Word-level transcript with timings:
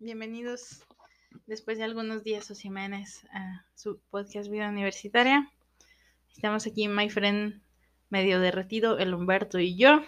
Bienvenidos 0.00 0.84
después 1.46 1.78
de 1.78 1.84
algunos 1.84 2.24
días 2.24 2.50
o 2.50 2.54
semanas 2.54 3.24
a 3.32 3.64
su 3.74 3.98
podcast 4.10 4.50
Vida 4.50 4.68
Universitaria. 4.68 5.50
Estamos 6.34 6.66
aquí, 6.66 6.88
my 6.88 7.08
friend, 7.08 7.62
medio 8.10 8.38
derretido, 8.38 8.98
el 8.98 9.14
Humberto 9.14 9.58
y 9.58 9.76
yo. 9.76 10.02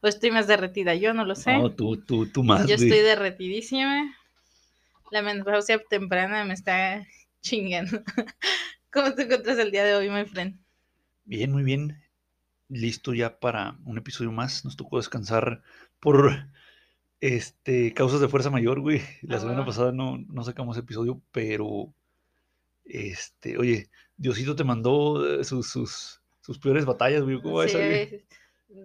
O 0.00 0.06
estoy 0.06 0.30
más 0.30 0.46
derretida, 0.46 0.94
yo 0.94 1.12
no 1.12 1.24
lo 1.24 1.34
sé. 1.34 1.58
No, 1.58 1.72
tú, 1.72 1.96
tú, 1.96 2.26
tú 2.26 2.44
más. 2.44 2.68
yo 2.68 2.76
estoy 2.76 3.00
derretidísima. 3.00 4.14
La 5.10 5.22
menopausia 5.22 5.82
temprana 5.90 6.44
me 6.44 6.54
está 6.54 7.04
chingando. 7.40 8.00
¿Cómo 8.92 9.12
te 9.14 9.22
encuentras 9.22 9.58
el 9.58 9.72
día 9.72 9.84
de 9.84 9.96
hoy, 9.96 10.08
my 10.08 10.24
friend? 10.24 10.56
Bien, 11.24 11.50
muy 11.50 11.64
bien. 11.64 12.00
Listo 12.68 13.12
ya 13.12 13.40
para 13.40 13.76
un 13.84 13.98
episodio 13.98 14.30
más. 14.30 14.64
Nos 14.64 14.76
tocó 14.76 14.98
descansar 14.98 15.64
por 15.98 16.46
este 17.20 17.92
causas 17.94 18.20
de 18.20 18.28
fuerza 18.28 18.50
mayor, 18.50 18.80
güey. 18.80 19.00
La 19.22 19.36
Ah, 19.36 19.40
semana 19.40 19.64
pasada 19.64 19.92
no, 19.92 20.18
no 20.18 20.44
sacamos 20.44 20.76
episodio, 20.76 21.20
pero 21.32 21.92
este, 22.84 23.58
oye, 23.58 23.90
Diosito 24.16 24.54
te 24.56 24.64
mandó 24.64 25.40
eh, 25.40 25.44
sus, 25.44 25.68
sus, 25.70 26.22
sus 26.40 26.58
peores 26.58 26.84
batallas, 26.84 27.22
güey. 27.22 27.40
¿Cómo 27.40 27.56
va 27.56 27.68
sí, 27.68 27.76
esa, 27.76 27.86
güey? 27.86 28.24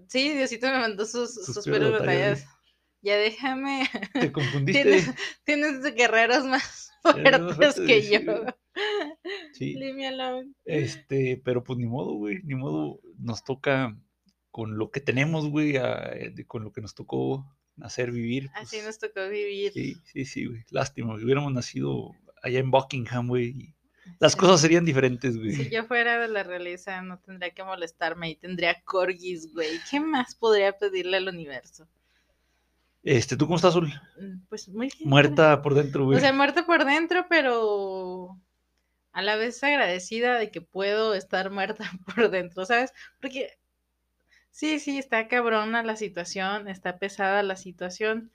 sí, 0.07 0.33
Diosito 0.33 0.67
me 0.67 0.79
mandó 0.79 1.05
sus, 1.05 1.33
Sus 1.33 1.55
sus, 1.55 1.65
peores 1.65 1.91
batallas, 1.91 2.41
batallas. 2.41 2.57
Ya 3.03 3.17
déjame. 3.17 3.89
Te 4.13 4.31
confundiste. 4.31 4.83
Tienes, 4.83 5.11
tienes 5.43 5.95
guerreros 5.95 6.45
más 6.45 6.91
fuertes 7.01 7.75
que 7.79 8.01
yo. 8.09 8.19
Sí. 9.53 9.73
Leave 9.73 9.93
me 9.95 10.07
alone. 10.07 10.53
Este, 10.65 11.41
pero 11.43 11.63
pues 11.63 11.77
ni 11.79 11.85
modo, 11.85 12.13
güey, 12.13 12.39
ni 12.43 12.55
modo, 12.55 12.99
nos 13.17 13.43
toca 13.43 13.97
con 14.51 14.77
lo 14.77 14.91
que 14.91 14.99
tenemos, 15.01 15.49
güey, 15.49 15.77
a- 15.77 16.11
eh, 16.13 16.33
con 16.45 16.63
lo 16.63 16.71
que 16.71 16.81
nos 16.81 16.93
tocó 16.93 17.45
hacer 17.81 18.11
vivir. 18.11 18.49
Así 18.55 18.77
pues, 18.77 18.85
nos 18.85 18.99
tocó 18.99 19.27
vivir. 19.29 19.71
Sí, 19.73 19.95
sí, 20.05 20.25
sí, 20.25 20.45
güey, 20.45 20.63
lástima, 20.71 21.13
güey, 21.13 21.23
hubiéramos 21.25 21.51
nacido 21.53 22.11
allá 22.43 22.59
en 22.59 22.71
Buckingham, 22.71 23.27
güey, 23.27 23.73
las 24.19 24.33
Sí. 24.33 24.37
cosas 24.39 24.61
serían 24.61 24.83
diferentes, 24.85 25.37
güey. 25.37 25.51
Si 25.53 25.69
yo 25.69 25.83
fuera 25.85 26.19
de 26.19 26.27
la 26.27 26.43
realeza, 26.43 27.01
no 27.01 27.19
tendría 27.19 27.51
que 27.51 27.63
molestarme 27.63 28.29
y 28.31 28.35
tendría 28.35 28.81
corgis, 28.83 29.53
güey. 29.53 29.69
¿Qué 29.89 29.99
más 29.99 30.35
podría 30.35 30.77
pedirle 30.77 31.17
al 31.17 31.27
universo? 31.27 31.87
Este, 33.03 33.35
¿tú 33.35 33.45
cómo 33.45 33.55
estás, 33.55 33.73
Sol? 33.73 33.87
Mm, 34.19 34.45
Pues 34.49 34.67
muy 34.69 34.91
bien. 34.97 35.09
Muerta 35.09 35.61
por 35.61 35.73
dentro, 35.73 36.05
güey. 36.05 36.17
O 36.17 36.21
sea, 36.21 36.33
muerta 36.33 36.65
por 36.65 36.85
dentro, 36.85 37.25
pero 37.29 38.39
a 39.11 39.21
la 39.21 39.35
vez 39.35 39.63
agradecida 39.63 40.37
de 40.37 40.51
que 40.51 40.61
puedo 40.61 41.13
estar 41.15 41.49
muerta 41.49 41.83
por 42.15 42.29
dentro, 42.29 42.65
¿sabes? 42.65 42.93
Porque 43.19 43.49
sí, 44.51 44.79
sí, 44.79 44.97
está 44.97 45.27
cabrona 45.27 45.83
la 45.83 45.95
situación, 45.95 46.67
está 46.67 46.99
pesada 46.99 47.43
la 47.43 47.55
situación, 47.55 48.31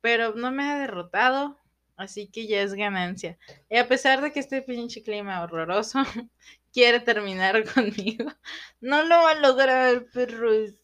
pero 0.00 0.34
no 0.34 0.52
me 0.52 0.62
ha 0.64 0.78
derrotado, 0.78 1.58
así 1.96 2.28
que 2.28 2.46
ya 2.46 2.62
es 2.62 2.74
ganancia. 2.74 3.38
Y 3.68 3.76
a 3.76 3.88
pesar 3.88 4.22
de 4.22 4.32
que 4.32 4.40
este 4.40 4.62
pinche 4.62 5.02
clima 5.02 5.42
horroroso 5.42 6.00
quiere 6.72 7.00
terminar 7.00 7.64
conmigo, 7.74 8.32
no 8.80 9.02
lo 9.02 9.16
va 9.16 9.32
a 9.32 9.40
lograr, 9.40 10.06
perros. 10.12 10.74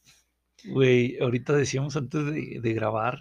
Güey, 0.65 1.19
ahorita 1.21 1.55
decíamos 1.55 1.97
antes 1.97 2.25
de, 2.27 2.61
de 2.61 2.73
grabar, 2.73 3.19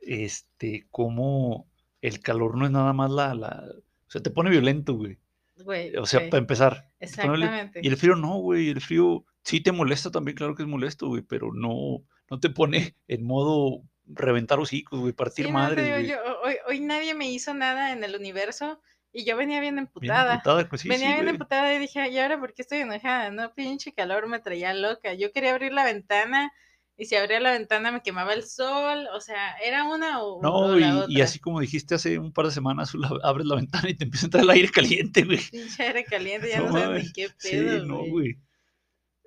este, 0.00 0.86
cómo 0.90 1.68
el 2.00 2.20
calor 2.20 2.56
no 2.56 2.64
es 2.64 2.70
nada 2.70 2.92
más 2.92 3.10
la, 3.10 3.34
la, 3.34 3.64
o 4.06 4.10
sea, 4.10 4.22
te 4.22 4.30
pone 4.30 4.50
violento, 4.50 4.94
güey. 4.94 5.18
Güey, 5.64 5.96
O 5.96 6.06
sea, 6.06 6.20
güey, 6.20 6.30
para 6.30 6.38
empezar. 6.40 6.72
violento. 6.72 6.96
exactamente. 7.00 7.80
Y 7.82 7.88
el 7.88 7.96
frío 7.96 8.16
no, 8.16 8.38
güey. 8.38 8.68
El 8.70 8.80
frío 8.80 9.24
sí 9.42 9.60
te 9.60 9.72
molesta 9.72 10.10
también, 10.10 10.36
claro 10.36 10.54
que 10.54 10.62
es 10.62 10.68
molesto, 10.68 11.08
güey, 11.08 11.22
pero 11.22 11.52
no, 11.52 12.02
no 12.30 12.40
te 12.40 12.50
pone 12.50 12.94
en 13.08 13.24
modo 13.24 13.82
reventar 14.06 14.58
hocicos, 14.58 15.00
güey, 15.00 15.12
partir 15.12 15.46
Sí, 15.46 15.52
no, 15.52 15.58
te 15.58 15.62
madres, 15.64 15.84
digo, 15.84 15.96
güey. 15.96 16.08
yo- 16.08 16.40
hoy, 16.44 16.54
hoy 16.66 16.80
nadie 16.80 17.14
me 17.14 17.30
hizo 17.30 17.52
nada 17.54 17.92
en 17.92 18.02
el 18.04 18.14
universo 18.16 18.80
y 19.12 19.24
yo 19.24 19.36
venía 19.36 19.60
bien 19.60 19.74
Bien 19.74 19.86
emputada. 19.86 20.34
emputada, 20.34 20.68
pues 20.68 20.80
sí, 20.82 20.88
venía 20.88 21.08
sí, 21.08 21.12
bien 21.14 21.24
güey. 21.24 21.34
emputada 21.34 21.74
y 21.74 21.78
dije, 21.78 22.08
¿y 22.10 22.18
ahora 22.18 22.38
por 22.38 22.54
qué 22.54 22.62
estoy 22.62 22.78
enojada? 22.78 23.30
No, 23.30 23.52
pinche 23.54 23.92
calor 23.92 24.26
me 24.28 24.38
traía 24.38 24.72
loca. 24.74 25.12
Yo 25.14 25.32
quería 25.32 25.52
abrir 25.52 25.72
la 25.72 25.84
ventana 25.84 26.52
y 26.98 27.04
si 27.06 27.14
abría 27.14 27.38
la 27.40 27.52
ventana 27.52 27.92
me 27.92 28.02
quemaba 28.02 28.34
el 28.34 28.42
sol. 28.44 29.06
O 29.14 29.20
sea, 29.20 29.56
era 29.64 29.84
una 29.84 30.20
o, 30.22 30.42
No, 30.42 30.52
o 30.54 30.76
y, 30.76 30.80
la 30.80 30.88
y 30.88 30.92
otra. 31.14 31.24
así 31.24 31.38
como 31.38 31.60
dijiste 31.60 31.94
hace 31.94 32.18
un 32.18 32.32
par 32.32 32.46
de 32.46 32.50
semanas, 32.52 32.92
abres 33.22 33.46
la 33.46 33.54
ventana 33.56 33.88
y 33.88 33.94
te 33.94 34.04
empieza 34.04 34.24
a 34.24 34.28
entrar 34.28 34.42
el 34.44 34.50
aire 34.50 34.68
caliente, 34.70 35.22
güey. 35.24 35.38
Pinche 35.50 35.82
aire 35.84 36.04
caliente, 36.04 36.48
ya 36.50 36.58
no, 36.60 36.66
No 36.66 36.72
sabes 36.72 37.04
ni 37.06 37.12
qué 37.12 37.28
Sí, 37.38 37.50
pedo, 37.52 37.86
no, 37.86 38.04
güey. 38.06 38.36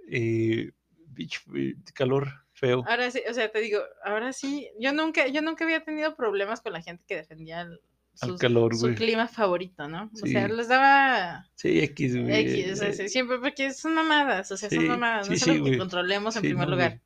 Eh, 0.10 0.72
bitch, 1.08 1.46
güey, 1.46 1.76
calor 1.94 2.28
feo. 2.54 2.84
Ahora 2.88 3.10
sí, 3.10 3.22
o 3.30 3.34
sea, 3.34 3.50
te 3.52 3.60
digo, 3.60 3.80
ahora 4.04 4.34
sí, 4.34 4.70
yo 4.80 4.94
nunca, 4.94 5.28
yo 5.28 5.42
nunca 5.42 5.64
había 5.64 5.84
tenido 5.84 6.16
problemas 6.16 6.62
con 6.62 6.74
la 6.74 6.82
gente 6.82 7.04
que 7.08 7.16
defendía 7.16 7.62
el- 7.62 7.80
Al 8.20 8.30
sus- 8.32 8.40
calor, 8.42 8.76
su 8.76 8.94
clima 8.94 9.28
favorito, 9.30 9.88
¿no? 9.88 10.12
O 10.22 10.28
sea, 10.28 10.48
Sí. 10.48 10.54
les 10.54 10.68
daba 10.68 11.46
Sí, 11.56 11.80
X, 11.80 12.18
güey. 12.22 12.36
X, 12.52 12.74
o 12.74 12.76
sea, 12.76 12.90
eh, 12.90 12.94
sí, 12.94 13.10
siempre 13.10 13.40
porque 13.40 13.72
son 13.74 13.96
mamadas, 13.96 14.52
o 14.52 14.58
sea, 14.58 14.70
son 14.70 14.80
Sí, 14.82 14.86
mamadas, 14.86 15.30
no 15.30 15.36
sí, 15.36 15.38
es 15.38 15.44
sí, 15.44 15.50
algo 15.52 15.66
que 15.66 15.78
controlemos 15.78 16.36
en 16.36 16.42
sí, 16.42 16.48
primer 16.50 16.68
no, 16.68 16.72
lugar. 16.76 17.02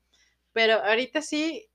Pero 0.56 0.76
ahorita 0.84 1.22
sí, 1.22 1.68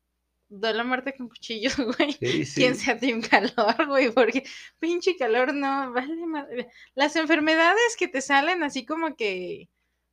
doy 0.49 0.73
la 0.73 0.85
muerte 0.85 1.15
con 1.15 1.29
cuchillos, 1.29 1.77
güey. 1.99 2.13
Sí, 2.15 2.45
sí. 2.47 2.61
Quien 2.63 2.75
sea 2.75 2.97
Team 2.99 3.21
Calor, 3.21 3.87
güey, 3.87 4.11
porque 4.11 4.43
pinche 4.79 5.17
calor 5.19 5.53
no, 5.53 5.93
vale 5.93 6.27
madre. 6.27 6.69
Las 6.95 7.15
enfermedades 7.17 7.95
que 7.99 8.09
te 8.09 8.23
salen 8.23 8.63
así 8.63 8.87
como 8.87 9.15
que 9.17 9.69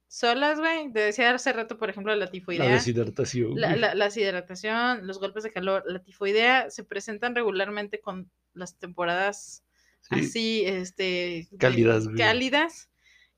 solas, 0.09 0.59
güey, 0.59 0.91
te 0.91 0.99
decía 0.99 1.33
hace 1.33 1.53
rato, 1.53 1.77
por 1.77 1.89
ejemplo, 1.89 2.13
la 2.13 2.25
La 2.25 2.31
tifoidea. 2.31 2.69
deshidratación. 2.73 3.59
La, 3.59 3.69
güey. 3.69 3.79
la, 3.79 3.95
la 3.95 4.05
deshidratación, 4.05 5.07
los 5.07 5.17
golpes 5.19 5.43
de 5.43 5.51
calor, 5.53 5.83
la 5.87 6.03
tifoidea 6.03 6.69
se 6.69 6.83
presentan 6.83 7.35
regularmente 7.35 7.99
con 8.01 8.29
las 8.53 8.77
temporadas 8.77 9.63
Sí, 10.01 10.15
así, 10.19 10.63
este, 10.65 11.47
de- 11.51 11.57
Cálidas, 11.57 12.03
güey. 12.05 12.17
cálidas, 12.17 12.89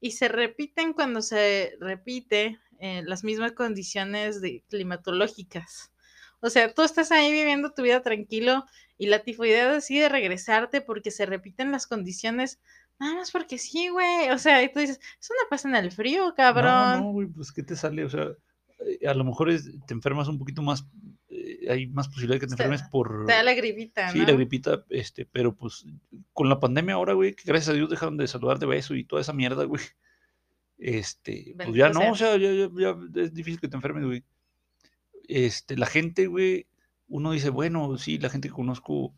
y 0.01 0.11
se 0.11 0.27
repiten 0.27 0.93
cuando 0.93 1.21
se 1.21 1.75
repite 1.79 2.59
eh, 2.79 3.03
las 3.05 3.23
mismas 3.23 3.51
condiciones 3.51 4.41
de, 4.41 4.63
climatológicas. 4.69 5.91
O 6.41 6.49
sea, 6.49 6.73
tú 6.73 6.83
estás 6.83 7.11
ahí 7.11 7.31
viviendo 7.31 7.71
tu 7.71 7.81
vida 7.81 8.01
tranquilo 8.01 8.65
y 8.97 9.07
la 9.07 9.19
tifoidea 9.19 9.71
decide 9.71 10.07
regresarte 10.09 10.81
porque 10.81 11.11
se 11.11 11.25
repiten 11.25 11.71
las 11.71 11.85
condiciones, 11.87 12.59
nada 12.97 13.15
más 13.15 13.31
porque 13.31 13.57
sí, 13.57 13.89
güey. 13.89 14.29
O 14.29 14.37
sea, 14.37 14.63
y 14.63 14.71
tú 14.71 14.79
dices, 14.79 14.99
eso 15.19 15.33
no 15.33 15.49
pasa 15.49 15.67
en 15.67 15.75
el 15.75 15.91
frío, 15.91 16.33
cabrón. 16.35 16.65
No, 16.65 16.97
no, 17.01 17.11
güey, 17.11 17.27
pues 17.27 17.51
¿qué 17.51 17.63
te 17.63 17.75
sale? 17.75 18.05
O 18.05 18.09
sea, 18.09 18.29
eh, 18.79 19.07
a 19.07 19.13
lo 19.13 19.25
mejor 19.25 19.49
es- 19.49 19.69
te 19.85 19.93
enfermas 19.93 20.29
un 20.29 20.39
poquito 20.39 20.61
más, 20.61 20.85
eh, 21.27 21.67
hay 21.69 21.87
más 21.87 22.07
posibilidad 22.07 22.35
de 22.35 22.39
que 22.39 22.47
te 22.47 22.53
enfermes 22.53 22.83
por... 22.83 23.25
Te 23.25 23.33
da 23.33 23.43
la 23.43 23.53
gripita, 23.53 24.09
Sí, 24.11 24.19
¿no? 24.19 24.25
la 24.25 24.33
gripita, 24.33 24.85
este, 24.89 25.25
pero 25.25 25.53
pues 25.53 25.85
con 26.31 26.47
la 26.47 26.59
pandemia 26.61 26.95
ahora, 26.95 27.13
güey, 27.13 27.33
que 27.35 27.43
gracias 27.45 27.69
a 27.69 27.73
Dios 27.73 27.89
dejaron 27.89 28.15
de 28.15 28.27
saludar 28.27 28.59
de 28.59 28.65
beso 28.65 28.95
y 28.95 29.03
toda 29.03 29.21
esa 29.21 29.33
mierda, 29.33 29.65
güey. 29.65 29.81
Este, 30.79 31.53
pues 31.57 31.75
ya 31.75 31.89
no, 31.89 32.11
o 32.11 32.15
sea, 32.15 32.37
ya, 32.37 32.51
ya- 32.53 32.69
ya 32.73 32.95
es 33.21 33.33
difícil 33.33 33.59
que 33.59 33.67
te 33.67 33.75
enfermes, 33.75 34.05
güey. 34.05 34.23
Este, 35.27 35.77
la 35.77 35.85
gente, 35.85 36.27
güey, 36.27 36.67
uno 37.07 37.31
dice, 37.33 37.49
bueno, 37.49 37.97
sí, 37.97 38.17
la 38.17 38.29
gente 38.29 38.47
que 38.47 38.53
conozco 38.53 39.13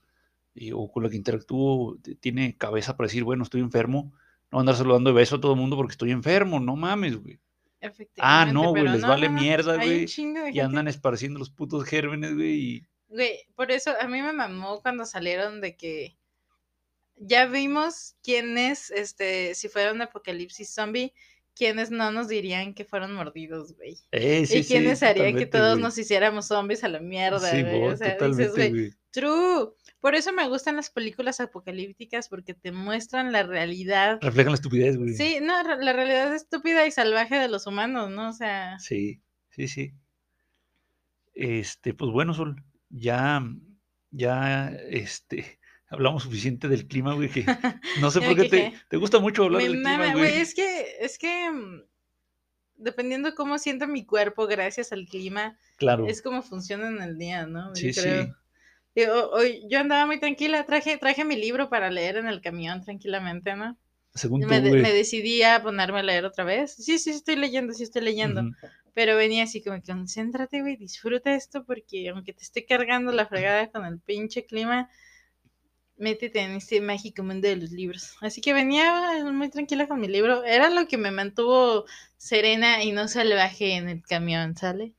y- 0.53 0.71
o 0.73 0.91
con 0.91 1.03
la 1.03 1.09
que 1.09 1.15
interactúo 1.15 1.97
tiene 2.19 2.57
cabeza 2.57 2.97
para 2.97 3.07
decir, 3.07 3.23
bueno, 3.23 3.43
estoy 3.43 3.61
enfermo, 3.61 4.11
no 4.51 4.59
andar 4.59 4.75
saludando 4.75 5.11
de 5.11 5.15
beso 5.15 5.35
a 5.37 5.41
todo 5.41 5.53
el 5.53 5.59
mundo 5.59 5.77
porque 5.77 5.91
estoy 5.93 6.11
enfermo, 6.11 6.59
no 6.59 6.75
mames, 6.75 7.15
güey. 7.15 7.39
Ah, 7.83 7.87
Efectivamente, 7.87 8.53
no, 8.53 8.69
güey, 8.71 8.83
les 8.83 9.01
no, 9.01 9.07
vale 9.07 9.27
no, 9.29 9.35
no, 9.35 9.41
mierda, 9.41 9.75
güey, 9.75 10.05
Y 10.53 10.59
andan 10.59 10.87
esparciendo 10.87 11.39
los 11.39 11.49
putos 11.49 11.83
gérmenes, 11.85 12.33
güey, 12.35 12.51
y... 12.59 12.85
Güey, 13.07 13.39
por 13.55 13.71
eso 13.71 13.91
a 13.99 14.07
mí 14.07 14.21
me 14.21 14.33
mamó 14.33 14.81
cuando 14.81 15.05
salieron 15.05 15.61
de 15.61 15.75
que 15.75 16.17
ya 17.17 17.45
vimos 17.45 18.15
quiénes, 18.23 18.89
este, 18.91 19.53
si 19.55 19.67
fuera 19.69 19.93
un 19.93 20.01
apocalipsis 20.01 20.73
zombie, 20.73 21.13
quiénes 21.55 21.91
no 21.91 22.11
nos 22.11 22.27
dirían 22.27 22.73
que 22.73 22.85
fueron 22.85 23.13
mordidos, 23.13 23.75
güey. 23.75 23.97
Eh, 24.11 24.45
sí, 24.45 24.59
y 24.59 24.63
sí, 24.63 24.73
quiénes 24.73 25.03
harían 25.03 25.35
que 25.35 25.45
todos 25.45 25.79
nos 25.79 25.97
hiciéramos 25.97 26.47
zombies 26.47 26.83
a 26.83 26.87
la 26.89 26.99
mierda, 26.99 27.39
Sí, 27.39 27.61
güey. 27.61 27.75
O 27.75 27.79
vos, 27.81 27.99
sea, 27.99 28.17
dices, 28.17 28.51
güey, 28.51 28.93
true. 29.11 29.69
Por 29.99 30.15
eso 30.15 30.33
me 30.33 30.47
gustan 30.47 30.75
las 30.75 30.89
películas 30.89 31.39
apocalípticas 31.39 32.27
porque 32.27 32.53
te 32.53 32.71
muestran 32.71 33.31
la 33.31 33.43
realidad. 33.43 34.17
Reflejan 34.21 34.53
la 34.53 34.55
estupidez, 34.55 34.97
güey. 34.97 35.13
Sí, 35.13 35.39
no, 35.41 35.61
la 35.63 35.93
realidad 35.93 36.33
estúpida 36.33 36.87
y 36.87 36.91
salvaje 36.91 37.35
de 37.35 37.47
los 37.47 37.67
humanos, 37.67 38.09
¿no? 38.09 38.29
O 38.29 38.33
sea, 38.33 38.79
Sí, 38.79 39.21
sí, 39.49 39.67
sí. 39.67 39.93
Este, 41.33 41.93
pues 41.93 42.11
bueno, 42.11 42.33
Sol, 42.33 42.63
ya, 42.89 43.43
ya, 44.09 44.69
este, 44.89 45.59
hablamos 45.91 46.23
suficiente 46.23 46.67
del 46.69 46.87
clima, 46.87 47.13
güey, 47.15 47.29
que 47.29 47.55
no 47.95 48.11
sé 48.11 48.21
por 48.23 48.35
me 48.35 48.35
qué 48.35 48.45
te, 48.45 48.71
te 48.89 48.97
gusta 48.97 49.19
mucho 49.19 49.43
hablar 49.45 49.63
Me 49.63 49.67
del 49.67 49.81
mama, 49.83 50.07
clima, 50.09 50.09
güey. 50.09 50.41
Es 50.41 50.53
que, 50.55 50.97
es 50.99 51.17
que 51.17 51.51
mm, 51.51 51.83
dependiendo 52.77 53.29
de 53.29 53.35
cómo 53.35 53.57
sienta 53.59 53.87
mi 53.87 54.05
cuerpo 54.05 54.47
gracias 54.47 54.91
al 54.91 55.05
clima, 55.07 55.57
Claro, 55.75 56.07
es 56.13 56.21
como 56.21 56.41
funciona 56.43 56.87
en 56.89 57.01
el 57.01 57.17
día, 57.17 57.45
¿no? 57.47 57.73
sí, 57.73 57.91
Yo 57.91 57.93
sí, 57.93 58.11
creo. 58.11 58.35
Digo, 58.95 59.29
hoy 59.31 59.63
yo 59.69 59.79
andaba 59.79 60.05
muy 60.07 60.19
tranquila, 60.19 60.65
traje, 60.65 60.97
traje 60.97 61.25
mi 61.25 61.35
libro 61.37 61.69
para 61.69 61.91
leer 61.91 62.17
en 62.17 62.27
el 62.27 62.41
camión 62.41 62.81
tranquilamente, 62.83 63.55
¿no? 63.55 63.77
según 64.15 64.41
Y 64.41 64.45
tú, 64.45 64.55
me, 64.55 64.61
de- 64.61 64.75
me 64.75 64.93
decidí 64.93 65.43
a 65.43 65.61
ponerme 65.63 65.99
a 65.99 66.03
leer 66.03 66.25
otra 66.25 66.43
vez. 66.43 66.75
Sí, 66.75 66.99
sí, 66.99 67.11
estoy 67.11 67.35
leyendo, 67.37 67.73
sí 67.73 67.83
estoy 67.83 68.01
leyendo. 68.03 68.49
Pero 68.93 69.15
venía 69.17 69.43
así 69.45 69.63
como, 69.63 69.81
concéntrate, 69.83 70.61
güey, 70.61 70.77
disfruta 70.77 71.33
esto 71.35 71.65
porque 71.65 72.09
aunque 72.09 72.33
te 72.33 72.43
esté 72.43 72.65
cargando 72.65 73.11
la 73.13 73.27
fregada 73.27 73.71
con 73.71 73.85
el 73.85 73.99
pinche 74.01 74.45
clima, 74.45 74.89
métete 76.01 76.41
en 76.41 76.51
este 76.53 76.81
mágico 76.81 77.23
mundo 77.23 77.47
de 77.47 77.55
los 77.57 77.71
libros. 77.71 78.15
Así 78.21 78.41
que 78.41 78.53
venía 78.53 79.23
muy 79.31 79.49
tranquila 79.49 79.87
con 79.87 79.99
mi 80.01 80.07
libro. 80.07 80.43
Era 80.43 80.69
lo 80.69 80.87
que 80.87 80.97
me 80.97 81.11
mantuvo 81.11 81.85
serena 82.17 82.83
y 82.83 82.91
no 82.91 83.07
salvaje 83.07 83.75
en 83.75 83.89
el 83.89 84.01
camión, 84.03 84.55
¿sale? 84.57 84.93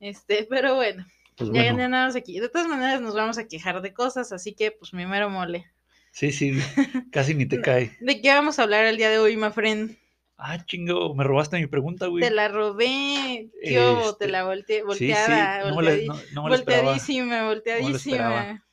Este, 0.00 0.46
pero 0.50 0.74
bueno, 0.76 1.06
Pues 1.36 1.50
ya 1.50 1.62
bueno, 1.62 1.78
ganamos 1.78 2.16
aquí. 2.16 2.40
De 2.40 2.48
todas 2.48 2.68
maneras 2.68 3.00
nos 3.00 3.14
vamos 3.14 3.38
a 3.38 3.48
quejar 3.48 3.82
de 3.82 3.92
cosas, 3.94 4.32
así 4.32 4.54
que 4.54 4.70
pues 4.72 4.92
mi 4.94 5.06
mero 5.06 5.30
mole. 5.30 5.66
sí, 6.12 6.32
sí, 6.32 6.52
casi 7.12 7.34
ni 7.34 7.46
te 7.46 7.60
cae. 7.60 7.96
¿De 8.00 8.20
qué 8.20 8.30
vamos 8.30 8.58
a 8.58 8.62
hablar 8.64 8.84
el 8.86 8.96
día 8.96 9.10
de 9.10 9.18
hoy, 9.18 9.36
my 9.36 9.50
friend? 9.50 9.96
Ah, 10.36 10.58
chingo, 10.64 11.14
me 11.14 11.24
robaste 11.24 11.58
mi 11.58 11.66
pregunta, 11.66 12.06
güey. 12.06 12.24
Te 12.24 12.30
la 12.30 12.48
robé, 12.48 13.50
te 13.60 13.74
Este, 13.98 14.28
la 14.28 14.44
volteé, 14.44 14.78
Sí, 14.82 14.86
volteada, 14.86 15.58
sí, 15.62 15.68
no 15.68 15.76
me 15.76 15.82
la, 15.82 15.90
volteadi- 15.90 16.06
no, 16.32 16.42
volteadísima, 16.42 17.46
volteadísima. 17.46 18.64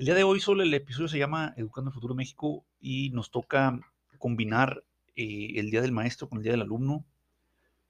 El 0.00 0.06
día 0.06 0.14
de 0.14 0.22
hoy 0.22 0.40
solo 0.40 0.62
el 0.62 0.72
episodio 0.72 1.08
se 1.08 1.18
llama 1.18 1.52
Educando 1.58 1.90
el 1.90 1.94
Futuro 1.94 2.14
México 2.14 2.64
y 2.80 3.10
nos 3.10 3.30
toca 3.30 3.78
combinar 4.16 4.82
eh, 5.14 5.52
el 5.56 5.70
Día 5.70 5.82
del 5.82 5.92
Maestro 5.92 6.26
con 6.26 6.38
el 6.38 6.42
Día 6.42 6.52
del 6.52 6.62
Alumno. 6.62 7.04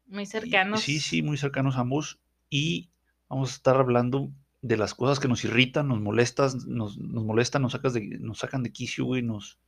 Muy 0.09 0.25
Y- 0.25 0.27
cercanos. 0.27 0.81
Sí, 0.81 0.99
sí, 0.99 1.23
muy 1.23 1.37
cercanos 1.37 1.77
ambos. 1.77 2.19
Y 2.49 2.91
vamos 3.29 3.53
a 3.53 3.55
estar 3.55 3.77
hablando 3.77 4.33
de 4.61 4.77
las 4.77 4.93
cosas 4.93 5.21
que 5.21 5.29
nos 5.29 5.45
irritan, 5.45 5.87
nos 5.87 6.01
molestan, 6.01 6.51
nos, 6.67 6.99
nos 6.99 7.25
molestan, 7.25 7.63
nos, 7.63 7.71
sacas 7.73 7.95
de, 7.95 8.01
nos 8.19 8.39
sacan 8.41 8.65
de 8.65 8.73
quicio, 8.73 9.05
güey, 9.05 9.23
nos... 9.23 9.61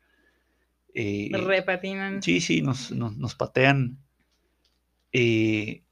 eh, 0.94 1.30
Repatinan. 1.32 2.24
Sí, 2.24 2.40
sí, 2.40 2.60
nos, 2.60 2.90
nos, 2.90 3.16
nos 3.16 3.36
patean. 3.36 3.98
eh, 5.12 5.84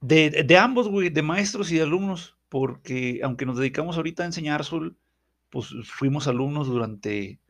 de, 0.00 0.30
de 0.42 0.58
ambos, 0.58 0.88
güey, 0.88 1.10
de 1.10 1.22
maestros 1.22 1.70
y 1.70 1.76
de 1.76 1.82
alumnos, 1.82 2.36
porque 2.48 3.20
aunque 3.22 3.46
nos 3.46 3.56
dedicamos 3.56 3.96
ahorita 3.96 4.24
a 4.24 4.26
enseñar, 4.26 4.64
Sol, 4.64 4.96
pues 5.52 5.68
fuimos 5.84 6.26
alumnos 6.28 6.66
durante 6.68 7.40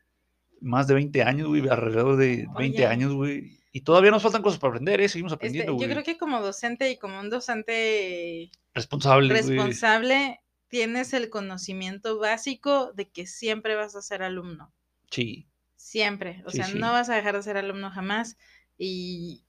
más 0.61 0.87
de 0.89 0.95
20 0.95 1.23
años, 1.25 1.49
güey, 1.49 1.69
alrededor 1.69 2.17
de 2.19 2.47
20 2.59 2.79
Oye. 2.83 2.87
años, 2.87 3.15
güey. 3.15 3.61
Y 3.73 3.83
todavía 3.83 4.11
nos 4.11 4.23
faltan 4.23 4.43
cosas 4.43 4.61
para 4.61 4.73
aprender, 4.73 5.01
¿eh? 5.01 5.09
Seguimos 5.09 5.33
Este, 5.33 5.37
aprendiendo, 5.37 5.73
yo 5.73 5.77
güey. 5.77 5.91
creo 5.91 6.05
que 6.05 6.19
como 6.19 6.41
docente 6.43 6.91
y 6.91 6.99
como 6.99 7.21
un 7.21 7.31
docente 7.31 8.51
Responsable, 8.75 9.41
güey. 9.41 9.57
responsable, 9.57 10.41
tienes 10.69 11.15
el 11.15 11.31
conocimiento 11.31 12.19
básico 12.19 12.93
de 12.93 13.11
que 13.11 13.27
siempre 13.27 13.75
vas 13.77 13.97
a 13.97 14.03
ser 14.03 14.23
alumno. 14.23 14.73
Sí, 15.11 15.49
Siempre. 15.77 16.43
O 16.47 16.51
Sí, 16.51 16.59
sea, 16.59 16.67
sí. 16.67 16.79
no 16.79 16.93
vas 16.93 17.11
a 17.11 17.17
dejar 17.17 17.37
de 17.37 17.43
ser 17.43 17.57
alumno 17.57 17.91
jamás. 17.91 18.37
Y 18.79 19.45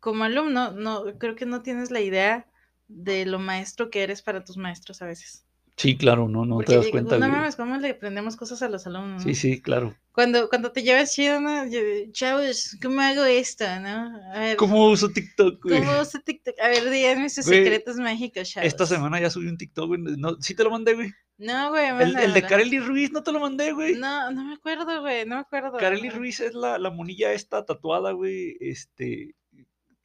como 0.00 0.24
alumno, 0.24 0.72
no, 0.72 1.18
creo 1.18 1.34
que 1.36 1.46
no 1.46 1.62
tienes 1.62 1.90
la 1.90 2.00
idea 2.00 2.48
de 2.88 3.26
lo 3.26 3.38
maestro 3.38 3.90
que 3.90 4.02
eres 4.02 4.22
para 4.22 4.44
tus 4.44 4.56
maestros 4.58 5.02
a 5.02 5.06
veces. 5.06 5.45
Sí, 5.76 5.96
claro, 5.96 6.28
no, 6.28 6.44
no 6.44 6.56
Porque 6.56 6.72
te 6.72 6.76
das 6.76 6.84
digo, 6.86 6.92
cuenta, 6.92 7.18
no 7.18 7.28
mames, 7.28 7.56
¿cómo 7.56 7.76
le 7.76 7.90
aprendemos 7.90 8.36
cosas 8.36 8.62
a 8.62 8.68
los 8.68 8.86
alumnos? 8.86 9.22
Sí, 9.22 9.28
no? 9.30 9.34
sí, 9.34 9.60
claro. 9.60 9.96
Cuando, 10.12 10.48
cuando 10.48 10.72
te 10.72 10.82
llevas 10.82 11.14
chido, 11.14 11.40
¿no? 11.40 11.64
Chavos, 12.12 12.76
¿cómo 12.82 13.00
hago 13.02 13.24
esto, 13.24 13.64
no? 13.80 14.18
A 14.32 14.40
ver, 14.40 14.56
¿Cómo 14.56 14.88
uso 14.88 15.10
TikTok, 15.10 15.62
güey? 15.62 15.78
¿cómo 15.78 16.00
uso 16.00 16.18
TikTok? 16.24 16.54
A 16.60 16.68
ver, 16.68 16.88
díganme 16.88 17.28
sus 17.28 17.46
Güey, 17.46 17.58
secretos 17.58 17.96
mágicos, 17.96 18.48
chavos. 18.48 18.66
Esta 18.66 18.86
semana 18.86 19.20
ya 19.20 19.28
subí 19.28 19.46
un 19.48 19.58
TikTok, 19.58 19.86
güey. 19.86 20.00
No, 20.00 20.40
sí 20.40 20.54
te 20.54 20.64
lo 20.64 20.70
mandé, 20.70 20.94
güey. 20.94 21.12
No, 21.38 21.68
güey, 21.68 21.88
El, 21.88 22.16
el 22.16 22.32
de. 22.32 22.42
Kareli 22.42 22.78
Ruiz, 22.78 23.12
no 23.12 23.22
te 23.22 23.30
lo 23.30 23.40
mandé, 23.40 23.72
güey. 23.72 23.94
No, 23.96 24.30
no 24.30 24.44
me 24.44 24.54
acuerdo, 24.54 25.02
güey, 25.02 25.26
no 25.26 25.34
me 25.34 25.40
acuerdo. 25.42 25.76
Kareli 25.76 26.08
Ruiz 26.08 26.40
es 26.40 26.54
la, 26.54 26.78
la 26.78 26.90
monilla 26.90 27.32
esta 27.32 27.66
tatuada, 27.66 28.12
güey, 28.12 28.56
este, 28.60 29.34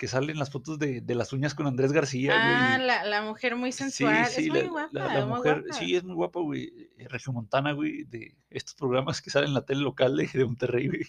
que 0.02 0.08
sale 0.08 0.32
en 0.32 0.40
las 0.40 0.50
fotos 0.50 0.80
de, 0.80 1.00
de 1.02 1.14
las 1.14 1.32
uñas 1.32 1.54
con 1.54 1.68
Andrés 1.68 1.92
García, 1.92 2.34
Ah, 2.36 2.74
güey. 2.78 2.88
la, 2.88 3.04
la 3.04 3.22
mujer 3.22 3.56
muy 3.56 3.72
Sí, 3.72 3.84
sensual. 3.84 4.26
sí, 4.26 4.46
es 4.46 4.50
muy 4.50 4.62
la, 4.64 4.68
guapa, 4.70 4.90
la- 4.94 5.14
la 5.20 5.26
muy 5.28 5.38
mujer, 5.38 5.62
guapa. 5.62 5.76
sí, 5.78 5.96
es 5.96 6.04
muy 6.04 6.16
guapa, 6.16 6.40
güey. 6.40 6.74
eh, 6.98 7.08
Regiomontana, 7.08 7.74
güey, 7.74 8.06
de 8.06 8.36
estos 8.50 8.74
programas 8.74 9.22
que 9.22 9.30
salen 9.30 9.50
en 9.50 9.54
la 9.54 9.64
tele 9.64 9.82
local 9.82 10.18
de, 10.18 10.28
de 10.34 10.44
Monterrey, 10.44 10.88
güey. 10.88 11.04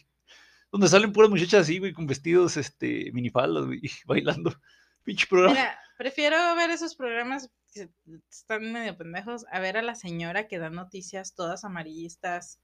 Donde 0.70 0.88
salen 0.88 1.10
puras 1.14 1.30
muchachas 1.30 1.62
así, 1.62 1.78
güey, 1.78 1.94
con 1.94 2.06
vestidos, 2.06 2.58
este, 2.58 3.10
minifaldas, 3.12 3.64
güey, 3.64 3.80
bailando. 4.04 4.54
Pinche 5.04 5.26
programa. 5.26 5.54
Mira, 5.54 5.78
prefiero 5.96 6.36
ver 6.54 6.68
esos 6.68 6.94
programas 6.94 7.50
que 7.72 7.88
están 8.30 8.72
medio 8.74 8.94
pendejos 8.98 9.46
a 9.50 9.58
ver 9.58 9.78
a 9.78 9.82
la 9.82 9.94
señora 9.94 10.48
que 10.48 10.58
da 10.58 10.68
noticias 10.68 11.34
todas 11.34 11.64
amarillistas. 11.64 12.60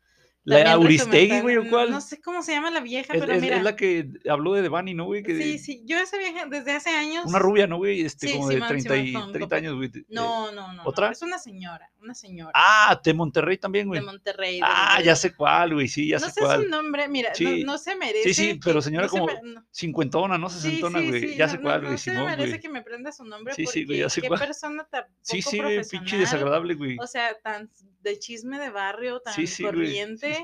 La 0.48 0.72
Auristegui, 0.72 1.40
güey, 1.40 1.56
¿o 1.58 1.68
cuál? 1.68 1.90
No 1.90 2.00
sé 2.00 2.20
cómo 2.20 2.42
se 2.42 2.52
llama 2.52 2.70
la 2.70 2.80
vieja, 2.80 3.12
es, 3.14 3.20
pero 3.20 3.32
es- 3.32 3.40
mira. 3.42 3.56
es 3.56 3.62
la 3.62 3.76
que 3.76 4.08
habló 4.28 4.54
de 4.54 4.62
Devani, 4.62 4.94
¿no, 4.94 5.04
güey? 5.04 5.22
Que 5.22 5.36
Sí, 5.40 5.58
sí, 5.58 5.82
yo 5.84 5.98
esa 5.98 6.16
vieja 6.18 6.46
desde 6.46 6.72
hace 6.72 6.90
años. 6.90 7.24
Una 7.26 7.38
rubia, 7.38 7.66
¿no, 7.66 7.76
güey? 7.76 8.00
Este, 8.02 8.28
Sí, 8.28 8.32
como 8.34 8.48
de 8.48 8.54
Simón, 8.54 8.68
30, 8.68 8.96
y, 8.96 9.06
Simón, 9.08 9.22
con- 9.24 9.32
30 9.32 9.56
años, 9.56 9.74
güey. 9.76 9.90
No, 10.08 10.50
no, 10.52 10.68
no, 10.68 10.72
no. 10.74 10.82
¿Otra? 10.84 11.10
Es 11.10 11.22
una 11.22 11.38
señora, 11.38 11.90
una 12.00 12.14
señora. 12.14 12.52
Ah, 12.54 13.00
de 13.02 13.14
Monterrey 13.14 13.58
también, 13.58 13.88
güey. 13.88 14.00
de 14.00 14.06
Monterrey. 14.06 14.60
Ah, 14.62 15.00
ya 15.04 15.14
sé 15.16 15.34
cuál, 15.34 15.74
güey, 15.74 15.88
sí, 15.88 16.08
ya 16.08 16.18
no 16.18 16.26
sé 16.26 16.32
sé 16.32 16.40
cuál. 16.40 16.62
su 16.62 16.68
nombre, 16.68 17.08
mira, 17.08 17.34
Sí. 17.34 17.62
no, 17.64 17.72
no 17.72 17.78
se 17.78 17.94
merece. 17.96 18.34
sí, 18.34 18.48
que- 18.54 18.60
pero 18.64 18.80
señora 18.82 19.06
no 19.06 19.12
se 19.12 19.18
como 19.18 19.26
me- 19.32 19.52
no- 19.54 19.64
Cincuentona, 19.72 20.38
¿no? 20.38 20.48
Sí, 20.48 20.60
Sesentona, 20.60 20.98
sí, 21.00 21.08
güey. 21.08 21.20
sí, 21.20 21.36
ya 21.36 21.46
no- 21.46 21.52
sé 21.52 21.56
no- 21.58 21.62
cuál, 21.62 21.80
no 21.82 21.86
güey, 21.88 21.98
se 21.98 22.10
Simón, 22.10 22.26
merece 22.26 22.60
que 22.60 22.68
me 22.68 22.82
prenda 22.82 23.12
su 23.12 23.24
nombre 23.24 23.54
Sí, 23.54 23.66
sí, 23.66 23.84
güey, 23.84 23.98
ya 23.98 24.08
sé 24.08 24.22
qué 24.22 24.28
cuál. 24.28 24.40
persona 24.40 24.84
tan 24.90 25.04
Sí, 25.22 25.42
sí, 25.42 25.58
güey, 25.58 25.82
pinche 25.90 26.16
desagradable, 26.18 26.74
güey. 26.74 26.96
O 27.00 27.06
sea, 27.06 27.34
tan 27.42 27.70
de 28.00 28.18
chisme 28.18 28.58
de 28.60 28.70
barrio, 28.70 29.20
tan 29.20 29.34
Sí, 29.34 29.46
sí, 29.46 29.56
sí, 29.56 29.62
corriente. 29.64 30.38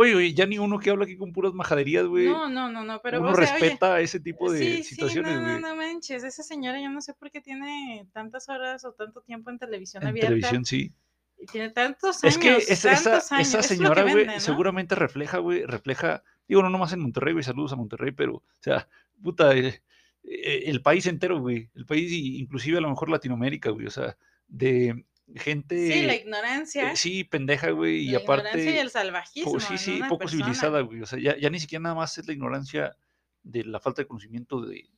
Oye, 0.00 0.14
oye, 0.14 0.32
ya 0.32 0.46
ni 0.46 0.60
uno 0.60 0.78
que 0.78 0.90
habla 0.90 1.06
aquí 1.06 1.16
con 1.16 1.32
puras 1.32 1.52
majaderías, 1.52 2.06
güey. 2.06 2.26
No, 2.26 2.48
no, 2.48 2.70
no, 2.70 2.84
no, 2.84 3.00
pero 3.02 3.18
uno 3.18 3.30
o 3.30 3.34
sea, 3.34 3.42
oye, 3.42 3.50
respeta 3.50 4.00
ese 4.00 4.20
tipo 4.20 4.52
de 4.52 4.58
sí, 4.76 4.84
situaciones, 4.84 5.32
sí, 5.32 5.38
no, 5.38 5.42
güey. 5.42 5.60
no, 5.60 5.68
no 5.70 5.74
manches, 5.74 6.22
esa 6.22 6.44
señora 6.44 6.80
yo 6.80 6.88
no 6.88 7.00
sé 7.00 7.14
por 7.14 7.32
qué 7.32 7.40
tiene 7.40 8.06
tantas 8.12 8.48
horas 8.48 8.84
o 8.84 8.92
tanto 8.92 9.22
tiempo 9.22 9.50
en 9.50 9.58
televisión 9.58 10.04
en 10.04 10.10
abierta. 10.10 10.28
televisión, 10.28 10.64
sí. 10.64 10.92
Y 11.36 11.46
tiene 11.46 11.70
tantos 11.70 12.22
años, 12.22 12.36
Es 12.36 12.38
que 12.38 12.56
esa, 12.72 12.92
esa, 12.92 13.34
años. 13.34 13.48
esa 13.48 13.62
señora, 13.64 14.02
güey, 14.02 14.38
seguramente 14.38 14.94
refleja, 14.94 15.38
güey, 15.38 15.64
refleja, 15.66 16.22
digo, 16.46 16.62
no 16.62 16.70
nomás 16.70 16.92
en 16.92 17.00
Monterrey, 17.00 17.32
güey, 17.32 17.42
saludos 17.42 17.72
a 17.72 17.76
Monterrey, 17.76 18.12
pero, 18.12 18.36
o 18.36 18.44
sea, 18.60 18.88
puta, 19.20 19.56
eh, 19.56 19.82
eh, 20.22 20.62
el 20.66 20.80
país 20.80 21.06
entero, 21.06 21.40
güey, 21.40 21.70
el 21.74 21.86
país, 21.86 22.12
y 22.12 22.38
inclusive 22.38 22.78
a 22.78 22.82
lo 22.82 22.88
mejor 22.88 23.08
Latinoamérica, 23.08 23.70
güey, 23.70 23.86
o 23.86 23.90
sea, 23.90 24.16
de 24.46 25.04
gente, 25.36 25.92
Sí, 25.92 26.02
la 26.06 26.14
eh, 26.14 26.22
ignorancia. 26.22 26.96
sí, 26.96 27.24
pendeja, 27.24 27.70
güey, 27.70 27.96
y 28.02 28.10
la 28.10 28.20
ignorancia 28.20 28.54
y 28.58 28.62
aparte, 28.62 28.80
el 28.80 28.90
salvajismo. 28.90 29.52
po- 29.52 29.60
sí, 29.60 29.78
sí, 29.78 30.00
poco 30.08 30.18
persona. 30.18 30.42
civilizada, 30.44 30.80
güey, 30.80 31.02
o 31.02 31.06
sea, 31.06 31.18
ya, 31.18 31.36
ya 31.38 31.50
ni 31.50 31.60
siquiera 31.60 31.82
nada 31.82 31.94
más 31.94 32.16
es 32.18 32.26
la 32.26 32.32
ignorancia 32.32 32.96
de 33.42 33.64
la 33.64 33.80
falta 33.80 34.02
de 34.02 34.08
conocimiento 34.08 34.60
de 34.62 34.88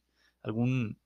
algún, 0.43 0.99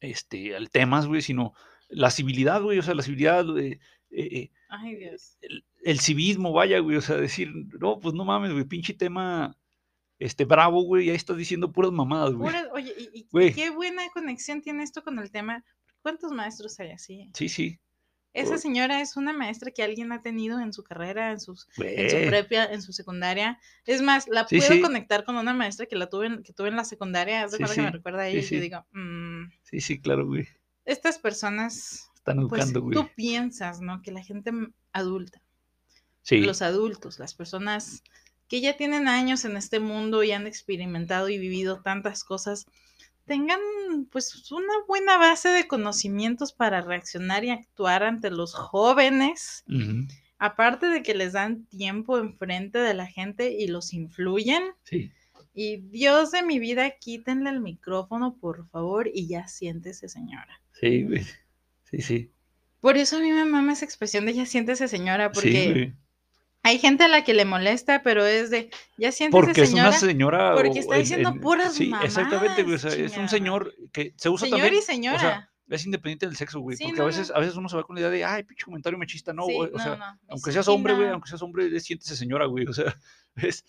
este, 0.00 0.54
al 0.56 0.70
temas, 0.70 1.06
güey, 1.06 1.22
sino 1.22 1.52
la 1.88 2.10
civilidad, 2.10 2.60
güey, 2.62 2.78
o 2.78 2.82
sea, 2.82 2.94
la 2.94 3.02
civilidad, 3.02 3.44
eh, 3.58 3.78
eh, 4.10 4.50
Ay, 4.68 4.96
Dios. 4.96 5.36
el, 5.40 5.64
el 5.82 6.00
civismo, 6.00 6.52
vaya, 6.52 6.78
güey, 6.80 6.96
o 6.96 7.00
sea, 7.00 7.16
decir, 7.16 7.50
no, 7.80 7.98
pues 8.00 8.14
no 8.14 8.24
mames, 8.24 8.52
güey, 8.52 8.64
pinche 8.64 8.94
tema, 8.94 9.56
este, 10.18 10.44
bravo, 10.44 10.82
güey, 10.82 11.10
ahí 11.10 11.16
estás 11.16 11.36
diciendo 11.36 11.72
puras 11.72 11.92
mamadas, 11.92 12.32
güey. 12.34 12.50
Pura- 12.52 12.68
oye, 12.72 12.94
y, 13.12 13.26
y 13.34 13.52
qué 13.52 13.70
buena 13.70 14.02
conexión 14.12 14.60
tiene 14.62 14.82
esto 14.82 15.02
con 15.02 15.18
el 15.18 15.30
tema. 15.30 15.64
¿Cuántos 16.02 16.32
maestros 16.32 16.78
hay 16.80 16.90
así? 16.90 17.30
Sí, 17.34 17.48
sí, 17.48 17.78
Esa 18.34 18.58
señora 18.58 19.00
es 19.00 19.16
una 19.16 19.32
maestra 19.32 19.70
que 19.70 19.82
alguien 19.84 20.10
ha 20.12 20.20
tenido 20.20 20.58
en 20.60 20.72
su 20.72 20.82
carrera, 20.82 21.30
en 21.30 21.40
sus 21.40 21.68
en 21.78 22.10
su 22.10 22.16
güey. 22.16 22.28
prepia, 22.28 22.64
en 22.66 22.82
su 22.82 22.92
secundaria. 22.92 23.58
Es 23.86 24.02
más, 24.02 24.26
la 24.28 24.46
Sí, 24.46 24.58
puedo 24.58 24.72
sí. 24.72 24.80
conectar 24.80 25.24
con 25.24 25.36
una 25.36 25.54
maestra 25.54 25.86
que 25.86 25.94
la 25.96 26.08
tuve 26.08 26.26
en, 26.26 26.42
que 26.42 26.52
tuve 26.52 26.68
en 26.68 26.76
la 26.76 26.84
secundaria, 26.84 27.46
de 27.46 27.56
Sí, 27.56 27.64
que 27.74 27.82
me 27.82 27.90
recuerda 27.92 28.22
a 28.22 28.28
ella 28.28 28.40
y 28.40 28.42
yo 28.42 28.60
digo, 28.60 28.84
"Mm, 28.92 29.52
Sí, 29.62 29.80
sí, 29.80 30.00
claro, 30.00 30.26
güey. 30.26 30.46
estas 30.84 31.18
personas, 31.18 32.10
Están 32.16 32.36
pues 32.48 32.60
educando, 32.62 32.80
güey. 32.82 32.94
tú 32.94 33.08
piensas, 33.14 33.80
¿no? 33.80 34.02
Que 34.02 34.10
la 34.12 34.22
gente 34.22 34.50
adulta, 34.92 35.40
Sí, 36.22 36.38
los 36.40 36.60
adultos, 36.62 37.18
las 37.18 37.34
personas 37.34 38.02
que 38.48 38.60
ya 38.60 38.76
tienen 38.76 39.08
años 39.08 39.44
en 39.44 39.56
este 39.56 39.78
mundo 39.78 40.22
y 40.24 40.32
han 40.32 40.46
experimentado 40.46 41.28
y 41.28 41.38
vivido 41.38 41.82
tantas 41.82 42.24
cosas, 42.24 42.66
tengan 43.26 43.60
pues 44.10 44.50
una 44.52 44.72
buena 44.86 45.16
base 45.18 45.48
de 45.48 45.66
conocimientos 45.66 46.52
para 46.52 46.80
reaccionar 46.80 47.44
y 47.44 47.50
actuar 47.50 48.02
ante 48.02 48.30
los 48.30 48.54
jóvenes, 48.54 49.64
aparte 50.38 50.86
de 50.88 51.02
que 51.02 51.14
les 51.14 51.32
dan 51.32 51.66
tiempo 51.66 52.18
enfrente 52.18 52.78
de 52.78 52.94
la 52.94 53.06
gente 53.06 53.52
y 53.52 53.66
los 53.68 53.92
influyen. 53.92 54.62
sí, 54.84 55.14
Y 55.54 55.78
Dios 55.78 56.30
de 56.32 56.42
mi 56.42 56.58
vida, 56.58 56.90
quítenle 56.98 57.50
el 57.50 57.60
micrófono, 57.60 58.36
por 58.38 58.68
favor, 58.70 59.08
y 59.12 59.28
ya 59.28 59.48
siéntese, 59.48 60.08
señora. 60.08 60.60
sí. 60.72 61.06
Sí, 61.84 62.00
sí. 62.02 62.32
Por 62.80 62.96
eso 62.96 63.16
a 63.16 63.20
mí 63.20 63.32
me 63.32 63.44
mama 63.44 63.72
esa 63.72 63.84
expresión 63.84 64.26
de 64.26 64.34
ya 64.34 64.46
siéntese, 64.46 64.86
señora, 64.88 65.32
Sí, 65.32 65.34
porque 65.34 65.64
güey. 65.64 65.94
Hay 66.64 66.78
gente 66.80 67.04
a 67.04 67.08
la 67.08 67.22
que 67.22 67.32
le 67.34 67.44
molesta, 67.44 68.02
pero 68.02 68.24
es 68.26 68.50
de 68.50 68.70
ya 68.98 69.12
siéntese, 69.12 69.30
Porque 69.40 69.62
es 69.62 69.72
una 69.72 69.92
señora. 69.92 70.54
porque 70.54 70.80
está 70.80 70.96
en- 70.96 71.00
diciendo 71.02 71.28
en- 71.28 71.40
puras 71.40 71.74
Sí, 71.74 71.92
exactamente, 72.02 72.62
güey. 72.64 72.74
O 72.74 72.78
sea, 72.78 72.90
mamadas, 72.90 73.12
es 73.12 73.18
un 73.18 73.28
señor 73.28 73.72
que 73.92 74.12
se 74.16 74.28
usa 74.30 74.46
Señor 74.46 74.60
también. 74.62 74.82
y 74.82 74.84
señora. 74.84 75.16
O 75.16 75.20
sea, 75.20 75.50
es 75.68 75.84
independiente 75.86 76.26
del 76.26 76.36
sexo, 76.36 76.60
güey. 76.60 76.76
Sí, 76.76 76.84
porque 76.84 76.96
no, 76.98 77.04
a 77.04 77.06
no. 77.10 77.16
veces, 77.16 77.30
a 77.34 77.38
veces 77.38 77.56
uno 77.56 77.68
se 77.68 77.76
va 77.76 77.84
con 77.84 77.94
la 77.94 78.00
idea 78.00 78.10
de, 78.10 78.24
ay, 78.24 78.42
pinche 78.42 78.64
comentario 78.64 78.98
machista. 78.98 79.32
No, 79.32 79.46
Sí, 79.46 79.54
güey. 79.54 79.70
O 79.72 79.78
no, 79.78 79.82
sea, 79.84 79.96
no, 79.96 80.04
aunque 80.28 80.52
seas 80.52 80.66
hombre, 80.68 80.94
güey, 80.94 81.08
aunque 81.08 81.28
seas 81.28 81.40
hombre, 81.42 81.74
es- 81.74 81.84
siéntese 81.84 82.16
señora, 82.16 82.46
güey. 82.46 82.66
O 82.66 82.72
sea, 82.72 82.86
es. 83.36 83.64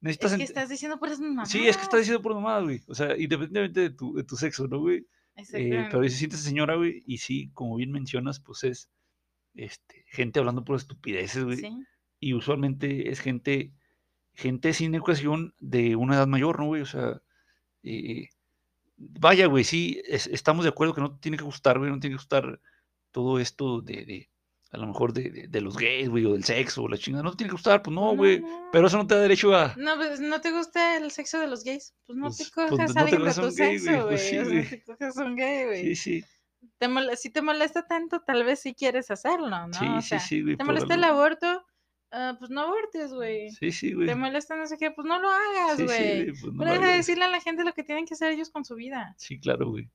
necesitas... 0.00 0.32
Es 0.32 0.38
que 0.38 0.44
estás 0.44 0.68
diciendo 0.68 0.98
por 0.98 1.08
esas 1.08 1.20
mamadas. 1.20 1.48
Sí, 1.50 1.66
es 1.66 1.76
que 1.76 1.82
estás 1.84 2.00
diciendo 2.00 2.22
por 2.22 2.34
mamada, 2.34 2.60
güey. 2.62 2.80
O 2.86 2.94
sea, 2.94 3.16
independientemente 3.16 3.80
de 3.80 3.90
tu, 3.90 4.14
de 4.14 4.24
tu 4.24 4.36
sexo, 4.36 4.66
¿no, 4.68 4.80
güey? 4.80 5.06
Eh, 5.52 5.86
pero 5.90 6.00
ahí 6.02 6.08
se 6.10 6.16
siente 6.16 6.36
señora, 6.38 6.76
güey, 6.76 7.02
y 7.06 7.18
sí, 7.18 7.50
como 7.52 7.76
bien 7.76 7.92
mencionas, 7.92 8.40
pues 8.40 8.64
es 8.64 8.88
este, 9.56 10.04
gente 10.08 10.38
hablando 10.38 10.64
por 10.64 10.76
estupideces, 10.76 11.44
güey. 11.44 11.56
Sí. 11.58 11.68
Y 12.20 12.34
usualmente 12.34 13.10
es 13.10 13.20
gente, 13.20 13.72
gente 14.34 14.72
sin 14.72 14.94
educación 14.94 15.54
de 15.58 15.96
una 15.96 16.14
edad 16.16 16.26
mayor, 16.26 16.58
¿no, 16.60 16.66
güey? 16.66 16.82
O 16.82 16.86
sea, 16.86 17.20
eh, 17.82 18.28
vaya, 18.96 19.46
güey, 19.46 19.64
sí, 19.64 20.00
es- 20.06 20.26
estamos 20.26 20.64
de 20.64 20.70
acuerdo 20.70 20.94
que 20.94 21.00
no 21.00 21.12
te 21.14 21.20
tiene 21.20 21.36
que 21.36 21.44
gustar, 21.44 21.78
güey, 21.78 21.90
no 21.90 21.98
tiene 22.00 22.14
que 22.14 22.22
gustar 22.22 22.60
todo 23.12 23.38
esto 23.38 23.80
de, 23.82 24.04
de 24.04 24.30
a 24.72 24.78
lo 24.78 24.86
mejor 24.88 25.12
de, 25.12 25.30
de- 25.30 25.48
de 25.48 25.60
los 25.60 25.76
gays, 25.76 26.08
güey, 26.08 26.24
o 26.26 26.32
del 26.32 26.44
sexo, 26.44 26.82
o 26.82 26.88
la 26.88 26.98
chingada, 26.98 27.22
no 27.22 27.30
te 27.30 27.36
tiene 27.38 27.48
que 27.50 27.54
gustar, 27.56 27.82
pues 27.82 27.94
no, 27.94 28.14
güey, 28.16 28.40
no. 28.40 28.68
pero 28.72 28.88
eso 28.88 28.96
no 28.96 29.06
te 29.06 29.14
da 29.14 29.20
derecho 29.20 29.54
a... 29.54 29.74
No, 29.76 29.96
pues 29.96 30.20
no 30.20 30.40
te 30.40 30.50
gusta 30.52 30.96
el 30.98 31.10
sexo 31.10 31.38
de 31.40 31.46
los 31.46 31.62
gays. 31.64 31.94
Pues 32.06 32.18
no 32.18 32.26
Pues- 32.26 32.36
te 32.38 32.44
pues, 32.54 32.70
cojas 32.70 32.94
no 32.94 33.00
a 33.00 33.04
alguien 33.04 33.24
de 33.24 33.32
tu 33.34 33.40
gay, 33.56 33.78
sexo, 33.78 33.92
güey, 33.92 34.06
pues 34.08 34.20
sí, 34.28 34.38
o 34.38 34.44
sea, 34.44 34.52
güey. 34.52 34.68
te 34.68 34.82
cojas 34.82 35.16
a 35.18 35.24
un 35.24 35.36
gay, 35.36 35.64
güey. 35.66 35.82
Sí, 35.82 35.96
sí, 35.96 36.24
Te 36.78 37.16
si 37.16 37.30
te 37.30 37.40
molesta 37.42 37.86
tanto, 37.86 38.20
tal 38.20 38.44
vez 38.44 38.60
sí 38.60 38.74
quieres 38.74 39.10
hacerlo, 39.10 39.48
¿no? 39.48 39.72
sí, 39.72 39.86
o 39.86 40.00
sí, 40.02 40.08
sea, 40.08 40.20
sí, 40.20 40.42
güey. 40.42 40.56
¿te 40.56 40.64
molesta 40.64 40.94
el 40.94 41.04
aborto? 41.04 41.64
Ah, 42.12 42.36
pues 42.38 42.50
no 42.50 42.60
abortes, 42.62 43.12
güey. 43.12 43.50
Sí, 43.50 43.72
sí, 43.72 43.92
güey. 43.92 44.06
¿Te 44.06 44.14
molesta 44.14 44.56
no 44.56 44.66
sé 44.66 44.76
qué? 44.78 44.90
Pues 44.90 45.06
no 45.06 45.18
lo 45.18 45.28
hagas, 45.28 45.76
Sí, 45.76 45.78
sí, 45.78 45.84
güey. 45.84 46.24
güey, 46.24 46.40
pues 46.40 46.52
no 46.54 46.64
Pero 46.64 46.80
decirle 46.86 47.24
a 47.24 47.28
la 47.28 47.40
gente 47.40 47.64
lo 47.64 47.72
que 47.72 47.82
tienen 47.82 48.06
que 48.06 48.14
hacer 48.14 48.30
ellos 48.32 48.50
con 48.50 48.64
su 48.64 48.74
vida. 48.74 49.14
Sí, 49.18 49.38
claro, 49.40 49.70
güey. 49.70 49.88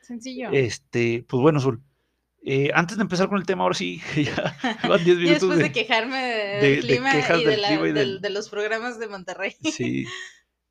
Sencillo. 0.00 0.50
Este, 0.52 1.24
pues 1.28 1.40
bueno, 1.42 1.60
Sol. 1.60 1.82
eh, 2.42 2.70
antes 2.72 2.96
de 2.96 3.02
empezar 3.02 3.28
con 3.28 3.38
el 3.38 3.44
tema, 3.44 3.64
ahora 3.64 3.74
sí, 3.74 4.00
ya 4.16 4.56
van 4.88 5.04
10 5.04 5.08
y 5.18 5.20
minutos 5.20 5.40
después 5.40 5.58
de, 5.58 5.64
de... 5.64 5.72
quejarme 5.72 6.16
de- 6.22 6.34
de- 6.36 6.60
del 6.60 6.74
de 6.74 6.80
clima 6.80 7.10
y, 7.14 7.44
de, 7.44 7.56
la- 7.58 7.72
y 7.74 7.92
del- 7.92 8.20
de 8.20 8.30
los 8.30 8.48
programas 8.48 8.98
de 8.98 9.08
Monterrey. 9.08 9.54
Sí. 9.72 10.04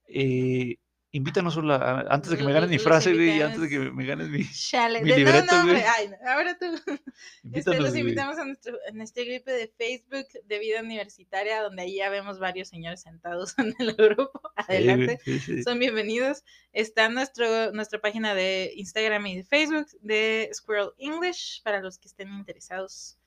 Eh, 0.09 0.77
invítanos, 1.11 1.53
Sol, 1.53 1.71
a- 1.71 2.05
antes 2.09 2.31
de 2.31 2.37
que 2.37 2.43
me 2.43 2.51
ganes 2.53 2.69
mi 2.69 2.77
frase, 2.79 3.13
güey, 3.13 3.37
y 3.37 3.41
antes 3.41 3.61
de 3.61 3.69
que 3.69 3.79
me 3.79 4.05
ganes 4.05 4.27
mi... 4.29 4.43
Chale. 4.51 5.01
Mi 5.01 5.09
no, 5.11 5.15
libreto, 5.15 5.55
no, 5.55 5.63
güey. 5.63 5.75
güey. 5.75 5.85
Ay, 5.97 6.09
no, 6.09 6.29
ahora 6.29 6.57
tú. 6.59 6.65
Este, 6.75 6.99
Invítanos, 7.43 7.79
los 7.81 7.95
invitamos 7.95 8.37
a 8.37 8.45
nuestro, 8.45 8.77
a 8.87 8.91
nuestro 8.91 9.23
grupo 9.25 9.51
de 9.51 9.67
Facebook 9.77 10.27
de 10.45 10.59
vida 10.59 10.81
universitaria, 10.81 11.61
donde 11.61 11.81
ahí 11.83 11.95
ya 11.95 12.09
vemos 12.09 12.39
varios 12.39 12.67
señores 12.67 13.01
sentados 13.01 13.55
en 13.57 13.73
el 13.79 13.93
grupo. 13.95 14.41
Sí, 14.57 14.63
Adelante. 14.67 15.19
sí, 15.23 15.39
sí. 15.39 15.63
Son 15.63 15.79
bienvenidos. 15.79 16.43
Está 16.73 17.09
nuestro, 17.09 17.71
nuestra 17.71 17.99
página 17.99 18.35
de 18.35 18.73
Instagram 18.75 19.25
y 19.27 19.37
de 19.37 19.43
Facebook 19.43 19.87
de 20.01 20.49
Squirrel 20.53 20.91
English 20.97 21.63
para 21.63 21.81
los 21.81 21.97
que 21.97 22.07
estén 22.09 22.31
interesados 22.33 23.17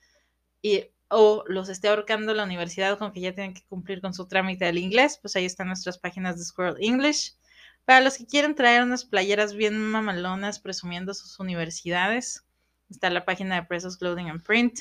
y, 0.62 0.84
o 1.08 1.42
los 1.49 1.68
esté 1.70 1.88
ahorcando 1.88 2.34
la 2.34 2.44
universidad 2.44 2.99
con 2.99 3.12
que 3.12 3.20
ya 3.20 3.32
tienen 3.34 3.54
que 3.54 3.64
cumplir 3.68 4.00
con 4.02 4.12
su 4.14 4.28
trámite 4.28 4.66
del 4.66 4.78
inglés, 4.78 5.18
pues 5.20 5.34
ahí 5.34 5.46
están 5.46 5.66
nuestras 5.68 5.99
páginas 5.99 6.38
de 6.38 6.44
Squirrel 6.44 6.76
English. 6.78 7.34
Para 7.90 8.02
los 8.02 8.18
que 8.18 8.25
quieren 8.25 8.54
traer 8.54 8.85
unas 8.85 9.04
playeras 9.04 9.52
bien 9.52 9.76
mamalonas 9.76 10.61
presumiendo 10.61 11.12
sus 11.12 11.40
universidades, 11.40 12.44
está 12.88 13.11
la 13.11 13.25
página 13.25 13.56
de 13.56 13.66
Presos 13.66 13.97
Clothing 13.97 14.28
and 14.30 14.44
Print. 14.44 14.78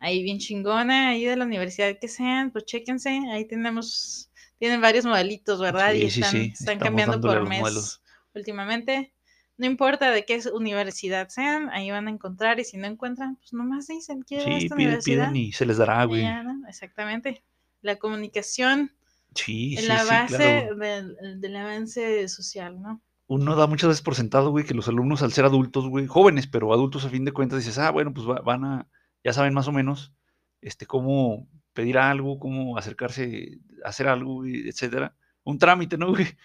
Ahí 0.00 0.20
bien 0.24 0.40
chingona, 0.40 1.10
ahí 1.10 1.24
de 1.26 1.36
la 1.36 1.44
universidad 1.44 1.96
que 2.00 2.08
sean, 2.08 2.50
pues 2.50 2.64
chéquense, 2.64 3.20
ahí 3.30 3.44
tenemos, 3.44 4.32
tienen 4.58 4.80
varios 4.80 5.04
modelitos, 5.04 5.60
¿verdad? 5.60 5.92
Sí, 5.92 5.98
y 6.02 6.10
sí, 6.10 6.20
están, 6.22 6.32
sí, 6.32 6.38
están 6.38 6.52
estamos 6.54 6.78
cambiando 6.80 7.20
por 7.20 7.48
mes 7.48 7.60
modelos. 7.60 8.02
últimamente. 8.34 9.14
No 9.56 9.66
importa 9.66 10.10
de 10.10 10.24
qué 10.24 10.42
universidad 10.52 11.28
sean, 11.28 11.70
ahí 11.70 11.92
van 11.92 12.08
a 12.08 12.10
encontrar 12.10 12.58
y 12.58 12.64
si 12.64 12.78
no 12.78 12.88
encuentran, 12.88 13.36
pues 13.36 13.52
nomás 13.52 13.86
dicen, 13.86 14.22
quiero 14.22 14.42
Sí, 14.42 14.50
esta 14.64 14.74
piden, 14.74 14.88
universidad. 14.88 15.30
piden 15.30 15.36
y 15.36 15.52
se 15.52 15.66
les 15.66 15.76
dará, 15.76 16.04
güey. 16.04 16.22
ya, 16.22 16.42
¿no? 16.42 16.66
Exactamente. 16.68 17.44
La 17.80 17.94
comunicación 17.94 18.90
Sí, 19.34 19.74
es 19.74 19.82
sí, 19.82 19.86
la 19.88 19.98
sí, 20.02 20.08
base 20.08 20.36
claro. 20.36 20.76
del, 20.76 21.40
del 21.40 21.56
avance 21.56 22.28
social, 22.28 22.80
¿no? 22.80 23.02
Uno 23.26 23.56
da 23.56 23.66
muchas 23.66 23.88
veces 23.88 24.02
por 24.02 24.14
sentado, 24.14 24.50
güey, 24.50 24.64
que 24.64 24.74
los 24.74 24.86
alumnos 24.88 25.22
al 25.22 25.32
ser 25.32 25.44
adultos, 25.46 25.88
güey, 25.88 26.06
jóvenes, 26.06 26.46
pero 26.46 26.72
adultos 26.72 27.04
a 27.04 27.08
fin 27.10 27.24
de 27.24 27.32
cuentas, 27.32 27.58
dices, 27.60 27.78
ah, 27.78 27.90
bueno, 27.90 28.12
pues 28.12 28.28
va- 28.28 28.40
van 28.42 28.64
a, 28.64 28.88
ya 29.24 29.32
saben 29.32 29.54
más 29.54 29.66
o 29.66 29.72
menos, 29.72 30.12
este, 30.60 30.86
cómo 30.86 31.48
pedir 31.72 31.96
algo, 31.98 32.38
cómo 32.38 32.76
acercarse, 32.76 33.58
a 33.84 33.88
hacer 33.88 34.08
algo, 34.08 34.34
güey, 34.34 34.68
etcétera. 34.68 35.16
Un 35.42 35.58
trámite, 35.58 35.96
¿no, 35.98 36.08
güey? 36.10 36.26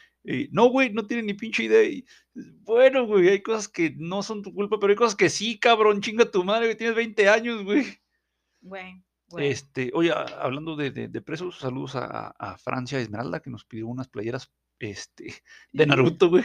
No, 0.52 0.68
güey, 0.70 0.92
no 0.92 1.08
tienen 1.08 1.26
ni 1.28 1.34
pinche 1.34 1.64
idea. 1.64 1.82
Y, 1.84 2.06
bueno, 2.36 3.08
güey, 3.08 3.30
hay 3.30 3.42
cosas 3.42 3.68
que 3.70 3.96
no 3.98 4.22
son 4.22 4.44
tu 4.44 4.54
culpa, 4.54 4.78
pero 4.80 4.92
hay 4.92 4.98
cosas 4.98 5.16
que 5.16 5.30
sí, 5.30 5.58
cabrón, 5.58 6.02
chinga 6.02 6.30
tu 6.30 6.44
madre, 6.44 6.66
güey, 6.66 6.78
tienes 6.78 6.96
20 6.96 7.30
años, 7.30 7.64
güey. 7.64 7.86
Güey, 8.62 9.02
Este, 9.38 9.92
oye, 9.94 10.12
hablando 10.12 10.76
de, 10.76 10.92
de- 10.92 11.08
de 11.08 11.22
presos, 11.22 11.60
saludos 11.60 11.96
a, 11.96 12.30
a 12.30 12.58
Francia 12.58 13.00
Esmeralda, 13.00 13.42
que 13.42 13.50
nos 13.50 13.66
pidió 13.66 13.88
unas 13.88 14.08
playeras, 14.08 14.52
este, 14.80 15.34
de 15.74 15.86
Naruto, 16.18 16.30
güey. 16.30 16.44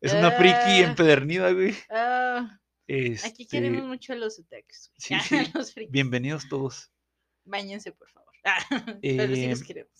Es 0.00 0.12
una 0.12 0.30
friki 0.32 0.52
Ah. 0.54 0.78
empedernida, 0.90 1.52
güey. 1.52 1.74
Ah, 1.90 2.60
Este, 2.86 3.28
aquí 3.28 3.46
queremos 3.46 3.84
mucho 3.86 4.12
a 4.12 4.16
los 4.16 4.38
Utex. 4.38 4.92
sí, 4.98 5.14
sí. 5.20 5.50
los 5.54 5.72
frikis. 5.72 5.92
bienvenidos 5.92 6.48
todos. 6.48 6.92
Báñense, 7.44 7.92
por 7.92 8.08
favor. 8.10 8.32
Pero 9.02 9.34
sí 9.34 9.48
los 9.48 9.62
Eh, 9.62 9.64
queremos. 9.66 9.92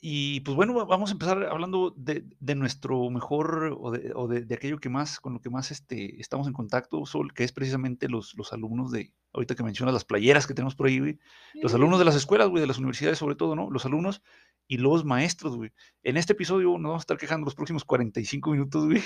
Y 0.00 0.40
pues 0.40 0.54
bueno, 0.54 0.74
va- 0.74 0.84
vamos 0.84 1.08
a 1.10 1.12
empezar 1.14 1.42
hablando 1.46 1.92
de, 1.96 2.24
de 2.38 2.54
nuestro 2.54 3.08
mejor 3.10 3.76
o, 3.80 3.90
de, 3.90 4.12
o 4.14 4.28
de 4.28 4.54
aquello 4.54 4.78
que 4.78 4.88
más, 4.90 5.18
con 5.20 5.32
lo 5.34 5.40
que 5.40 5.50
más 5.50 5.70
este, 5.70 6.20
estamos 6.20 6.46
en 6.46 6.52
contacto, 6.52 7.04
Sol, 7.06 7.32
que 7.34 7.44
es 7.44 7.52
precisamente 7.52 8.08
los, 8.08 8.34
los 8.36 8.52
alumnos 8.52 8.92
de, 8.92 9.12
ahorita 9.36 9.54
que 9.54 9.62
mencionas 9.62 9.92
las 9.94 10.04
playeras 10.04 10.46
que 10.46 10.54
tenemos 10.54 10.74
por 10.74 10.88
ahí, 10.88 10.98
güey, 10.98 11.18
los 11.54 11.72
alumnos 11.74 11.98
de 12.00 12.04
las 12.04 12.16
escuelas, 12.16 12.48
güey, 12.48 12.60
de 12.60 12.66
las 12.66 12.78
universidades 12.78 13.18
sobre 13.18 13.36
todo, 13.36 13.54
¿no? 13.54 13.70
Los 13.70 13.84
alumnos 13.86 14.22
y 14.66 14.78
los 14.78 15.04
maestros, 15.04 15.56
güey. 15.56 15.72
En 16.02 16.16
este 16.16 16.32
episodio 16.32 16.70
nos 16.78 16.82
vamos 16.90 17.00
a 17.00 17.04
estar 17.04 17.18
quejando 17.18 17.44
los 17.44 17.54
próximos 17.54 17.84
45 17.84 18.50
minutos, 18.50 18.86
güey, 18.86 19.02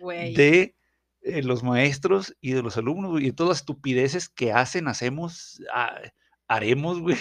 Güey. 0.00 0.34
de 0.34 0.76
eh, 1.22 1.42
los 1.42 1.62
maestros 1.62 2.36
y 2.40 2.52
de 2.52 2.62
los 2.62 2.76
alumnos, 2.76 3.10
güey, 3.12 3.24
y 3.24 3.26
de 3.28 3.32
todas 3.32 3.48
las 3.50 3.58
estupideces 3.58 4.28
que 4.28 4.52
hacen, 4.52 4.88
hacemos, 4.88 5.62
ha- 5.72 6.00
haremos, 6.48 7.00
güey. 7.00 7.16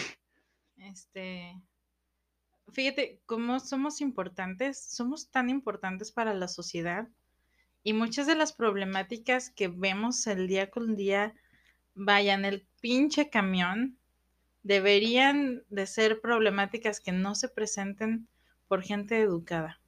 Este. 0.78 1.56
Fíjate 2.72 3.20
cómo 3.26 3.60
somos 3.60 4.00
importantes, 4.02 4.80
somos 4.80 5.30
tan 5.32 5.50
importantes 5.50 6.12
para 6.12 6.34
la 6.36 6.48
sociedad 6.48 7.08
y 7.84 7.94
muchas 7.94 8.28
de 8.28 8.36
las 8.36 8.54
problemáticas 8.54 9.50
que 9.50 9.70
vemos 9.70 10.28
el 10.28 10.48
día 10.48 10.70
con 10.70 10.96
día, 10.96 11.34
vayan 12.00 12.46
el 12.46 12.66
pinche 12.82 13.30
camión, 13.30 13.98
deberían 14.64 15.64
de 15.70 15.86
ser 15.88 16.22
problemáticas 16.22 17.00
que 17.00 17.12
no 17.12 17.36
se 17.36 17.50
presenten 17.50 18.28
por 18.68 18.84
gente 18.84 19.20
educada, 19.20 19.80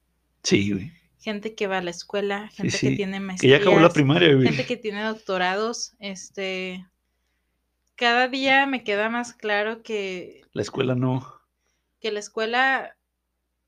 Sí, 0.42 0.72
güey. 0.72 0.92
gente 1.18 1.54
que 1.54 1.66
va 1.68 1.78
a 1.78 1.82
la 1.82 1.90
escuela, 1.90 2.48
gente 2.48 2.76
sí. 2.76 2.90
que 2.90 2.96
tiene 2.96 3.18
Que 3.18 3.20
maestrías, 3.20 3.60
ya 3.60 3.64
acabó 3.64 3.80
la 3.80 3.90
primaria, 3.92 4.34
güey. 4.34 4.46
gente 4.48 4.66
que 4.66 4.76
tiene 4.76 5.02
doctorados, 5.04 5.94
este, 6.00 6.84
cada 7.96 8.28
día 8.28 8.66
me 8.66 8.82
queda 8.82 9.08
más 9.08 9.32
claro 9.34 9.82
que 9.82 10.42
La 10.52 10.62
escuela 10.62 10.94
no. 10.94 11.40
que 12.00 12.10
la 12.10 12.18
escuela 12.20 12.96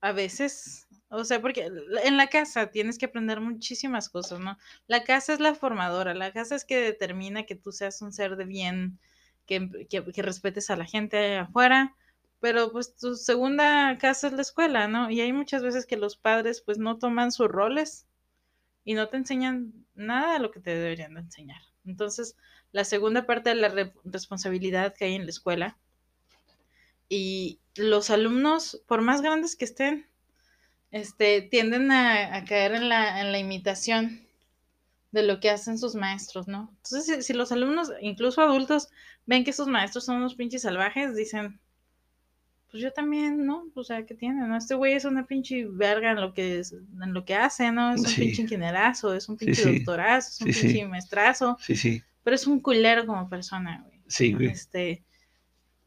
a 0.00 0.12
veces, 0.12 0.83
o 1.16 1.24
sea, 1.24 1.40
porque 1.40 1.70
en 2.04 2.16
la 2.16 2.28
casa 2.28 2.70
tienes 2.70 2.98
que 2.98 3.06
aprender 3.06 3.40
muchísimas 3.40 4.08
cosas, 4.08 4.40
¿no? 4.40 4.58
La 4.86 5.04
casa 5.04 5.32
es 5.34 5.40
la 5.40 5.54
formadora, 5.54 6.14
la 6.14 6.32
casa 6.32 6.54
es 6.56 6.64
que 6.64 6.76
determina 6.78 7.44
que 7.44 7.54
tú 7.56 7.72
seas 7.72 8.02
un 8.02 8.12
ser 8.12 8.36
de 8.36 8.44
bien, 8.44 8.98
que, 9.46 9.86
que, 9.88 10.04
que 10.04 10.22
respetes 10.22 10.70
a 10.70 10.76
la 10.76 10.86
gente 10.86 11.36
afuera, 11.38 11.94
pero 12.40 12.72
pues 12.72 12.96
tu 12.96 13.14
segunda 13.16 13.96
casa 13.98 14.26
es 14.28 14.32
la 14.34 14.42
escuela, 14.42 14.88
¿no? 14.88 15.10
Y 15.10 15.20
hay 15.20 15.32
muchas 15.32 15.62
veces 15.62 15.86
que 15.86 15.96
los 15.96 16.16
padres 16.16 16.60
pues 16.62 16.78
no 16.78 16.98
toman 16.98 17.32
sus 17.32 17.48
roles 17.48 18.06
y 18.84 18.94
no 18.94 19.08
te 19.08 19.16
enseñan 19.18 19.72
nada 19.94 20.34
de 20.34 20.38
lo 20.40 20.50
que 20.50 20.60
te 20.60 20.70
deberían 20.76 21.14
de 21.14 21.20
enseñar. 21.20 21.62
Entonces, 21.86 22.36
la 22.72 22.84
segunda 22.84 23.26
parte 23.26 23.50
de 23.50 23.56
la 23.56 23.68
re- 23.68 23.94
responsabilidad 24.04 24.94
que 24.94 25.06
hay 25.06 25.14
en 25.14 25.24
la 25.24 25.30
escuela 25.30 25.78
y 27.08 27.60
los 27.76 28.10
alumnos, 28.10 28.82
por 28.86 29.02
más 29.02 29.22
grandes 29.22 29.56
que 29.56 29.64
estén, 29.64 30.06
este, 30.94 31.42
tienden 31.42 31.90
a, 31.90 32.36
a 32.36 32.44
caer 32.44 32.72
en 32.76 32.88
la, 32.88 33.20
en 33.20 33.32
la 33.32 33.38
imitación 33.40 34.20
de 35.10 35.24
lo 35.24 35.40
que 35.40 35.50
hacen 35.50 35.76
sus 35.76 35.96
maestros, 35.96 36.46
¿no? 36.46 36.70
Entonces, 36.84 37.16
si, 37.16 37.22
si 37.22 37.32
los 37.32 37.50
alumnos, 37.50 37.90
incluso 38.00 38.40
adultos, 38.42 38.88
ven 39.26 39.42
que 39.42 39.52
sus 39.52 39.66
maestros 39.66 40.04
son 40.04 40.16
unos 40.18 40.36
pinches 40.36 40.62
salvajes, 40.62 41.16
dicen, 41.16 41.58
pues 42.70 42.80
yo 42.80 42.92
también, 42.92 43.44
¿no? 43.44 43.66
O 43.74 43.82
sea, 43.82 44.06
¿qué 44.06 44.14
tiene, 44.14 44.46
no? 44.46 44.56
Este 44.56 44.76
güey 44.76 44.92
es 44.94 45.04
una 45.04 45.26
pinche 45.26 45.66
verga 45.68 46.12
en 46.12 46.20
lo 46.20 46.32
que, 46.32 46.60
es- 46.60 46.72
en 46.72 47.12
lo 47.12 47.24
que 47.24 47.34
hace, 47.34 47.72
¿no? 47.72 47.92
Es 47.94 48.00
un 48.00 48.06
Sí. 48.06 48.20
pinche 48.20 48.42
ingenierazo, 48.42 49.14
es 49.14 49.28
un 49.28 49.36
pinche 49.36 49.62
sí. 49.64 49.78
doctorazo, 49.78 50.28
es 50.28 50.40
un 50.40 50.62
pinche 50.62 50.86
maestrazo, 50.86 51.56
Sí, 51.60 51.74
sí. 51.76 52.02
pero 52.22 52.36
es 52.36 52.46
un 52.46 52.60
culero 52.60 53.04
como 53.04 53.28
persona, 53.28 53.82
güey. 53.84 54.00
Sí, 54.06 54.32
güey. 54.32 54.46
Este, 54.46 55.02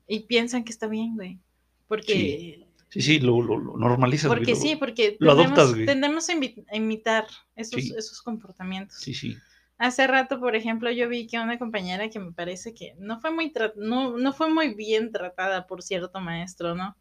y 0.06 0.22
piensan 0.22 0.66
que 0.66 0.72
está 0.74 0.88
bien, 0.88 1.16
güey. 1.16 1.40
Porque, 1.88 2.67
Sí, 3.01 3.01
sí, 3.01 3.20
lo, 3.20 3.42
lo, 3.42 3.58
lo 3.58 3.77
normalizas, 3.77 4.27
güey, 4.27 4.39
porque 4.39 4.51
lo- 4.54 4.60
sí, 4.60 4.75
porque 4.75 5.18
lo 5.20 5.36
tendemos, 5.36 5.58
adoptas, 5.60 5.74
güey. 5.75 5.86
tendemos 5.86 6.30
a, 6.30 6.34
imitar 6.75 7.27
esos, 7.56 7.82
Sí. 7.82 7.94
esos 7.98 8.22
comportamientos. 8.22 8.98
Sí, 9.00 9.13
sí. 9.13 9.36
Hace 9.77 10.08
rato, 10.08 10.39
por 10.39 10.56
ejemplo, 10.56 10.89
yo 10.92 11.08
vi 11.08 11.27
que 11.27 11.38
una 11.39 11.60
compañera 11.60 12.10
que 12.10 12.20
me 12.20 12.32
parece 12.32 12.74
que 12.74 12.96
no 12.98 13.20
fue 13.20 13.32
muy 13.32 13.54
no, 13.75 14.18
no 14.18 14.34
fue 14.34 14.50
muy 14.51 14.74
bien 14.74 15.12
tratada 15.12 15.68
por 15.68 15.84
cierto 15.84 16.20
maestro, 16.20 16.74
¿no? 16.75 16.96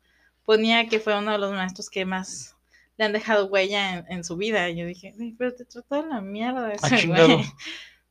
ponía 0.45 0.87
que 0.89 1.01
fue 1.01 1.19
uno 1.19 1.33
de 1.33 1.39
los 1.39 1.53
maestros 1.53 1.91
que 1.91 2.05
más 2.05 2.57
le 2.99 3.05
han 3.05 3.13
dejado 3.13 3.47
huella 3.47 3.99
en, 3.99 4.05
en 4.13 4.25
su 4.25 4.37
vida. 4.37 4.69
Y 4.71 4.77
yo 4.77 4.87
dije, 4.87 5.13
"Ay, 5.21 5.35
pero 5.37 5.53
te 5.55 5.65
trató 5.65 6.03
de 6.03 6.09
la 6.09 6.21
mierda 6.21 6.73
ese 6.73 6.87
Ah, 6.87 6.97
chingado. 6.97 7.35
güey. 7.39 7.45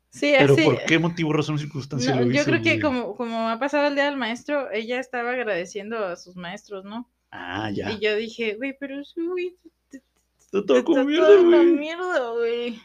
Sí, 0.10 0.34
Pero 0.38 0.54
así. 0.54 0.64
¿por 0.64 0.86
qué 0.86 0.98
motivo, 0.98 1.34
razón, 1.34 1.60
circunstancia 1.60 2.16
No, 2.16 2.22
lo 2.22 2.32
yo 2.32 2.46
creo 2.46 2.62
que 2.62 2.80
como, 2.80 3.16
como 3.18 3.50
ha 3.50 3.60
pasado 3.60 3.88
el 3.88 3.96
día 3.96 4.06
del 4.06 4.16
maestro, 4.16 4.72
ella 4.72 4.98
estaba 5.00 5.32
agradeciendo 5.32 6.06
a 6.06 6.16
sus 6.16 6.38
maestros, 6.38 6.86
¿no? 6.86 7.10
Ah, 7.38 7.70
ya. 7.72 7.92
Y 7.92 8.00
yo 8.00 8.16
dije, 8.16 8.56
güey, 8.56 8.76
pero 8.80 9.02
te, 9.04 10.00
te- 10.00 10.04
Está 10.40 10.66
todo 10.66 10.84
como 10.86 11.04
mierda, 11.04 11.42
güey. 11.42 11.66
mierda, 11.74 12.30
güey. 12.32 12.82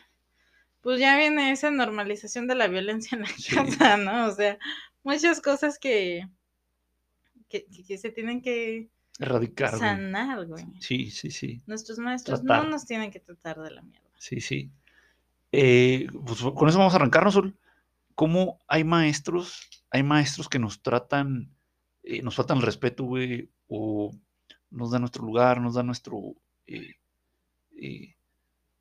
Pues 0.80 0.99
ya 0.99 1.16
viene 1.16 1.52
esa 1.52 1.71
normalización 1.71 2.47
de 2.49 2.54
la 2.57 2.66
violencia 2.69 3.16
en 3.16 3.23
la 3.23 3.28
Sí. 3.28 3.54
casa, 3.54 3.97
¿no? 3.97 4.26
O 4.26 4.33
sea, 4.33 4.59
muchas 5.04 5.40
cosas 5.40 5.78
que, 5.78 6.26
que, 7.49 7.66
se 7.99 8.11
tienen 8.11 8.40
que 8.42 8.88
Erradicar, 9.19 9.78
sanar, 9.78 10.47
güey. 10.47 10.64
Sí, 10.80 11.11
sí, 11.11 11.30
sí. 11.30 11.61
Nuestros 11.66 11.99
maestros 11.99 12.42
Tratar. 12.42 12.64
no 12.64 12.71
nos 12.71 12.87
tienen 12.87 13.11
que 13.11 13.21
tratar 13.21 13.61
de 13.61 13.71
la 13.73 13.83
mierda. 13.83 14.09
Sí, 14.19 14.40
sí. 14.40 14.71
Eh, 15.52 16.07
pues 16.26 16.40
con 16.40 16.69
eso 16.69 16.78
vamos 16.78 16.95
a 16.95 16.97
arrancarnos, 16.97 17.35
Sol. 17.35 17.54
¿Cómo 18.14 18.59
hay 18.69 18.85
maestros, 18.85 19.69
hay 19.90 20.02
maestros 20.02 20.49
que 20.49 20.59
nos 20.59 20.80
tratan, 20.83 21.50
eh, 22.02 22.23
nos 22.23 22.35
faltan 22.35 22.59
el 22.59 22.62
respeto, 22.62 23.04
güey, 23.04 23.50
o 23.69 24.14
nos 24.71 24.91
dan 24.91 25.03
nuestro 25.03 25.25
lugar, 25.25 25.61
nos 25.61 25.75
dan 25.75 25.87
nuestro, 25.87 26.19
eh, 26.67 26.95
eh, 27.77 28.15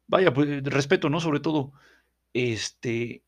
vaya, 0.07 0.33
pues 0.33 0.63
respeto, 0.63 1.09
¿no? 1.09 1.19
Sobre 1.19 1.39
todo, 1.39 1.73
este, 2.33 3.23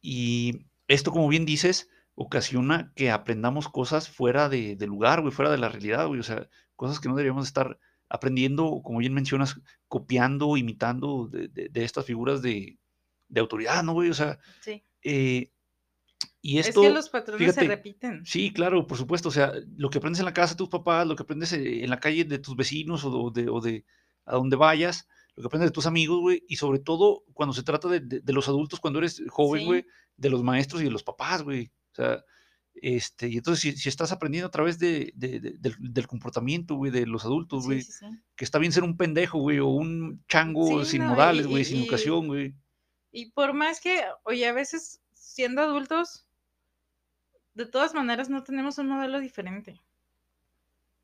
y 0.00 0.66
esto, 0.88 1.10
como 1.12 1.28
bien 1.28 1.46
dices, 1.46 1.88
ocasiona 2.14 2.92
que 2.94 3.10
aprendamos 3.10 3.68
cosas 3.68 4.08
fuera 4.08 4.48
de, 4.48 4.76
de 4.76 4.86
lugar, 4.86 5.20
güey, 5.22 5.32
fuera 5.32 5.50
de 5.50 5.58
la 5.58 5.68
realidad, 5.68 6.06
güey, 6.06 6.20
o 6.20 6.24
sea, 6.24 6.48
cosas 6.76 7.00
que 7.00 7.08
no 7.08 7.14
deberíamos 7.16 7.46
estar 7.46 7.78
aprendiendo, 8.08 8.80
como 8.84 8.98
bien 9.00 9.14
mencionas, 9.14 9.60
copiando, 9.88 10.56
imitando 10.56 11.26
de, 11.28 11.48
de- 11.48 11.68
de 11.68 11.84
estas 11.84 12.04
figuras 12.06 12.42
de, 12.42 12.78
de 13.28 13.40
autoridad, 13.40 13.82
¿no, 13.82 13.94
güey? 13.94 14.10
O 14.10 14.14
sea, 14.14 14.38
Sí. 14.60 14.84
eh, 15.02 15.50
y 16.40 16.58
Es 16.58 16.68
esto... 16.68 16.82
que 16.82 16.90
los 16.90 17.08
patrones 17.08 17.46
se 17.54 17.60
fíjate, 17.60 17.68
repiten. 17.76 18.24
Sí, 18.24 18.52
claro, 18.52 18.86
por 18.86 18.98
supuesto. 18.98 19.28
O 19.28 19.32
sea, 19.32 19.52
lo 19.76 19.90
que 19.90 19.98
aprendes 19.98 20.18
en 20.20 20.24
la 20.26 20.32
casa 20.34 20.54
de 20.54 20.58
tus 20.58 20.68
papás, 20.68 21.06
lo 21.06 21.16
que 21.16 21.22
aprendes 21.22 21.52
eh, 21.52 21.82
en 21.84 21.90
la 21.90 22.00
calle 22.00 22.24
de 22.24 22.38
tus 22.38 22.56
vecinos 22.56 23.04
o 23.04 23.30
de, 23.30 23.48
o 23.48 23.60
de, 23.60 23.84
a 24.24 24.34
donde 24.36 24.56
vayas, 24.56 25.08
lo 25.36 25.42
que 25.42 25.46
aprendes 25.48 25.70
de 25.70 25.74
tus 25.74 25.86
amigos, 25.86 26.20
güey, 26.20 26.44
y 26.48 26.56
sobre 26.56 26.78
todo 26.78 27.24
cuando 27.32 27.52
se 27.54 27.62
trata 27.62 27.88
de, 27.88 28.00
de- 28.00 28.20
de 28.20 28.32
los 28.32 28.48
adultos 28.48 28.78
cuando 28.80 28.98
eres 29.00 29.22
joven, 29.28 29.60
Sí. 29.62 29.66
güey, 29.66 29.86
de 30.16 30.30
los 30.30 30.42
maestros 30.42 30.80
y 30.82 30.84
de 30.84 30.90
los 30.92 31.02
papás, 31.02 31.42
güey. 31.42 31.72
O 31.92 31.94
sea, 31.96 32.24
este, 32.74 33.28
y 33.28 33.36
entonces 33.36 33.60
si, 33.62 33.76
si 33.80 33.88
estás 33.88 34.10
aprendiendo 34.12 34.48
a 34.48 34.50
través 34.50 34.78
de, 34.78 35.12
de- 35.14 35.40
de- 35.40 35.56
del, 35.58 35.76
del 35.78 36.06
comportamiento, 36.06 36.74
güey, 36.74 36.90
de 36.90 37.06
los 37.06 37.24
adultos, 37.24 37.64
güey, 37.66 37.82
sí, 37.82 37.92
sí. 37.92 38.06
que 38.36 38.44
está 38.44 38.58
bien 38.58 38.72
ser 38.72 38.82
un 38.84 38.96
pendejo, 38.96 39.38
güey, 39.38 39.58
o 39.60 39.66
un 39.68 40.24
chango 40.28 40.84
sin 40.84 41.00
no, 41.02 41.06
y- 41.06 41.10
modales, 41.10 41.46
güey, 41.46 41.62
y- 41.62 41.64
sin 41.64 41.82
educación, 41.82 42.26
güey. 42.26 42.54
Y 43.12 43.30
por 43.30 43.54
más 43.54 43.80
que, 43.80 44.02
oye, 44.24 44.46
a 44.46 44.52
veces 44.52 45.00
siendo 45.34 45.62
adultos, 45.62 46.28
de 47.54 47.66
todas 47.66 47.92
maneras 47.92 48.28
no 48.30 48.44
tenemos 48.44 48.78
un 48.78 48.86
modelo 48.88 49.18
diferente. 49.18 49.80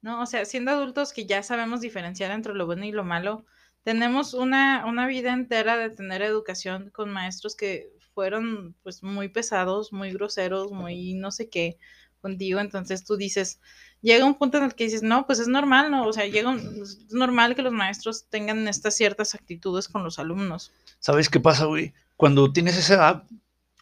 ¿No? 0.03 0.23
O 0.23 0.27
sea, 0.27 0.45
siendo 0.45 0.71
adultos 0.71 1.13
que 1.13 1.27
ya 1.27 1.43
sabemos 1.43 1.81
diferenciar 1.81 2.31
entre 2.31 2.55
lo 2.55 2.65
bueno 2.65 2.85
y 2.85 2.93
lo 2.93 3.03
malo, 3.03 3.45
tenemos 3.83 4.33
una, 4.35 4.87
una 4.87 5.09
vida 5.09 5.33
entera 5.33 5.77
de 5.77 5.91
tener 5.91 6.23
educación 6.23 6.91
con 6.91 7.11
maestros 7.11 7.57
que 7.57 7.91
fueron 8.15 8.77
pues 8.85 9.03
muy 9.03 9.29
pesados, 9.29 9.93
muy 9.93 10.13
groseros, 10.13 10.71
muy 10.71 11.15
no 11.15 11.33
sé 11.33 11.49
qué 11.51 11.77
contigo. 12.21 12.61
Entonces 12.61 13.05
tú 13.05 13.17
dices, 13.17 13.61
llega 14.01 14.25
un 14.25 14.37
punto 14.39 14.59
en 14.59 14.65
el 14.65 14.75
que 14.77 14.85
dices, 14.85 15.03
no, 15.03 15.27
pues 15.27 15.41
es 15.41 15.49
normal, 15.49 15.91
¿no? 15.91 16.07
O 16.07 16.13
sea, 16.13 16.25
llega 16.27 16.51
un- 16.51 16.83
es 16.83 17.11
normal 17.13 17.57
que 17.57 17.63
los 17.63 17.73
maestros 17.73 18.27
tengan 18.31 18.69
estas 18.69 18.95
ciertas 18.95 19.35
actitudes 19.35 19.89
con 19.89 20.05
los 20.05 20.21
alumnos. 20.21 20.73
¿Sabes 21.01 21.29
qué 21.29 21.41
pasa, 21.41 21.65
güey? 21.65 21.93
Cuando 22.17 22.53
tienes 22.53 22.77
esa 22.79 22.95
edad, 22.95 23.25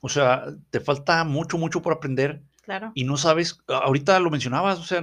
o 0.01 0.09
sea, 0.09 0.45
te 0.71 0.81
falta 0.81 1.25
mucho, 1.25 1.59
mucho 1.59 1.83
por 1.83 1.93
aprender 1.93 2.43
Claro. 2.63 2.93
y 2.95 3.05
no 3.05 3.17
sabes, 3.17 3.59
ahorita 3.67 4.19
lo 4.21 4.31
mencionabas, 4.31 4.79
o 4.79 4.85
sea, 4.85 5.03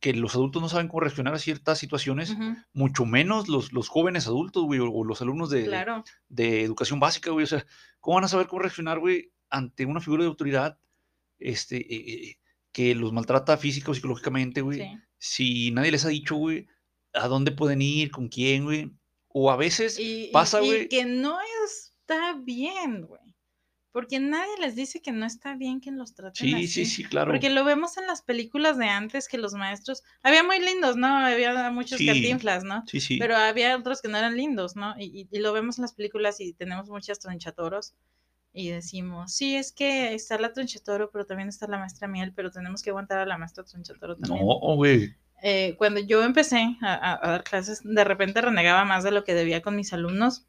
que 0.00 0.12
los 0.12 0.34
adultos 0.34 0.60
no 0.60 0.68
saben 0.68 0.88
cómo 0.88 1.00
reaccionar 1.00 1.34
a 1.34 1.38
ciertas 1.38 1.78
situaciones, 1.78 2.36
mucho 2.74 3.06
menos 3.06 3.48
los, 3.48 3.72
los 3.72 3.88
jóvenes 3.88 4.26
adultos, 4.26 4.64
güey, 4.64 4.78
o, 4.80 4.90
o 4.90 5.04
los 5.04 5.22
alumnos 5.22 5.48
de, 5.50 5.60
de- 5.60 5.66
Claro. 5.66 6.04
de 6.28 6.62
educación 6.62 7.00
básica, 7.00 7.30
güey, 7.30 7.44
o 7.44 7.46
sea, 7.48 7.64
¿cómo 8.00 8.16
van 8.16 8.24
a 8.24 8.28
saber 8.28 8.46
cómo 8.46 8.60
reaccionar, 8.62 8.98
güey, 8.98 9.30
ante 9.48 9.86
una 9.86 10.00
figura 10.00 10.22
de 10.24 10.28
autoridad 10.28 10.78
este, 11.38 11.76
eh, 11.78 12.28
eh, 12.30 12.38
que 12.72 12.94
los 12.94 13.12
maltrata 13.12 13.56
física 13.56 13.90
o 13.90 13.94
psicológicamente, 13.94 14.60
güey? 14.60 14.80
Sí. 14.80 14.98
Si 15.18 15.70
nadie 15.70 15.92
les 15.92 16.04
ha 16.04 16.08
dicho, 16.08 16.36
güey, 16.36 16.66
a 17.14 17.26
dónde 17.28 17.50
pueden 17.52 17.80
ir, 17.80 18.10
con 18.10 18.28
quién, 18.28 18.64
güey, 18.64 18.90
o 19.28 19.50
a 19.50 19.56
veces 19.56 19.98
Y, 19.98 20.24
y- 20.26 20.30
pasa, 20.30 20.62
y 20.62 20.66
güey, 20.66 20.88
que 20.88 21.04
no 21.06 21.38
está 21.64 22.34
bien, 22.44 23.02
güey. 23.06 23.25
Porque 23.96 24.20
nadie 24.20 24.52
les 24.60 24.76
dice 24.76 25.00
que 25.00 25.10
no 25.10 25.24
está 25.24 25.54
bien 25.56 25.80
que 25.80 25.90
los 25.90 26.14
traten 26.14 26.48
sí, 26.48 26.54
así. 26.54 26.68
sí, 26.68 26.84
sí, 26.84 27.04
claro. 27.04 27.30
Porque 27.32 27.48
lo 27.48 27.64
vemos 27.64 27.96
en 27.96 28.06
las 28.06 28.20
películas 28.20 28.76
de 28.76 28.84
antes 28.88 29.26
que 29.26 29.38
los 29.38 29.54
maestros. 29.54 30.02
Había 30.22 30.42
muy 30.42 30.60
lindos, 30.60 30.96
¿no? 30.98 31.06
Había 31.16 31.70
muchos 31.70 31.96
Sí, 31.96 32.04
cantinflas, 32.06 32.62
¿no? 32.62 32.84
Sí, 32.86 33.00
sí. 33.00 33.18
Pero 33.18 33.34
había 33.36 33.74
otros 33.74 34.02
que 34.02 34.08
no 34.08 34.18
eran 34.18 34.36
lindos, 34.36 34.76
¿no? 34.76 34.94
Y, 34.98 35.22
y- 35.22 35.28
y 35.32 35.38
lo 35.38 35.54
vemos 35.54 35.78
en 35.78 35.82
las 35.82 35.94
películas 35.94 36.40
y 36.40 36.52
tenemos 36.52 36.90
muchas 36.90 37.20
tronchatoros. 37.20 37.94
Y 38.52 38.68
decimos, 38.68 39.32
sí, 39.32 39.56
es 39.56 39.72
que 39.72 40.12
está 40.12 40.38
la 40.38 40.52
tronchatoro, 40.52 41.10
pero 41.10 41.24
también 41.24 41.48
está 41.48 41.66
la 41.66 41.78
maestra 41.78 42.06
miel, 42.06 42.34
pero 42.36 42.50
tenemos 42.50 42.82
que 42.82 42.90
aguantar 42.90 43.20
a 43.20 43.24
la 43.24 43.38
maestra 43.38 43.64
tronchatoro 43.64 44.18
también 44.18 44.44
No, 44.46 44.76
güey. 44.76 45.14
eh, 45.42 45.74
cuando 45.78 46.00
yo 46.00 46.22
empecé 46.22 46.76
a, 46.82 46.92
a- 46.94 47.18
a 47.26 47.30
dar 47.30 47.44
clases, 47.44 47.80
de 47.82 48.04
repente 48.04 48.42
renegaba 48.42 48.84
más 48.84 49.04
de 49.04 49.10
lo 49.10 49.24
que 49.24 49.32
debía 49.32 49.62
con 49.62 49.74
mis 49.74 49.94
alumnos. 49.94 50.44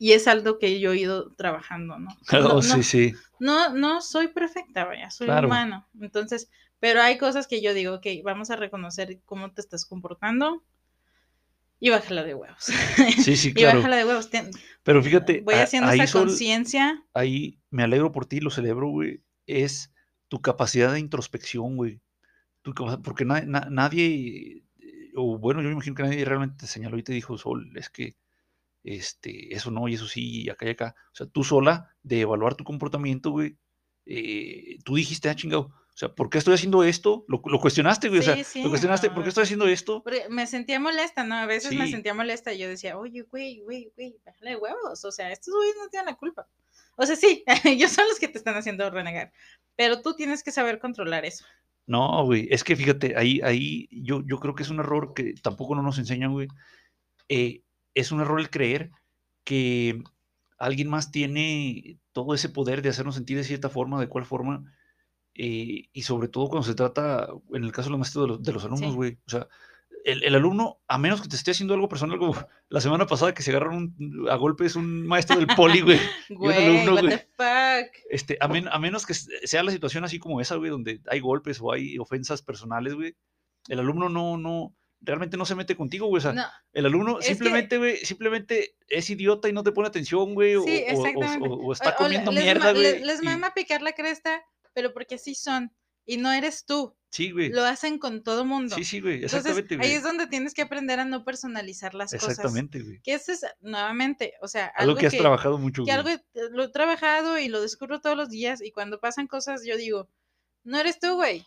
Y 0.00 0.12
es 0.12 0.26
algo 0.26 0.58
que 0.58 0.80
yo 0.80 0.92
he 0.92 0.98
ido 0.98 1.30
trabajando, 1.34 1.96
¿no? 2.00 2.08
No, 2.32 2.48
Oh, 2.48 2.54
no, 2.54 2.62
sí, 2.62 2.82
sí. 2.82 3.14
no, 3.38 3.72
no 3.74 4.00
soy 4.00 4.28
perfecta, 4.28 4.84
vaya, 4.86 5.10
soy 5.10 5.26
Claro. 5.28 5.46
humano. 5.46 5.86
Entonces, 6.00 6.50
pero 6.80 7.02
hay 7.02 7.18
cosas 7.18 7.46
que 7.46 7.60
yo 7.62 7.74
digo, 7.74 7.94
ok, 7.96 8.06
vamos 8.24 8.50
a 8.50 8.56
reconocer 8.56 9.20
cómo 9.26 9.52
te 9.52 9.60
estás 9.60 9.84
comportando 9.84 10.64
y 11.78 11.90
bájala 11.90 12.22
de 12.24 12.34
huevos. 12.34 12.66
Sí, 13.24 13.36
sí, 13.36 13.50
y 13.50 13.54
claro. 13.54 13.78
bájala 13.78 13.96
de 13.96 14.04
huevos. 14.06 14.30
Ten- 14.30 14.50
Pero 14.82 15.02
fíjate, 15.02 15.40
voy 15.42 15.54
haciendo 15.54 15.90
ahí, 15.90 16.00
esa 16.00 16.12
conciencia. 16.20 17.04
ahí 17.14 17.58
me 17.70 17.82
alegro 17.82 18.12
por 18.12 18.26
ti, 18.26 18.40
lo 18.40 18.50
celebro, 18.50 18.88
güey. 18.88 19.22
Es 19.46 19.92
tu 20.28 20.40
capacidad 20.40 20.92
de 20.92 21.00
introspección, 21.00 21.76
güey. 21.76 22.00
Tu 22.62 22.74
porque 23.02 23.24
na- 23.24 23.42
na- 23.42 23.68
nadie, 23.70 24.64
eh, 24.78 25.12
o 25.16 25.38
bueno, 25.38 25.60
yo 25.62 25.68
me 25.68 25.72
imagino 25.74 25.96
que 25.96 26.02
nadie 26.02 26.24
realmente 26.24 26.56
te 26.58 26.66
señaló 26.66 26.98
y 26.98 27.02
te 27.02 27.12
dijo, 27.12 27.38
Sol, 27.38 27.72
es 27.76 27.88
que 27.90 28.16
este, 28.84 29.54
eso 29.54 29.70
no, 29.70 29.88
y 29.88 29.94
eso 29.94 30.06
sí, 30.08 30.42
y 30.44 30.48
acá 30.50 30.66
y 30.66 30.70
acá. 30.70 30.94
O 31.12 31.14
sea, 31.16 31.26
tú 31.26 31.44
sola, 31.44 31.94
de 32.02 32.20
evaluar 32.20 32.54
tu 32.54 32.64
comportamiento, 32.64 33.30
güey, 33.30 33.56
eh, 34.06 34.78
tú 34.84 34.96
dijiste, 34.96 35.28
ah, 35.28 35.34
chingado. 35.36 35.72
O 35.92 35.96
sea, 36.00 36.14
¿por 36.14 36.30
qué 36.30 36.38
estoy 36.38 36.54
haciendo 36.54 36.82
esto? 36.82 37.24
Lo, 37.28 37.42
lo 37.44 37.60
cuestionaste, 37.60 38.08
güey. 38.08 38.20
o 38.20 38.22
sea, 38.22 38.36
Sí, 38.36 38.44
sí, 38.44 38.62
lo 38.62 38.70
cuestionaste, 38.70 39.08
¿por 39.10 39.18
no, 39.18 39.22
qué 39.24 39.28
estoy 39.28 39.42
haciendo 39.44 39.66
esto? 39.66 40.02
Porque 40.02 40.26
me 40.30 40.46
sentía 40.46 40.80
molesta, 40.80 41.24
¿no? 41.24 41.34
A 41.34 41.46
veces 41.46 41.74
me 41.74 41.84
Sí. 41.84 41.92
sentía 41.92 42.14
molesta 42.14 42.54
y 42.54 42.58
yo 42.58 42.68
decía, 42.68 42.96
oye, 42.96 43.22
güey, 43.22 43.60
güey, 43.60 43.92
güey, 43.96 44.16
bájale 44.24 44.50
de 44.52 44.56
huevos. 44.56 45.04
O 45.04 45.12
sea, 45.12 45.30
estos 45.30 45.52
güeyes 45.54 45.76
no 45.76 45.88
tienen 45.90 46.06
la 46.06 46.14
culpa. 46.16 46.48
O 46.96 47.04
sea, 47.04 47.16
sí, 47.16 47.44
ellos 47.64 47.90
son 47.92 48.06
los 48.08 48.18
que 48.18 48.28
te 48.28 48.38
están 48.38 48.56
haciendo 48.56 48.88
renegar. 48.88 49.32
Pero 49.76 50.00
tú 50.00 50.14
tienes 50.14 50.42
que 50.42 50.52
saber 50.52 50.78
controlar 50.78 51.24
eso. 51.26 51.44
No, 51.86 52.24
güey, 52.24 52.46
es 52.50 52.64
que 52.64 52.76
fíjate, 52.76 53.16
ahí, 53.16 53.40
ahí 53.42 53.88
yo, 53.90 54.22
yo 54.24 54.38
creo 54.38 54.54
que 54.54 54.62
es 54.62 54.70
un 54.70 54.78
error 54.78 55.12
que 55.12 55.34
tampoco 55.42 55.74
no 55.74 55.82
nos 55.82 55.98
enseñan, 55.98 56.32
güey. 56.32 56.48
Eh, 57.28 57.62
es 57.94 58.12
un 58.12 58.20
error 58.20 58.40
el 58.40 58.50
creer 58.50 58.90
que 59.44 60.02
alguien 60.58 60.88
más 60.88 61.10
tiene 61.10 61.98
todo 62.12 62.34
ese 62.34 62.48
poder 62.48 62.82
de 62.82 62.90
hacernos 62.90 63.14
sentir 63.14 63.36
de 63.36 63.44
cierta 63.44 63.68
forma, 63.68 64.00
de 64.00 64.08
cuál 64.08 64.24
forma, 64.24 64.64
eh, 65.34 65.88
y 65.92 66.02
sobre 66.02 66.28
todo 66.28 66.48
cuando 66.48 66.66
se 66.66 66.74
trata, 66.74 67.28
en 67.54 67.64
el 67.64 67.72
caso 67.72 67.86
de 67.88 67.90
los 67.92 67.98
maestros 68.00 68.24
de 68.24 68.28
los, 68.28 68.42
de 68.42 68.52
los 68.52 68.64
alumnos, 68.64 68.90
Sí. 68.90 68.96
güey. 68.96 69.18
O 69.26 69.30
sea, 69.30 69.48
el, 70.04 70.22
el 70.24 70.34
alumno, 70.34 70.78
a 70.88 70.98
menos 70.98 71.20
que 71.20 71.28
te 71.28 71.36
esté 71.36 71.50
haciendo 71.52 71.74
algo 71.74 71.88
personal, 71.88 72.18
como 72.18 72.34
la 72.68 72.80
semana 72.80 73.06
pasada 73.06 73.34
que 73.34 73.42
se 73.42 73.50
agarraron 73.50 73.94
un- 73.98 74.28
a 74.30 74.34
golpes 74.36 74.76
un 74.76 75.06
maestro 75.06 75.36
del 75.38 75.46
poli, 75.56 75.80
güey. 75.82 75.98
Güey, 76.30 76.86
what 76.88 77.00
güey. 77.00 77.08
the 77.10 77.18
fuck. 77.36 77.94
Este, 78.10 78.36
a, 78.40 78.48
men- 78.48 78.68
a 78.68 78.78
menos 78.78 79.06
que 79.06 79.14
se- 79.14 79.46
sea 79.46 79.62
la 79.62 79.70
situación 79.72 80.04
así 80.04 80.18
como 80.18 80.40
esa, 80.40 80.56
güey, 80.56 80.70
donde 80.70 81.00
hay 81.08 81.20
golpes 81.20 81.58
o 81.60 81.72
hay 81.72 81.98
ofensas 81.98 82.42
personales, 82.42 82.94
güey. 82.94 83.14
El 83.68 83.78
alumno 83.80 84.08
no, 84.08 84.36
no, 84.38 84.74
realmente 85.00 85.36
no 85.36 85.44
se 85.44 85.54
mete 85.54 85.76
contigo, 85.76 86.06
güey. 86.06 86.18
O 86.18 86.22
sea, 86.22 86.32
No, 86.32 86.44
el 86.72 86.86
alumno 86.86 87.20
simplemente, 87.22 87.78
güey, 87.78 87.96
simplemente 87.98 88.76
es 88.88 89.08
idiota 89.10 89.48
y 89.48 89.52
no 89.52 89.62
te 89.62 89.72
pone 89.72 89.88
atención, 89.88 90.34
güey. 90.34 90.54
sí, 90.64 90.84
o, 90.94 91.00
o- 91.00 91.48
o- 91.48 91.66
o 91.68 91.72
está 91.72 91.94
comiendo 91.96 92.30
les 92.32 92.42
mierda, 92.44 92.72
güey. 92.72 92.82
le- 92.82 93.00
Les 93.04 93.22
y- 93.22 93.24
mama 93.24 93.54
picar 93.54 93.82
la 93.82 93.92
cresta, 93.92 94.42
pero 94.74 94.92
porque 94.92 95.14
así 95.16 95.34
son. 95.34 95.72
Y 96.06 96.16
no 96.16 96.32
eres 96.32 96.64
tú. 96.64 96.96
Sí, 97.10 97.30
güey. 97.30 97.50
Lo 97.50 97.64
hacen 97.64 97.98
con 97.98 98.22
todo 98.22 98.44
mundo. 98.44 98.74
Sí, 98.74 98.84
sí, 98.84 99.00
güey. 99.00 99.16
Entonces, 99.16 99.38
Exactamente, 99.40 99.74
ahí 99.74 99.78
güey. 99.80 99.92
es 99.94 100.02
donde 100.02 100.26
tienes 100.26 100.54
que 100.54 100.62
aprender 100.62 100.98
a 101.00 101.04
no 101.04 101.24
personalizar 101.24 101.94
las 101.94 102.12
cosas. 102.12 102.30
Exactamente, 102.30 102.80
güey. 102.82 103.00
Que 103.02 103.14
eso 103.14 103.32
es, 103.32 103.44
nuevamente, 103.60 104.34
o 104.40 104.48
sea, 104.48 104.66
Algo, 104.76 104.96
que 104.96 105.06
has 105.06 105.16
trabajado 105.16 105.58
mucho, 105.58 105.84
que 105.84 105.92
güey. 105.92 105.96
algo 105.96 106.08
eh, 106.10 106.22
lo 106.52 106.64
he 106.64 106.68
trabajado 106.68 107.38
y 107.38 107.48
lo 107.48 107.60
descubro 107.60 108.00
todos 108.00 108.16
los 108.16 108.28
días 108.30 108.60
y 108.62 108.70
cuando 108.72 108.98
pasan 109.00 109.26
cosas 109.26 109.62
yo 109.64 109.76
digo, 109.76 110.08
no 110.64 110.78
eres 110.78 110.98
tú, 111.00 111.14
güey. 111.14 111.44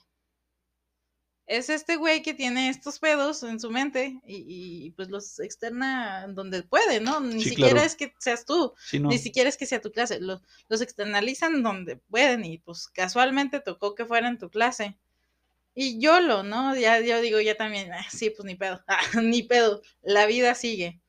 Es 1.47 1.69
este 1.69 1.97
güey 1.97 2.21
que 2.23 2.33
tiene 2.33 2.69
estos 2.69 2.99
pedos 2.99 3.43
en 3.43 3.59
su 3.59 3.69
mente 3.69 4.19
y, 4.25 4.85
y, 4.87 4.91
pues 4.91 5.09
los 5.09 5.39
externa 5.39 6.27
donde 6.29 6.63
puede, 6.63 6.99
¿no? 7.01 7.19
Ni 7.19 7.43
Sí, 7.43 7.49
siquiera 7.49 7.81
claro. 7.81 7.87
es 7.87 7.95
que 7.95 8.13
seas 8.19 8.45
tú, 8.45 8.73
Sí, 8.77 8.99
no. 8.99 9.09
ni 9.09 9.17
siquiera 9.17 9.49
es 9.49 9.57
que 9.57 9.65
sea 9.65 9.81
tu 9.81 9.91
clase, 9.91 10.19
los, 10.21 10.41
los 10.69 10.81
externalizan 10.81 11.61
donde 11.63 11.97
pueden 11.97 12.45
y 12.45 12.59
pues 12.59 12.87
casualmente 12.87 13.59
tocó 13.59 13.95
que 13.95 14.05
fuera 14.05 14.27
en 14.29 14.37
tu 14.39 14.49
clase. 14.49 14.97
Y 15.75 15.99
yo 15.99 16.19
lo, 16.21 16.43
¿no? 16.43 16.75
Ya 16.75 16.99
yo 17.01 17.19
digo, 17.21 17.41
ya 17.41 17.55
también, 17.57 17.91
ah, 17.93 18.05
sí, 18.11 18.29
pues 18.31 18.45
ni 18.45 18.55
pedo, 18.55 18.83
ah, 18.87 18.99
ni 19.23 19.43
pedo, 19.43 19.81
la 20.01 20.25
vida 20.27 20.55
sigue. 20.55 21.01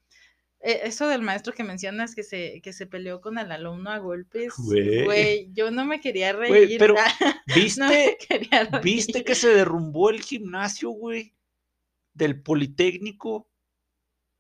Eh, 0.67 0.81
Eso 0.85 1.07
del 1.09 1.21
maestro 1.21 1.53
que 1.53 1.63
mencionas 1.63 2.15
que 2.15 2.23
se, 2.23 2.61
que 2.63 2.73
se 2.73 2.87
peleó 2.87 3.21
con 3.21 3.37
el 3.39 3.53
alumno 3.53 3.91
a 3.91 3.99
golpes, 3.99 4.55
Güey. 4.57 5.53
yo 5.53 5.71
no 5.71 5.85
me 5.85 6.01
quería 6.01 6.33
reír. 6.33 6.49
Güey, 6.67 6.79
pero 6.79 6.95
no 7.47 7.55
¿Viste, 7.55 7.83
me 7.83 8.17
quería 8.17 8.65
reír. 8.65 8.83
¿Viste 8.83 9.25
que 9.25 9.35
se 9.35 9.49
derrumbó 9.49 10.09
el 10.11 10.23
gimnasio, 10.23 10.91
güey? 10.91 11.35
Del 12.15 12.41
Politécnico. 12.43 13.51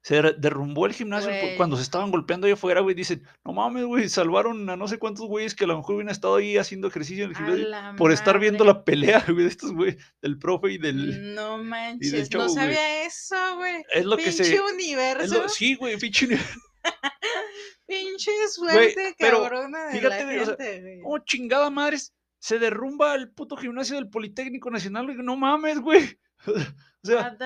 Se 0.06 0.16
der- 0.16 0.36
derrumbó 0.36 0.84
el 0.84 0.92
gimnasio 0.92 1.30
cuando 1.56 1.76
se 1.78 1.82
estaban 1.82 2.10
golpeando 2.10 2.46
ahí 2.46 2.52
afuera, 2.52 2.82
güey. 2.82 2.94
Dicen, 2.94 3.22
no 3.42 3.54
mames, 3.54 3.84
güey, 3.86 4.06
salvaron 4.10 4.68
a 4.68 4.76
no 4.76 4.86
sé 4.86 4.98
cuántos 4.98 5.26
güeyes 5.26 5.54
que 5.54 5.64
a 5.64 5.66
lo 5.66 5.78
mejor 5.78 5.94
hubieran 5.94 6.12
estado 6.12 6.36
ahí 6.36 6.58
haciendo 6.58 6.88
ejercicio 6.88 7.24
en 7.24 7.30
el 7.30 7.36
gimnasio 7.36 7.96
por 7.96 8.12
estar 8.12 8.38
viendo 8.38 8.64
la 8.66 8.84
pelea, 8.84 9.24
güey, 9.26 9.44
de 9.44 9.46
estos 9.48 9.72
güey, 9.72 9.96
del 10.20 10.38
profe 10.38 10.72
y 10.72 10.78
del. 10.78 11.34
No 11.34 11.56
manches, 11.56 12.30
no 12.32 12.50
sabía 12.50 13.04
eso, 13.06 13.56
güey. 13.56 13.82
Es 13.94 14.04
lo 14.04 14.18
que 14.18 14.24
Pinche 14.24 14.44
se. 14.44 14.54
es 14.56 14.60
universo, 14.60 15.42
lo- 15.42 15.48
sí, 15.48 15.74
güey, 15.74 15.96
pinche. 15.96 16.26
uni- 16.26 16.36
pinche 17.86 18.30
suerte 18.50 19.14
pero 19.18 19.42
cabrona 19.42 19.86
de 19.86 19.92
fíjate, 19.92 20.18
la 20.18 20.24
güey, 20.24 20.38
o 20.38 20.44
sea, 20.44 20.56
gente, 20.56 20.80
güey. 20.82 21.00
¿Cómo 21.00 21.18
chingada 21.20 21.70
madres? 21.70 22.12
Se 22.38 22.58
derrumba 22.58 23.14
el 23.14 23.30
puto 23.30 23.56
gimnasio 23.56 23.96
del 23.96 24.10
Politécnico 24.10 24.70
Nacional, 24.70 25.06
güey. 25.06 25.16
No 25.18 25.34
mames, 25.36 25.78
güey. 25.80 26.18
O 27.04 27.07
sea, 27.07 27.37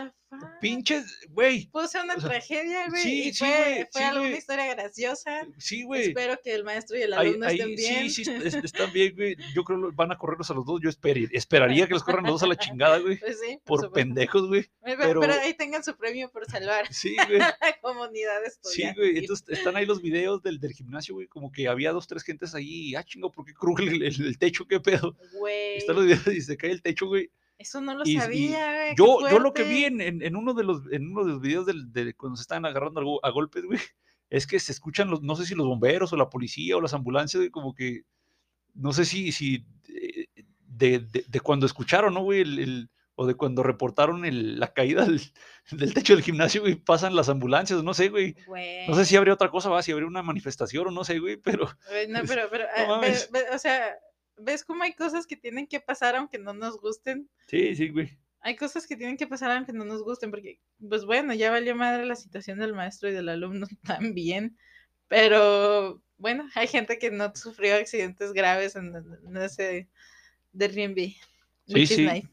pinches, 0.60 1.18
güey. 1.30 1.68
Ser 1.88 2.04
una 2.04 2.14
o 2.14 2.20
sea, 2.20 2.28
tragedia, 2.30 2.88
güey. 2.90 3.02
sí, 3.02 3.22
y 3.24 3.32
sí, 3.32 3.38
fue, 3.44 3.48
güey, 3.48 3.86
fue 3.90 4.02
sí, 4.02 4.06
alguna 4.06 4.36
historia 4.36 4.66
graciosa. 4.74 5.46
Sí, 5.58 5.82
güey. 5.82 6.02
Espero 6.10 6.38
que 6.44 6.54
el 6.54 6.62
maestro 6.62 6.96
y 6.96 7.02
el 7.02 7.12
alumno 7.12 7.44
ahí- 7.46 7.58
estén 7.58 7.74
bien. 7.74 8.08
Sí, 8.08 8.24
sí, 8.24 8.30
est- 8.30 8.64
están 8.64 8.92
bien, 8.92 9.16
güey. 9.16 9.36
Yo 9.52 9.64
creo 9.64 9.80
que 9.90 9.96
van 9.96 10.12
a 10.12 10.16
correrlos 10.16 10.48
a 10.52 10.54
los 10.54 10.64
dos. 10.64 10.80
Yo 10.80 10.88
esperi- 10.88 11.28
esperaría 11.32 11.88
que 11.88 11.94
los 11.94 12.04
corran 12.04 12.22
los 12.22 12.34
dos 12.34 12.42
a 12.44 12.46
la 12.46 12.54
chingada, 12.56 12.98
güey. 12.98 13.18
Pues 13.20 13.40
sí, 13.40 13.58
Por 13.64 13.90
pendejos, 13.90 14.46
güey. 14.46 14.70
Pero, 14.84 15.18
pero- 15.20 15.32
ahí 15.32 15.54
tengan 15.54 15.82
su 15.82 15.96
premio 15.96 16.30
por 16.30 16.46
salvar 16.46 16.86
Sí, 16.94 17.16
güey. 17.26 17.40
comunidad 17.82 18.38
Sí, 18.44 18.48
estudiantil. 18.48 19.02
güey. 19.02 19.18
Entonces 19.18 19.48
están 19.48 19.74
ahí 19.76 19.86
los 19.86 20.00
videos 20.00 20.40
del, 20.42 20.60
del 20.60 20.72
gimnasio, 20.72 21.14
güey. 21.14 21.26
Como 21.26 21.50
que 21.50 21.66
había 21.66 21.90
dos, 21.90 22.06
tres 22.06 22.22
gentes 22.22 22.54
ahí. 22.54 22.94
Ah, 22.94 23.02
chingo, 23.02 23.32
¿por 23.32 23.44
qué 23.44 23.54
cruje 23.54 23.82
el, 23.88 24.02
el- 24.04 24.24
el 24.26 24.38
techo? 24.38 24.68
¿Qué 24.68 24.78
pedo? 24.78 25.16
Güey, 25.32 25.78
Están 25.78 25.96
los 25.96 26.04
videos 26.04 26.28
y 26.28 26.40
se 26.42 26.56
cae 26.56 26.70
el 26.70 26.80
techo, 26.82 27.06
güey. 27.08 27.32
Eso 27.58 27.80
no 27.80 27.94
lo 27.94 28.04
y- 28.04 28.16
sabía, 28.16 28.72
güey. 28.74 28.94
Yo, 28.96 29.28
yo 29.28 29.38
lo 29.38 29.52
que 29.52 29.64
vi 29.64 29.84
en, 29.84 30.00
en, 30.00 30.22
en 30.22 30.36
uno 30.36 30.54
de 30.54 30.64
los, 30.64 30.82
en 30.92 31.10
uno 31.10 31.24
de 31.24 31.32
los 31.32 31.40
videos 31.40 31.66
del, 31.66 31.92
de 31.92 32.14
cuando 32.14 32.36
se 32.36 32.42
estaban 32.42 32.64
agarrando 32.66 33.00
a, 33.00 33.04
go- 33.04 33.20
a 33.24 33.30
golpes, 33.30 33.64
güey, 33.64 33.78
es 34.30 34.46
que 34.46 34.58
se 34.60 34.72
escuchan 34.72 35.10
los, 35.10 35.22
no 35.22 35.34
sé 35.36 35.44
si 35.46 35.54
los 35.54 35.66
bomberos 35.66 36.12
o 36.12 36.16
la 36.16 36.30
policía 36.30 36.76
o 36.76 36.80
las 36.80 36.94
ambulancias, 36.94 37.40
güey, 37.40 37.50
como 37.50 37.74
que, 37.74 38.02
no 38.74 38.92
sé 38.92 39.04
si, 39.04 39.32
si 39.32 39.64
eh, 39.88 40.26
de, 40.66 41.00
de, 41.00 41.24
de 41.26 41.40
cuando 41.40 41.66
escucharon, 41.66 42.14
¿no, 42.14 42.22
güey? 42.22 42.40
El, 42.42 42.58
el- 42.58 42.90
o 43.20 43.26
de 43.26 43.34
cuando 43.34 43.64
reportaron 43.64 44.24
el- 44.24 44.60
la 44.60 44.72
caída 44.72 45.04
del, 45.04 45.20
del 45.72 45.92
techo 45.92 46.14
del 46.14 46.22
gimnasio, 46.22 46.60
güey, 46.60 46.76
pasan 46.76 47.16
las 47.16 47.28
ambulancias, 47.28 47.82
no 47.82 47.92
sé, 47.92 48.10
güey. 48.10 48.36
No 48.86 48.94
sé 48.94 49.04
si 49.04 49.16
habría 49.16 49.34
otra 49.34 49.50
cosa, 49.50 49.68
va, 49.68 49.82
si 49.82 49.90
habría 49.90 50.06
una 50.06 50.22
manifestación 50.22 50.86
o 50.86 50.90
no 50.92 51.02
sé, 51.02 51.18
güey, 51.18 51.36
pero 51.36 51.64
No, 52.08 52.20
pero, 52.28 52.42
pero, 52.48 52.66
No 52.86 52.88
mames. 52.94 53.28
ve- 53.32 53.46
o 53.52 53.58
sea, 53.58 53.92
¿ves 54.38 54.64
cómo 54.64 54.82
hay 54.84 54.92
cosas 54.92 55.26
que 55.26 55.36
tienen 55.36 55.66
que 55.66 55.80
pasar 55.80 56.16
aunque 56.16 56.38
no 56.38 56.52
nos 56.52 56.80
gusten? 56.80 57.28
sí, 57.46 57.74
sí, 57.74 57.88
güey. 57.88 58.18
Hay 58.40 58.54
cosas 58.54 58.86
que 58.86 58.96
tienen 58.96 59.16
que 59.16 59.26
pasar 59.26 59.50
aunque 59.50 59.72
no 59.72 59.84
nos 59.84 60.02
gusten, 60.02 60.30
porque, 60.30 60.60
pues 60.88 61.04
bueno, 61.04 61.34
ya 61.34 61.50
valió 61.50 61.74
madre 61.74 62.06
la 62.06 62.14
situación 62.14 62.60
del 62.60 62.72
maestro 62.72 63.08
y 63.08 63.12
del 63.12 63.28
alumno 63.28 63.66
también, 63.84 64.56
pero 65.08 66.00
bueno, 66.18 66.48
hay 66.54 66.66
gente 66.66 66.98
que 66.98 67.10
no 67.10 67.32
sufrió 67.34 67.76
accidentes 67.76 68.32
graves 68.32 68.76
en, 68.76 68.94
en 68.94 69.36
ese 69.36 69.88
de. 70.52 71.16
Sí, 71.66 71.86
sí, 71.86 72.06
nice. 72.06 72.28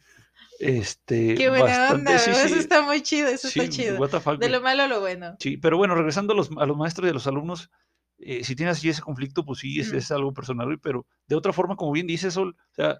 Este, 0.60 1.36
Qué 1.36 1.50
buena 1.50 1.65
bastante, 1.65 2.12
onda, 2.12 2.20
sí, 2.20 2.32
eso 2.32 2.48
sí, 2.48 2.60
está 2.60 2.82
muy 2.82 3.02
chido, 3.02 3.28
eso 3.28 3.50
sí, 3.50 3.60
está 3.60 3.72
chido. 3.72 4.00
what 4.00 4.10
the 4.10 4.20
fuck, 4.20 4.39
De 4.39 4.50
lo 4.50 4.62
malo 4.62 4.84
a 4.84 4.88
lo 4.88 5.02
bueno. 5.02 5.36
Sí, 5.39 5.58
pero 5.58 5.78
bueno, 5.78 5.96
regresando 5.96 6.34
a 6.34 6.36
los, 6.36 6.50
a 6.58 6.65
los 6.65 6.78
maestros 6.78 7.08
y 7.08 7.10
a 7.10 7.13
los 7.13 7.28
alumnos, 7.28 7.70
eh, 8.19 8.43
si 8.43 8.56
tienes 8.56 8.78
así 8.78 8.89
ese 8.89 9.01
conflicto, 9.01 9.43
pues 9.45 9.60
sí, 9.60 9.80
es, 9.80 9.89
Ujú. 9.89 9.97
es 9.97 10.12
algo 10.12 10.34
personal, 10.34 10.67
güey, 10.67 10.78
pero 10.78 11.06
de 11.28 11.36
otra 11.36 11.54
forma, 11.54 11.75
como 11.75 11.91
bien 11.91 12.08
dice 12.08 12.32
Sol, 12.32 12.56
o 12.71 12.73
sea, 12.73 12.99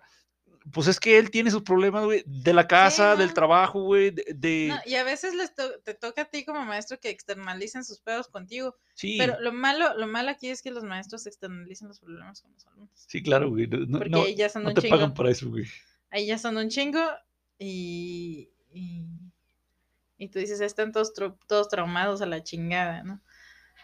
pues 0.71 0.88
es 0.88 0.99
que 0.99 1.19
él 1.19 1.30
tiene 1.30 1.51
sus 1.51 1.62
problemas, 1.62 2.06
güey, 2.06 2.23
de 2.25 2.51
la 2.54 2.67
casa, 2.67 3.15
del 3.15 3.28
no. 3.28 3.34
trabajo, 3.36 3.84
güey, 3.84 4.10
de, 4.12 4.25
de- 4.36 4.67
No, 4.69 4.80
y 4.86 4.95
a 4.95 5.04
veces 5.04 5.36
les 5.36 5.54
to- 5.54 5.80
te 5.84 5.93
toca 5.93 6.23
a 6.23 6.25
ti 6.25 6.43
como 6.43 6.65
maestro 6.65 6.99
que 6.99 7.10
externalicen 7.10 7.84
sus 7.84 7.99
pedos 7.99 8.28
contigo. 8.28 8.75
sí, 8.95 9.15
Pero 9.19 9.39
lo 9.41 9.54
malo, 9.54 9.95
lo 9.95 10.08
malo 10.08 10.32
aquí 10.32 10.49
es 10.49 10.63
que 10.63 10.71
los 10.71 10.84
maestros 10.84 11.28
externalicen 11.28 11.88
los 11.88 11.99
problemas 11.99 12.41
con 12.41 12.51
los 12.54 12.65
alumnos. 12.65 12.89
sí, 13.08 13.21
claro, 13.21 13.49
güey, 13.51 13.67
no, 13.67 13.99
Porque 13.99 14.10
no- 14.10 14.28
ya 14.30 14.49
son 14.49 14.63
no 14.63 14.69
un 14.69 14.75
te 14.75 14.82
chingo. 14.82 14.95
pagan 14.95 15.13
para 15.13 15.30
eso, 15.30 15.49
güey. 15.49 15.65
Ahí 16.10 16.25
ya 16.25 16.38
son 16.39 16.58
un 16.58 16.69
chingo 16.69 17.01
y, 17.60 18.49
y, 18.73 19.06
y 20.17 20.28
tú 20.30 20.39
dices, 20.39 20.62
están 20.62 20.91
todos, 20.91 21.13
todos 21.13 21.69
traumados 21.69 22.21
a 22.21 22.25
la 22.25 22.41
chingada, 22.43 23.04
¿no? 23.04 23.21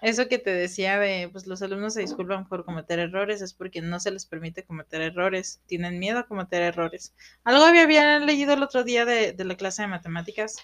Eso 0.02 0.28
que 0.28 0.38
te 0.40 0.50
decía 0.52 1.00
de, 1.00 1.30
pues 1.32 1.48
los 1.48 1.62
alumnos 1.62 1.94
se 1.94 2.02
disculpan 2.02 2.48
por 2.48 2.66
cometer 2.66 3.00
errores, 3.00 3.42
es 3.42 3.54
porque 3.54 3.82
no 3.82 4.00
se 4.02 4.12
les 4.12 4.26
permite 4.26 4.66
cometer 4.66 5.02
errores, 5.02 5.62
tienen 5.68 6.00
miedo 6.00 6.20
a 6.20 6.28
cometer 6.28 6.62
errores. 6.62 7.14
Algo 7.46 7.64
había, 7.64 7.84
había 7.84 8.20
leído 8.20 8.54
el 8.54 8.64
otro 8.64 8.84
día 8.84 9.06
de, 9.06 9.32
de 9.34 9.46
la 9.46 9.56
clase 9.56 9.84
de 9.84 9.88
matemáticas, 9.88 10.58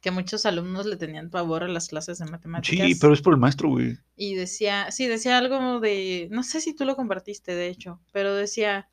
que 0.00 0.12
muchos 0.12 0.46
alumnos 0.46 0.86
le 0.86 0.96
tenían 0.96 1.30
pavor 1.30 1.64
a 1.64 1.68
las 1.68 1.88
clases 1.88 2.18
de 2.18 2.26
matemáticas. 2.26 2.86
Sí, 2.86 2.94
pero 2.94 3.12
es 3.12 3.22
por 3.22 3.32
el 3.34 3.40
maestro, 3.40 3.70
güey. 3.70 3.98
Y 4.16 4.34
decía, 4.34 4.90
sí, 4.92 5.06
decía 5.06 5.38
algo 5.38 5.80
de, 5.80 6.28
no 6.30 6.42
sé 6.42 6.60
si 6.60 6.74
tú 6.74 6.84
lo 6.84 6.94
compartiste, 6.96 7.54
de 7.54 7.68
hecho, 7.68 8.00
pero 8.12 8.34
decía, 8.34 8.88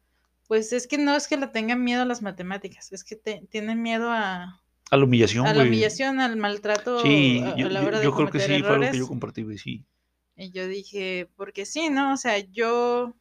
pues 0.48 0.74
es 0.74 0.88
que 0.88 0.98
no 0.98 1.16
es 1.16 1.28
que 1.28 1.38
le 1.38 1.48
tengan 1.48 1.84
miedo 1.84 2.02
a 2.02 2.06
las 2.06 2.22
matemáticas, 2.24 2.92
es 2.92 3.04
que 3.04 3.16
te- 3.16 3.46
tienen 3.50 3.82
miedo 3.84 4.10
a, 4.12 4.61
A 4.91 4.97
la 4.97 5.06
humillación, 5.06 5.47
a 5.47 5.54
la 5.54 5.63
humillación, 5.63 6.19
al 6.19 6.36
maltrato 6.38 6.99
Sí, 7.01 7.41
a, 7.43 7.54
a 7.54 7.56
yo, 7.58 7.69
la 7.69 7.82
yo- 7.82 7.88
hora 7.88 7.97
de 7.99 8.04
yo 8.04 8.13
creo 8.13 8.30
que 8.30 8.39
sí, 8.39 8.60
fue 8.62 8.75
algo 8.75 8.91
que 8.91 8.97
yo 8.97 9.08
compartí, 9.08 9.41
güey, 9.43 9.58
sí. 9.58 9.84
Y 10.36 10.51
yo 10.51 10.67
dije, 10.67 11.30
porque 11.36 11.65
sí, 11.65 11.89
¿no? 11.89 12.13
O 12.13 12.17
sea, 12.17 12.38
yo 12.39 13.15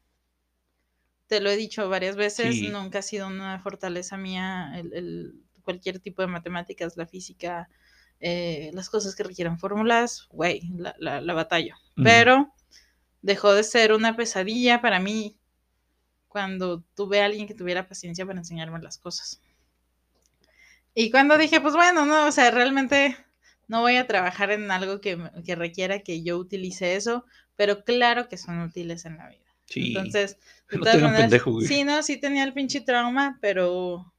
te 1.26 1.40
lo 1.40 1.48
he 1.50 1.56
dicho 1.56 1.88
varias 1.88 2.16
veces, 2.16 2.56
Sí. 2.56 2.68
nunca 2.68 2.98
ha 2.98 3.02
sido 3.02 3.26
una 3.28 3.58
fortaleza 3.60 4.16
mía 4.16 4.72
el, 4.76 4.92
el- 4.94 5.34
cualquier 5.62 6.00
tipo 6.00 6.22
de 6.22 6.28
matemáticas, 6.28 6.96
la 6.96 7.06
física, 7.06 7.68
eh, 8.18 8.70
las 8.74 8.90
cosas 8.90 9.14
que 9.14 9.22
requieran 9.22 9.58
fórmulas, 9.58 10.26
güey, 10.30 10.62
la, 10.76 10.94
la, 10.98 11.20
la 11.20 11.34
batallo. 11.34 11.74
Ujú. 11.96 12.02
Pero 12.04 12.52
dejó 13.22 13.52
de 13.52 13.62
ser 13.62 13.92
una 13.92 14.16
pesadilla 14.16 14.80
para 14.80 14.98
mí 14.98 15.36
cuando 16.26 16.82
tuve 16.96 17.20
a 17.20 17.26
alguien 17.26 17.46
que 17.46 17.54
tuviera 17.54 17.86
paciencia 17.86 18.26
para 18.26 18.38
enseñarme 18.38 18.80
las 18.80 18.98
cosas. 18.98 19.40
Y 20.94 21.10
cuando 21.10 21.38
dije, 21.38 21.60
pues 21.60 21.74
bueno, 21.74 22.06
no, 22.06 22.26
o 22.26 22.32
sea, 22.32 22.50
realmente 22.50 23.16
no 23.68 23.80
voy 23.80 23.96
a 23.96 24.06
trabajar 24.06 24.50
en 24.50 24.70
algo 24.70 25.00
que, 25.00 25.18
que 25.44 25.54
requiera 25.54 26.00
que 26.00 26.22
yo 26.22 26.38
utilice 26.38 26.96
eso, 26.96 27.24
pero 27.56 27.84
claro 27.84 28.28
que 28.28 28.36
son 28.36 28.60
útiles 28.60 29.04
en 29.06 29.16
la 29.18 29.28
vida. 29.28 29.54
Sí. 29.66 29.96
Entonces, 29.96 30.38
de 30.70 30.78
No 30.78 30.84
todas 30.84 31.00
maneras, 31.00 31.30
pendejo, 31.30 31.52
güey. 31.52 31.68
sí, 31.68 31.84
no, 31.84 32.02
sí 32.02 32.18
tenía 32.18 32.44
el 32.44 32.54
pinche 32.54 32.80
trauma, 32.80 33.38
pero 33.40 34.12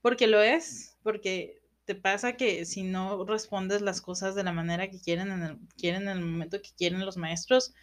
porque 0.00 0.26
lo 0.26 0.42
es, 0.42 0.96
porque 1.02 1.62
te 1.84 1.94
pasa 1.94 2.34
que 2.36 2.64
si 2.64 2.82
no 2.82 3.24
respondes 3.24 3.82
las 3.82 4.00
cosas 4.00 4.34
de 4.34 4.44
la 4.44 4.52
manera 4.52 4.90
que 4.90 5.00
quieren 5.00 5.30
en 5.30 5.42
el, 5.42 5.58
quieren 5.76 6.02
en 6.02 6.18
el 6.18 6.20
momento 6.20 6.60
que 6.62 6.70
quieren 6.76 7.04
los 7.04 7.16
maestros, 7.16 7.74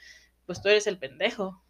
pues 0.46 0.62
tú 0.62 0.70
eres 0.70 0.88
el 0.88 1.00
pendejo. 1.00 1.65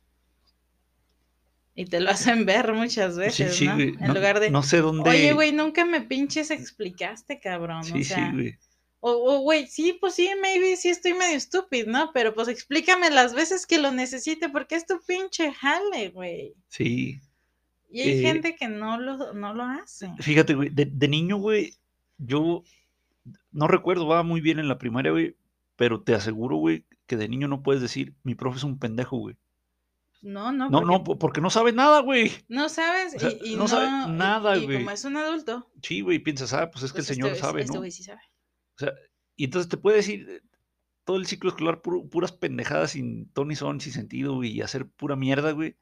Y 1.76 1.86
te 1.86 2.00
lo 2.00 2.10
hacen 2.12 2.46
ver 2.46 2.72
muchas 2.74 3.16
Sí, 3.16 3.20
veces, 3.20 3.56
sí, 3.56 3.66
¿no? 3.68 3.76
güey. 3.76 3.90
En 4.00 4.08
No, 4.08 4.14
lugar 4.14 4.40
de, 4.40 4.50
no 4.50 4.64
sé 4.64 4.78
dónde. 4.78 5.10
oye, 5.10 5.34
güey, 5.34 5.52
nunca 5.52 5.84
me 5.86 6.02
pinches 6.02 6.50
explicaste, 6.52 7.40
cabrón. 7.40 7.84
Sí, 7.84 8.00
o 8.02 8.04
sea, 8.04 8.30
sí, 8.30 8.34
güey. 8.34 8.56
o, 9.02 9.12
o, 9.12 9.40
güey, 9.42 9.68
sí, 9.68 9.98
pues 10.00 10.16
sí, 10.16 10.30
maybe 10.42 10.78
sí 10.78 10.90
estoy 10.90 11.14
medio 11.14 11.36
estúpido, 11.36 11.92
¿no? 11.92 12.12
Pero 12.14 12.34
pues 12.34 12.48
explícame 12.48 13.10
las 13.10 13.34
veces 13.36 13.66
que 13.68 13.78
lo 13.78 13.92
necesite, 13.92 14.48
porque 14.50 14.76
es 14.76 14.86
tu 14.86 15.00
pinche 15.06 15.52
jale, 15.52 16.10
güey. 16.10 16.54
Sí. 16.70 17.20
Y 17.92 18.02
hay 18.02 18.10
Eh, 18.20 18.22
gente 18.22 18.56
que 18.56 18.68
no 18.70 18.98
lo, 19.00 19.34
no 19.34 19.54
lo 19.54 19.64
hace. 19.64 20.10
Fíjate, 20.20 20.54
güey, 20.56 20.70
de, 20.70 20.86
de 20.86 21.08
niño, 21.10 21.38
güey, 21.38 21.76
yo 22.18 22.64
no 23.52 23.68
recuerdo, 23.68 24.08
va 24.08 24.24
muy 24.24 24.40
bien 24.42 24.60
en 24.60 24.68
la 24.70 24.78
primaria, 24.78 25.12
güey, 25.12 25.36
pero 25.76 26.02
te 26.02 26.16
aseguro, 26.16 26.56
güey, 26.58 26.86
que 27.06 27.18
de 27.18 27.28
niño 27.28 27.48
no 27.48 27.64
puedes 27.64 27.82
decir, 27.82 28.14
mi 28.24 28.34
profe 28.36 28.58
es 28.60 28.64
un 28.64 28.80
pendejo, 28.80 29.18
güey. 29.18 29.36
No, 30.26 30.52
no, 30.52 30.70
No, 30.70 30.80
porque 30.80 30.92
no, 30.92 31.04
po- 31.04 31.20
porque 31.20 31.42
no 31.42 31.50
sabes 31.52 31.76
nada, 31.76 32.00
güey. 32.02 32.32
no 32.48 32.68
sabes 32.68 33.14
o 33.16 33.20
sea, 33.20 33.30
y, 33.44 33.54
y 33.54 33.56
no 33.56 33.68
sabe 33.68 33.86
y- 33.86 34.12
nada, 34.18 34.58
y 34.58 34.66
güey. 34.66 34.78
como 34.80 34.90
es 34.90 35.06
un 35.06 35.18
adulto, 35.18 35.72
Sí, 35.84 36.02
güey, 36.02 36.18
piensas, 36.20 36.52
ah, 36.54 36.72
pues 36.72 36.84
es 36.84 36.92
que 36.92 36.98
pues 36.98 37.10
el 37.12 37.16
señor 37.16 37.30
este, 37.32 37.42
sabe, 37.42 37.62
este 37.62 37.74
¿no? 37.74 37.80
güey 37.80 37.92
sí 37.92 38.04
sabe. 38.04 38.22
O 38.76 38.80
sea, 38.80 38.94
y 39.36 39.44
entonces 39.46 39.70
te 39.70 39.78
puede 39.78 39.98
decir 39.98 40.28
eh, 40.28 40.42
todo 41.04 41.18
el 41.18 41.28
ciclo 41.28 41.50
escolar 41.52 41.82
puro- 41.84 42.10
puras 42.10 42.32
pendejadas 42.32 42.92
sin 42.92 43.30
ton 43.34 43.56
son, 43.56 43.80
sin 43.82 43.94
sentido, 43.94 44.34
güey, 44.34 44.52
y 44.52 44.62
hacer 44.62 44.88
pura 44.90 45.16
mierda, 45.16 45.52
güey. 45.52 45.78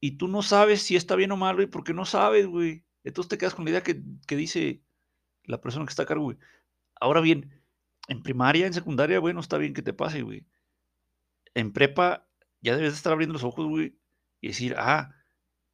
Y 0.00 0.12
tú 0.12 0.26
no 0.28 0.40
sabes 0.40 0.80
si 0.82 0.96
está 0.96 1.14
bien 1.14 1.30
o 1.32 1.36
mal, 1.36 1.56
güey, 1.56 1.66
porque 1.66 1.92
no 1.92 2.06
sabes, 2.06 2.46
güey. 2.46 2.84
Entonces 3.04 3.28
te 3.28 3.36
quedas 3.36 3.54
con 3.54 3.66
la 3.66 3.72
idea 3.72 3.82
que, 3.82 4.02
que 4.26 4.36
dice 4.36 4.82
la 5.44 5.60
persona 5.60 5.84
que 5.84 5.90
está 5.90 6.04
a 6.04 6.06
cargo, 6.06 6.24
güey. 6.24 6.38
Ahora 6.98 7.20
bien, 7.20 7.60
en 8.08 8.22
primaria, 8.22 8.66
en 8.66 8.72
secundaria, 8.72 9.20
bueno, 9.20 9.40
está 9.40 9.58
bien 9.58 9.74
que 9.74 9.82
te 9.82 9.92
pase, 9.92 10.22
güey. 10.22 10.46
En 11.54 11.72
prepa, 11.72 12.26
ya 12.60 12.76
debes 12.76 12.92
de 12.92 12.96
estar 12.96 13.12
abriendo 13.12 13.32
los 13.34 13.44
ojos, 13.44 13.66
güey, 13.66 13.96
y 14.40 14.48
decir, 14.48 14.74
ah, 14.78 15.14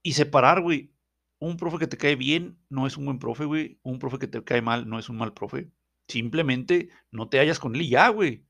y 0.03 0.13
separar, 0.13 0.61
güey. 0.63 0.93
Un 1.39 1.57
profe 1.59 1.79
que 1.79 1.87
te 1.87 1.99
cae 1.99 2.17
bien 2.17 2.59
no 2.71 2.87
es 2.87 2.97
un 2.97 3.05
buen 3.05 3.19
profe, 3.19 3.45
güey. 3.45 3.79
Un 3.83 3.99
profe 3.99 4.19
que 4.19 4.27
te 4.27 4.43
cae 4.43 4.63
mal 4.63 4.89
no 4.89 4.99
es 4.99 5.09
un 5.11 5.17
mal 5.19 5.35
profe. 5.35 5.71
Simplemente 6.09 6.89
no 7.11 7.29
te 7.29 7.39
hallas 7.39 7.59
con 7.59 7.75
él 7.75 7.83
y 7.83 7.91
ya, 7.91 8.09
güey. 8.09 8.47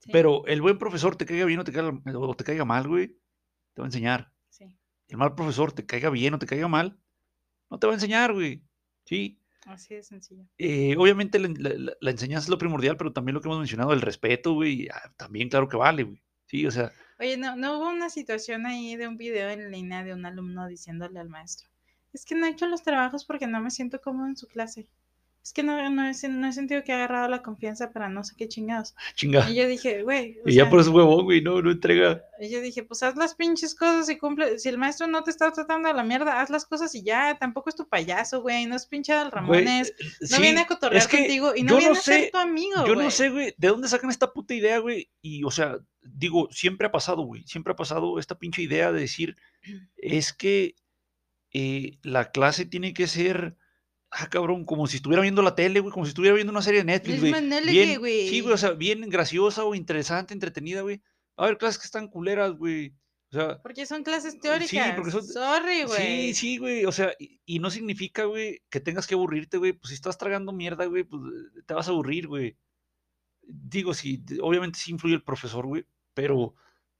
Sí, 0.00 0.10
Pero 0.12 0.44
el 0.46 0.60
buen 0.60 0.76
profesor 0.78 1.16
te 1.16 1.24
caiga 1.24 1.46
bien 1.46 1.60
o 1.60 1.64
te 1.64 1.72
caiga, 1.72 1.90
o 2.14 2.34
te 2.34 2.44
caiga 2.44 2.64
mal, 2.66 2.86
güey, 2.86 3.08
te 3.72 3.80
va 3.80 3.86
a 3.86 3.88
enseñar. 3.88 4.32
sí, 4.50 4.76
El 5.08 5.16
mal 5.16 5.34
profesor 5.34 5.72
te 5.72 5.86
caiga 5.86 6.10
bien 6.10 6.34
o 6.34 6.38
te 6.38 6.46
caiga 6.46 6.68
mal, 6.68 6.98
no 7.70 7.78
te 7.78 7.86
va 7.86 7.94
a 7.94 7.96
enseñar, 7.96 8.34
güey. 8.34 8.62
Sí. 9.06 9.40
así 9.66 9.94
de 9.94 10.02
sencillo. 10.02 10.44
Eh, 10.58 10.94
obviamente 10.98 11.38
la, 11.38 11.48
la- 11.56 11.74
la- 11.78 11.92
la 11.98 12.10
enseñanza 12.10 12.44
es 12.44 12.50
lo 12.50 12.58
primordial, 12.58 12.98
pero 12.98 13.14
también 13.14 13.34
lo 13.34 13.40
que 13.40 13.48
hemos 13.48 13.60
mencionado, 13.60 13.94
el 13.94 14.02
respeto, 14.02 14.52
güey, 14.52 14.88
ah, 14.92 15.10
también 15.16 15.48
claro 15.48 15.68
que 15.70 15.78
vale, 15.78 16.02
güey. 16.02 16.22
Sí, 16.46 16.66
o 16.66 16.70
sea, 16.70 16.92
Oye, 17.20 17.36
¿no, 17.36 17.56
¿no 17.56 17.78
hubo 17.78 17.88
una 17.90 18.10
situación 18.10 18.66
ahí 18.66 18.96
de 18.96 19.06
un 19.08 19.16
video 19.16 19.48
en 19.50 19.70
línea 19.70 20.02
de 20.04 20.12
un 20.14 20.26
alumno 20.26 20.66
diciéndole 20.66 21.20
al 21.20 21.28
maestro? 21.28 21.68
Es 22.12 22.24
que 22.24 22.34
no 22.34 22.46
he 22.46 22.50
hecho 22.50 22.66
los 22.66 22.82
trabajos 22.82 23.24
porque 23.24 23.46
no 23.46 23.60
me 23.60 23.70
siento 23.70 24.00
cómodo 24.00 24.26
en 24.28 24.36
su 24.36 24.46
clase. 24.46 24.86
Es 25.42 25.52
que 25.52 25.62
no, 25.62 25.90
no, 25.90 26.06
he, 26.08 26.12
sen- 26.12 26.36
no 26.36 26.46
he 26.48 26.52
sentido 26.54 26.82
que 26.84 26.92
ha 26.92 26.96
agarrado 26.96 27.28
la 27.28 27.42
confianza 27.42 27.90
para 27.92 28.08
no 28.08 28.24
sé 28.24 28.34
qué 28.34 28.48
chingados. 28.48 28.94
chinga. 29.14 29.50
Y 29.50 29.54
yo 29.56 29.66
dije, 29.68 30.02
güey, 30.02 30.38
Y 30.46 30.54
ya 30.54 30.70
por 30.70 30.80
eso 30.80 30.88
es 30.88 30.96
huevón, 30.96 31.24
güey, 31.24 31.42
no, 31.42 31.60
no 31.60 31.70
entrega. 31.70 32.22
y 32.40 32.48
yo 32.48 32.62
dije, 32.62 32.82
pues 32.82 33.02
haz 33.02 33.14
las 33.16 33.34
pinches 33.34 33.74
cosas 33.74 34.08
y 34.08 34.16
cumple. 34.16 34.58
Si 34.58 34.70
el 34.70 34.78
maestro 34.78 35.06
no 35.06 35.22
te 35.22 35.30
está 35.30 35.52
tratando 35.52 35.90
a 35.90 35.92
la 35.92 36.02
mierda, 36.02 36.40
haz 36.40 36.48
las 36.48 36.64
cosas 36.64 36.94
y 36.94 37.02
ya. 37.02 37.36
Tampoco 37.38 37.68
es 37.68 37.76
tu 37.76 37.86
payaso, 37.86 38.40
güey. 38.40 38.64
No 38.64 38.74
es 38.74 38.86
pinche 38.86 39.12
Al 39.12 39.30
Ramones. 39.30 39.88
eh, 39.90 40.04
No 40.22 40.36
sí, 40.36 40.40
viene 40.42 40.60
a 40.62 40.66
cotorrear 40.66 41.02
es 41.02 41.08
que 41.08 41.18
contigo 41.18 41.52
y 41.54 41.62
no 41.62 41.76
viene 41.76 41.92
no 41.92 41.98
a 41.98 42.02
ser 42.02 42.30
tu 42.30 42.38
amigo, 42.38 42.86
yo 42.86 42.94
güey. 42.94 43.04
no 43.04 43.10
sé, 43.10 43.28
güey, 43.28 43.54
de 43.58 43.68
dónde 43.68 43.88
sacan 43.88 44.08
esta 44.08 44.32
puta 44.32 44.54
idea, 44.54 44.78
güey. 44.78 45.10
Y, 45.20 45.44
o 45.44 45.50
sea, 45.50 45.76
digo, 46.16 46.48
siempre 46.50 46.86
ha 46.86 46.92
pasado, 46.92 47.22
güey. 47.22 47.42
Siempre 47.46 47.72
ha 47.72 47.76
pasado 47.76 48.18
esta 48.18 48.38
pinche 48.38 48.62
idea 48.62 48.92
de 48.92 49.00
decir, 49.00 49.36
es 49.96 50.32
que 50.32 50.76
eh, 51.52 51.98
la 52.02 52.30
clase 52.30 52.64
tiene 52.66 52.94
que 52.94 53.06
ser, 53.06 53.56
ah, 54.10 54.28
cabrón, 54.30 54.64
como 54.64 54.86
si 54.86 54.96
estuviera 54.96 55.22
viendo 55.22 55.42
la 55.42 55.54
tele, 55.54 55.80
güey, 55.80 55.92
como 55.92 56.06
si 56.06 56.10
estuviera 56.10 56.34
viendo 56.34 56.52
una 56.52 56.62
serie 56.62 56.80
de 56.80 56.86
Netflix, 56.86 57.20
güey. 57.20 57.32
Bien, 57.32 57.88
sí, 57.90 57.96
güey. 57.96 58.40
güey, 58.40 58.54
o 58.54 58.56
sea, 58.58 58.70
bien 58.70 59.08
graciosa 59.10 59.64
o 59.64 59.74
interesante, 59.74 60.34
entretenida, 60.34 60.82
güey. 60.82 61.02
A 61.36 61.46
ver, 61.46 61.58
clases 61.58 61.78
que 61.80 61.86
están 61.86 62.08
culeras, 62.08 62.52
güey. 62.52 62.94
O 63.32 63.36
sea, 63.36 63.60
Porque 63.62 63.84
son 63.84 64.04
clases 64.04 64.34
Sí, 64.34 64.38
teóricas. 64.38 64.94
porque 64.94 65.10
son- 65.10 65.26
Sorry, 65.26 65.82
güey. 65.84 66.32
Sí, 66.32 66.34
sí, 66.34 66.58
güey. 66.58 66.84
O 66.84 66.92
sea, 66.92 67.12
y, 67.18 67.40
y 67.44 67.58
no 67.58 67.68
significa, 67.70 68.24
güey, 68.26 68.62
que 68.70 68.78
tengas 68.78 69.08
que 69.08 69.14
aburrirte, 69.14 69.56
güey. 69.58 69.72
Pues 69.72 69.88
si 69.88 69.94
estás 69.94 70.16
tragando 70.18 70.52
mierda, 70.52 70.84
güey, 70.84 71.02
pues 71.02 71.20
eh, 71.22 71.62
te 71.66 71.74
vas 71.74 71.88
a 71.88 71.90
aburrir, 71.90 72.28
güey. 72.28 72.56
Digo, 73.42 73.92
sí, 73.92 74.24
obviamente 74.40 74.78
sí 74.78 74.92
influye 74.92 75.16
el 75.16 75.22
profesor, 75.24 75.66
güey, 75.66 75.84
pero, 76.14 76.54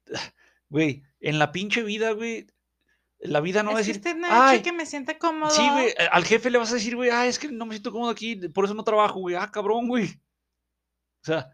güey, 0.69 1.03
en 1.21 1.39
la 1.39 1.53
pinche 1.53 1.83
vida, 1.83 2.13
güey, 2.13 2.47
la 3.21 3.41
vida 3.41 3.63
no 3.63 3.73
va 3.73 3.79
a 3.79 3.81
es 3.81 3.87
que 3.87 3.93
usted 3.93 4.17
que 4.63 4.73
me 4.73 4.85
sienta 4.85 5.19
cómodo. 5.19 5.51
sí, 5.51 5.67
güey, 5.71 5.95
al 6.11 6.25
jefe 6.25 6.51
le 6.51 6.59
vas 6.59 6.71
a 6.73 6.75
decir, 6.75 6.95
güey, 6.95 7.11
ah, 7.11 7.27
es 7.27 7.39
que 7.39 7.51
no 7.51 7.65
me 7.65 7.75
siento 7.75 7.93
cómodo 7.93 8.11
aquí, 8.11 8.37
por 8.49 8.65
eso 8.67 8.75
no 8.75 8.85
trabajo, 8.85 9.21
güey, 9.21 9.35
ah, 9.35 9.51
cabrón, 9.51 9.89
güey. 9.89 10.21
O 11.23 11.25
sea, 11.25 11.49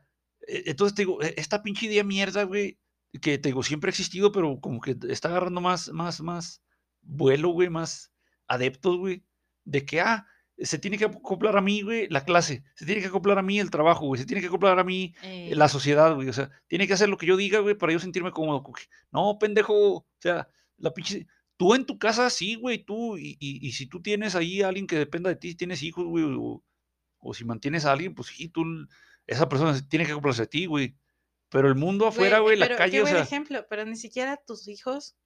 e- 0.47 0.65
entonces 0.67 0.95
te 0.97 1.03
digo, 1.03 1.23
e- 1.23 1.35
esta 1.37 1.63
pinche 1.63 1.87
idea 1.87 2.03
mierda, 2.03 2.43
güey, 2.43 2.79
que 3.21 3.39
te 3.39 3.51
digo, 3.51 3.63
siempre 3.63 3.89
ha 3.89 3.93
existido, 3.93 4.33
pero 4.33 4.61
como 4.61 4.81
que 4.81 4.97
está 5.09 5.29
agarrando 5.29 5.61
más, 5.61 5.91
más, 5.91 6.21
más 6.21 6.63
vuelo, 7.03 7.51
güey, 7.51 7.69
más 7.69 8.13
adeptos, 8.49 8.99
güey, 8.99 9.25
de 9.65 9.85
que, 9.85 10.01
ah, 10.01 10.27
se 10.63 10.79
tiene 10.79 10.99
que 10.99 11.07
acoplar 11.07 11.57
a 11.57 11.61
mí, 11.61 11.83
güey, 11.83 12.09
la 12.09 12.25
clase, 12.25 12.65
se 12.75 12.85
tiene 12.87 13.01
que 13.01 13.09
acoplar 13.09 13.39
a 13.39 13.43
mí 13.43 13.59
el 13.59 13.71
trabajo, 13.71 14.07
güey, 14.07 14.21
se 14.21 14.27
tiene 14.27 14.41
que 14.41 14.49
acoplar 14.49 14.79
a 14.79 14.85
mí 14.85 15.15
Eh, 15.23 15.55
la 15.57 15.69
sociedad, 15.69 16.15
güey, 16.15 16.29
o 16.29 16.33
sea, 16.33 16.51
tiene 16.67 16.87
que 16.87 16.93
hacer 16.95 17.09
lo 17.09 17.17
que 17.17 17.27
yo 17.27 17.37
diga, 17.37 17.61
güey, 17.61 17.75
para 17.75 17.93
yo 17.93 17.99
sentirme 17.99 18.31
cómodo. 18.31 18.63
No, 19.11 19.39
pendejo, 19.39 19.75
o 19.97 20.07
sea, 20.19 20.49
la 20.77 20.93
pinche... 20.93 21.27
Tú 21.57 21.75
en 21.75 21.85
tu 21.85 21.99
casa, 21.99 22.31
sí, 22.31 22.55
güey, 22.55 22.79
tú, 22.85 23.19
y, 23.19 23.37
y- 23.39 23.67
y 23.67 23.73
si 23.73 23.87
tú 23.87 24.01
tienes 24.01 24.35
ahí 24.35 24.63
a 24.63 24.69
alguien 24.69 24.87
que 24.87 24.97
dependa 24.97 25.29
de 25.29 25.37
ti, 25.37 25.51
si 25.51 25.57
tienes 25.57 25.83
hijos, 25.83 26.07
güey, 26.07 26.25
o, 26.25 26.65
o 27.19 27.35
si 27.35 27.45
mantienes 27.45 27.85
a 27.85 27.93
alguien, 27.93 28.15
pues 28.15 28.29
sí, 28.29 28.49
tú, 28.49 28.65
esa 29.27 29.47
persona 29.49 29.79
tiene 29.89 30.07
que 30.07 30.13
acoplarse 30.13 30.43
a 30.43 30.47
ti, 30.47 30.65
güey. 30.65 30.97
Pero 31.51 31.69
el 31.69 31.75
mundo 31.75 32.07
afuera, 32.07 32.39
güey, 32.39 32.57
la 32.57 32.75
calle, 32.77 32.93
qué 32.93 33.03
o 33.03 33.07
sea, 33.07 33.21
ejemplo, 33.21 33.67
pero 33.69 33.85
ni 33.85 33.97
siquiera 33.97 34.39
tus 34.39 34.69
hijos 34.69 35.17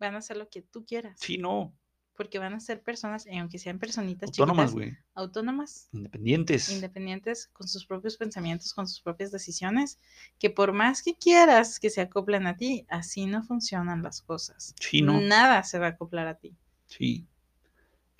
van 0.00 0.14
a 0.14 0.18
hacer 0.18 0.38
lo 0.38 0.48
que 0.48 0.62
tú 0.62 0.84
quieras. 0.84 1.18
sí, 1.20 1.38
no, 1.38 1.72
Porque 2.20 2.38
van 2.38 2.52
a 2.52 2.60
ser 2.60 2.82
personas, 2.82 3.26
y 3.26 3.38
aunque 3.38 3.58
sean 3.58 3.78
personitas 3.78 4.28
autónomas, 4.28 4.72
chiquitas, 4.72 4.90
güey, 4.90 5.04
autónomas, 5.14 5.88
independientes. 5.90 6.68
independientes, 6.70 7.46
con 7.46 7.66
sus 7.66 7.86
propios 7.86 8.18
pensamientos, 8.18 8.74
con 8.74 8.86
sus 8.86 9.00
propias 9.00 9.32
decisiones, 9.32 9.98
que 10.38 10.50
por 10.50 10.74
más 10.74 11.02
que 11.02 11.14
quieras 11.14 11.80
que 11.80 11.88
se 11.88 12.02
acoplen 12.02 12.46
a 12.46 12.58
ti, 12.58 12.84
así 12.90 13.24
no 13.24 13.42
funcionan 13.42 14.02
las 14.02 14.20
cosas. 14.20 14.74
Sí, 14.78 15.00
no, 15.00 15.18
Nada 15.18 15.62
se 15.62 15.78
va 15.78 15.86
a 15.86 15.90
acoplar 15.92 16.26
a 16.26 16.34
ti. 16.34 16.54
sí. 16.84 17.26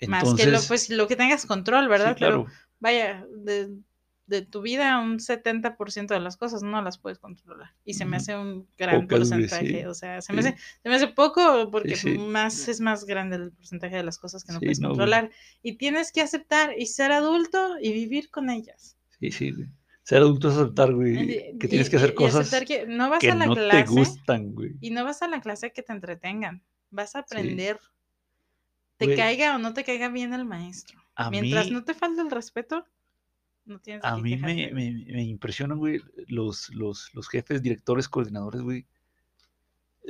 más 0.07 0.33
que 0.33 0.47
lo, 0.47 0.59
pues, 0.67 0.89
lo 0.89 1.07
que 1.07 1.15
tengas 1.15 1.45
control, 1.45 1.87
¿verdad? 1.87 2.13
sí, 2.13 2.15
claro, 2.15 2.45
Pero 2.45 2.57
vaya, 2.79 3.27
de, 3.29 3.69
de 4.31 4.41
tu 4.41 4.61
vida 4.61 4.97
un 4.99 5.19
70% 5.19 6.07
de 6.07 6.19
las 6.19 6.37
cosas 6.37 6.63
no 6.63 6.81
las 6.81 6.97
puedes 6.97 7.19
controlar. 7.19 7.73
Y 7.85 7.93
se 7.93 8.05
me 8.05 8.17
hace 8.17 8.35
un 8.35 8.67
gran 8.77 9.01
Pocas, 9.01 9.29
güey, 9.29 9.41
porcentaje. 9.47 9.79
sí, 9.81 9.85
O 9.85 9.93
sea, 9.93 10.21
se 10.21 10.33
me, 10.33 10.41
sí. 10.41 10.47
hace, 10.49 10.57
se 10.81 10.89
me 10.89 10.95
hace 10.95 11.07
poco 11.09 11.69
porque 11.69 11.95
sí. 11.95 12.17
más 12.17 12.67
es 12.67 12.79
más 12.79 13.05
grande 13.05 13.35
el 13.35 13.51
porcentaje 13.51 13.97
de 13.97 14.03
las 14.03 14.17
cosas 14.17 14.43
que 14.43 14.53
no 14.53 14.59
puedes 14.59 14.79
no, 14.79 14.87
güey. 14.87 14.97
controlar. 14.97 15.29
Y 15.61 15.73
tienes 15.73 16.11
que 16.11 16.21
aceptar 16.21 16.73
y 16.79 16.87
ser 16.87 17.11
adulto 17.11 17.75
y 17.81 17.93
vivir 17.93 18.31
con 18.31 18.49
ellas. 18.49 18.97
Sí, 19.19 19.31
sí, 19.31 19.51
güey. 19.51 19.67
Ser 20.03 20.19
adulto 20.23 20.49
es 20.49 20.55
aceptar, 20.55 20.93
güey, 20.93 21.13
Y- 21.53 21.57
que 21.59 21.67
tienes 21.67 21.87
y- 21.87 21.91
que 21.91 21.97
hacer 21.97 22.09
y 22.11 22.15
cosas 22.15 22.47
aceptar 22.47 22.65
que 22.65 22.87
no 22.87 23.09
vas 23.09 23.19
que 23.19 23.29
a 23.31 23.35
la 23.35 23.45
no 23.45 23.53
clase 23.53 23.83
te 23.83 23.89
gustan, 23.91 24.51
güey. 24.53 24.71
y 24.81 24.89
no 24.89 25.03
vas 25.03 25.21
a 25.21 25.27
la 25.27 25.41
clase 25.41 25.71
que 25.71 25.83
te 25.83 25.93
entretengan. 25.93 26.63
Vas 26.89 27.15
a 27.15 27.19
aprender. 27.19 27.79
Te 28.97 29.05
Güey. 29.05 29.17
caiga 29.17 29.55
o 29.55 29.59
no 29.59 29.73
te 29.73 29.83
caiga 29.83 30.09
bien 30.09 30.33
el 30.33 30.45
maestro. 30.45 30.99
A 31.15 31.29
Mientras 31.29 31.65
mí, 31.65 31.71
no 31.71 31.83
te 31.83 31.93
falte 31.93 32.21
el 32.21 32.31
respeto, 32.31 32.85
no 33.65 33.79
tienes 33.79 34.03
a 34.03 34.15
que 34.15 34.21
mí 34.21 34.31
quejarte, 34.31 34.71
me, 34.73 34.91
me, 34.91 35.05
me 35.13 35.23
impresionan, 35.23 35.77
güey, 35.77 36.01
los, 36.27 36.69
los, 36.69 37.13
los 37.13 37.29
jefes, 37.29 37.61
directores, 37.61 38.09
coordinadores, 38.09 38.61
güey. 38.61 38.85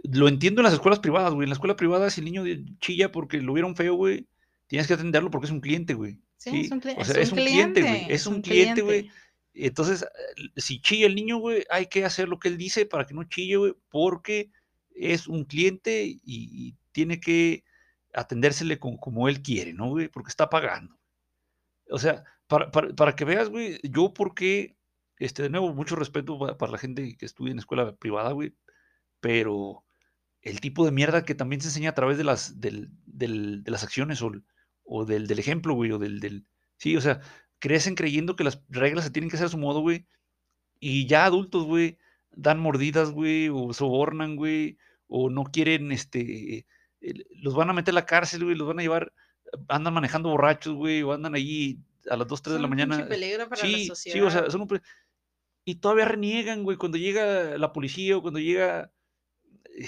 Lo 0.03 0.27
entiendo 0.27 0.61
en 0.61 0.65
las 0.65 0.73
escuelas 0.73 0.99
privadas, 0.99 1.33
güey. 1.33 1.45
En 1.45 1.49
la 1.49 1.55
escuela 1.55 1.75
privada, 1.75 2.09
si 2.09 2.21
el 2.21 2.25
niño 2.25 2.43
chilla 2.79 3.11
porque 3.11 3.41
lo 3.41 3.53
vieron 3.53 3.75
feo, 3.75 3.95
güey, 3.95 4.27
tienes 4.67 4.87
que 4.87 4.93
atenderlo 4.93 5.29
porque 5.29 5.45
es 5.47 5.51
un 5.51 5.59
cliente, 5.61 5.93
güey. 5.93 6.17
Sí, 6.37 6.61
es 6.61 6.71
un, 6.71 6.81
cli- 6.81 6.95
o 6.97 7.03
sea, 7.03 7.21
es 7.21 7.31
un 7.31 7.37
cliente, 7.39 7.81
güey. 7.81 8.05
Es 8.09 8.25
un 8.25 8.41
cliente, 8.41 8.81
güey. 8.81 9.11
Entonces, 9.53 10.05
si 10.55 10.79
chilla 10.79 11.07
el 11.07 11.15
niño, 11.15 11.37
güey, 11.37 11.65
hay 11.69 11.87
que 11.87 12.05
hacer 12.05 12.29
lo 12.29 12.39
que 12.39 12.47
él 12.47 12.57
dice 12.57 12.85
para 12.85 13.05
que 13.05 13.13
no 13.13 13.25
chille, 13.25 13.57
güey, 13.57 13.73
porque 13.89 14.49
es 14.95 15.27
un 15.27 15.43
cliente 15.43 16.03
y, 16.05 16.19
y 16.25 16.75
tiene 16.93 17.19
que 17.19 17.63
atendérsele 18.13 18.79
como, 18.79 18.97
como 18.99 19.27
él 19.27 19.41
quiere, 19.41 19.73
¿no, 19.73 19.89
güey? 19.89 20.07
Porque 20.07 20.29
está 20.29 20.49
pagando. 20.49 20.97
O 21.89 21.99
sea, 21.99 22.23
para, 22.51 22.69
para, 22.71 22.89
para 22.95 23.15
que 23.15 23.23
veas, 23.25 23.49
güey, 23.49 23.79
yo 23.83 24.13
porque, 24.13 24.75
este, 25.19 25.43
de 25.43 25.49
nuevo, 25.49 25.73
mucho 25.73 25.95
respeto 25.95 26.37
pa- 26.37 26.57
para, 26.57 26.73
la 26.73 26.77
gente 26.77 27.15
que 27.17 27.25
estudia 27.25 27.53
en 27.53 27.59
escuela 27.59 27.95
privada, 27.95 28.33
güey, 28.33 28.53
pero 29.21 29.85
el 30.41 30.59
tipo 30.59 30.83
de 30.85 30.91
mierda 30.91 31.23
que 31.23 31.33
también 31.35 31.61
se 31.61 31.69
enseña 31.69 31.91
a 31.91 31.95
través 31.95 32.17
de 32.17 32.25
las, 32.25 32.59
del, 32.59 32.89
del- 33.05 33.63
de 33.63 33.71
las 33.71 33.83
acciones 33.83 34.21
o, 34.21 34.31
o 34.83 35.05
del, 35.05 35.27
del 35.27 35.39
ejemplo, 35.39 35.73
güey, 35.75 35.91
o 35.93 35.99
del, 35.99 36.19
del... 36.19 36.45
Sí, 36.77 36.97
o 36.97 37.01
sea, 37.01 37.21
crecen 37.59 37.95
creyendo 37.95 38.35
que 38.35 38.43
las 38.43 38.61
reglas 38.69 39.05
se 39.05 39.11
tienen 39.11 39.29
que 39.29 39.37
hacer 39.37 39.47
a 39.47 39.49
su 39.51 39.57
modo, 39.57 39.79
güey, 39.81 40.05
y 40.81 41.07
ya 41.07 41.25
adultos, 41.25 41.65
güey, 41.65 41.97
dan 42.31 42.59
mordidas, 42.59 43.11
güey, 43.11 43.47
o 43.49 43.71
sobornan, 43.73 44.35
güey, 44.35 44.77
o 45.07 45.29
no 45.29 45.45
quieren, 45.45 45.91
este, 45.93 46.65
los 47.41 47.55
van 47.55 47.69
a 47.69 47.73
meter 47.73 47.93
a 47.93 47.95
la 47.95 48.05
cárcel, 48.05 48.43
güey, 48.43 48.57
los 48.57 48.67
van 48.67 48.79
a 48.79 48.81
llevar, 48.81 49.13
andan 49.69 49.93
manejando 49.93 50.29
borrachos, 50.29 50.75
güey, 50.75 51.01
o 51.03 51.13
andan 51.13 51.35
ahí 51.35 51.79
a 52.09 52.17
las 52.17 52.27
2, 52.27 52.41
3 52.41 52.53
de 52.55 52.59
la 52.61 52.67
un 52.67 52.71
pinche 52.71 52.87
mañana. 52.87 53.09
peligro 53.09 53.47
para 53.49 53.61
la 53.67 53.77
Sí, 53.77 53.85
sociedad. 53.87 54.13
sí, 54.15 54.21
o 54.21 54.29
sea, 54.31 54.49
son 54.49 54.61
un... 54.61 54.81
Y 55.65 55.75
todavía 55.75 56.05
reniegan, 56.05 56.63
güey, 56.63 56.77
cuando 56.77 56.97
llega 56.97 57.57
la 57.57 57.71
policía 57.73 58.17
o 58.17 58.21
cuando 58.21 58.39
llega 58.39 58.91
eh, 59.77 59.87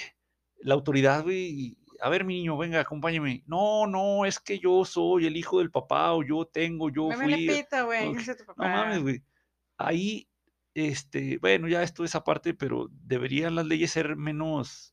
la 0.59 0.75
autoridad, 0.75 1.23
güey, 1.23 1.77
a 1.99 2.09
ver, 2.09 2.25
mi 2.25 2.35
niño, 2.35 2.57
venga, 2.57 2.79
acompáñame. 2.81 3.43
No, 3.47 3.87
no, 3.87 4.25
es 4.25 4.39
que 4.39 4.59
yo 4.59 4.85
soy 4.85 5.25
el 5.25 5.35
hijo 5.37 5.59
del 5.59 5.71
papá, 5.71 6.13
o 6.13 6.23
yo 6.23 6.45
tengo, 6.45 6.89
yo 6.89 7.07
Me 7.07 7.15
vale 7.17 7.35
fui. 7.37 7.47
pita, 7.47 7.83
güey. 7.83 8.13
No 8.13 8.15
mames, 8.57 9.01
güey. 9.01 9.23
Ahí, 9.77 10.29
este, 10.75 11.37
bueno, 11.39 11.67
ya 11.67 11.81
esto 11.81 12.03
es 12.03 12.13
aparte, 12.15 12.53
pero 12.53 12.89
deberían 12.91 13.55
las 13.55 13.65
leyes 13.65 13.91
ser 13.91 14.15
menos, 14.15 14.92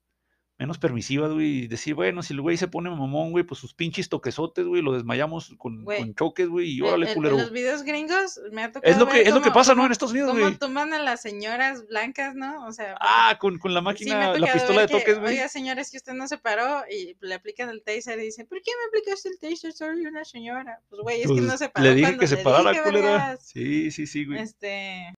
menos 0.61 0.77
permisivas, 0.79 1.33
güey, 1.33 1.65
y 1.65 1.67
decir, 1.69 1.95
bueno, 1.95 2.23
si 2.23 2.35
el 2.35 2.43
güey 2.43 2.59
se 2.59 2.69
pone 2.69 2.91
mamón, 2.91 3.31
güey, 3.31 3.45
pues 3.45 3.59
sus 3.59 3.73
pinches 3.73 4.11
toquesotes, 4.11 4.65
güey, 4.67 4.83
lo 4.83 4.93
desmayamos 4.93 5.55
con, 5.57 5.85
con 5.87 6.15
choques, 6.15 6.47
güey, 6.49 6.71
y 6.73 6.81
órale, 6.83 7.09
en, 7.09 7.15
culero. 7.15 7.37
en 7.37 7.41
los 7.43 7.51
videos 7.51 7.83
gringos 7.83 8.39
me 8.53 8.63
ha 8.65 8.71
tocado 8.71 8.93
Es 8.93 8.99
lo 8.99 9.07
que, 9.07 9.15
ver 9.19 9.27
es 9.27 9.33
lo 9.35 9.41
que 9.41 9.45
cómo- 9.49 9.55
pasa, 9.55 9.75
¿no? 9.75 9.87
En 9.87 9.93
Estados 9.93 10.13
Unidos, 10.13 10.31
cómo 10.33 10.43
güey. 10.43 10.55
toman 10.57 10.93
a 10.93 10.99
las 11.03 11.23
señoras 11.23 11.87
blancas, 11.89 12.35
¿no? 12.35 12.67
O 12.67 12.73
sea, 12.73 12.95
Ah, 13.01 13.39
con, 13.41 13.59
con 13.59 13.73
la 13.73 13.81
sí 13.81 13.85
máquina, 13.85 14.33
la 14.33 14.39
tocado 14.39 14.53
pistola 14.53 14.81
de 14.83 14.87
que, 14.89 14.99
toques, 14.99 15.19
güey. 15.19 15.33
Oiga, 15.33 15.49
señora, 15.49 15.81
es 15.81 15.91
que 15.91 15.97
usted 15.97 16.13
no 16.13 16.29
se 16.29 16.37
paró 16.37 16.83
y 16.93 17.17
le 17.21 17.35
aplican 17.35 17.71
el 17.71 17.83
taser 17.83 18.19
y 18.21 18.25
dicen, 18.25 18.47
¿por 18.47 18.61
qué 18.61 18.71
me 18.79 18.89
aplicaste 18.99 19.31
el 19.31 19.39
taser? 19.39 19.73
Soy 19.73 20.05
una 20.05 20.27
señora. 20.27 20.81
Pues, 20.91 21.01
güey, 21.01 21.17
es 21.23 21.27
que 21.27 21.33
Pues, 21.33 21.43
no 21.43 21.57
se 21.57 21.71
paró 21.71 21.87
le 21.89 21.95
dije 21.95 22.19
que 22.19 22.27
se 22.29 22.37
parara, 22.37 22.83
culera. 22.85 23.39
Sí, 23.41 23.91
sí, 23.91 24.07
sí, 24.07 24.27
güey. 24.27 24.41
Este. 24.43 25.15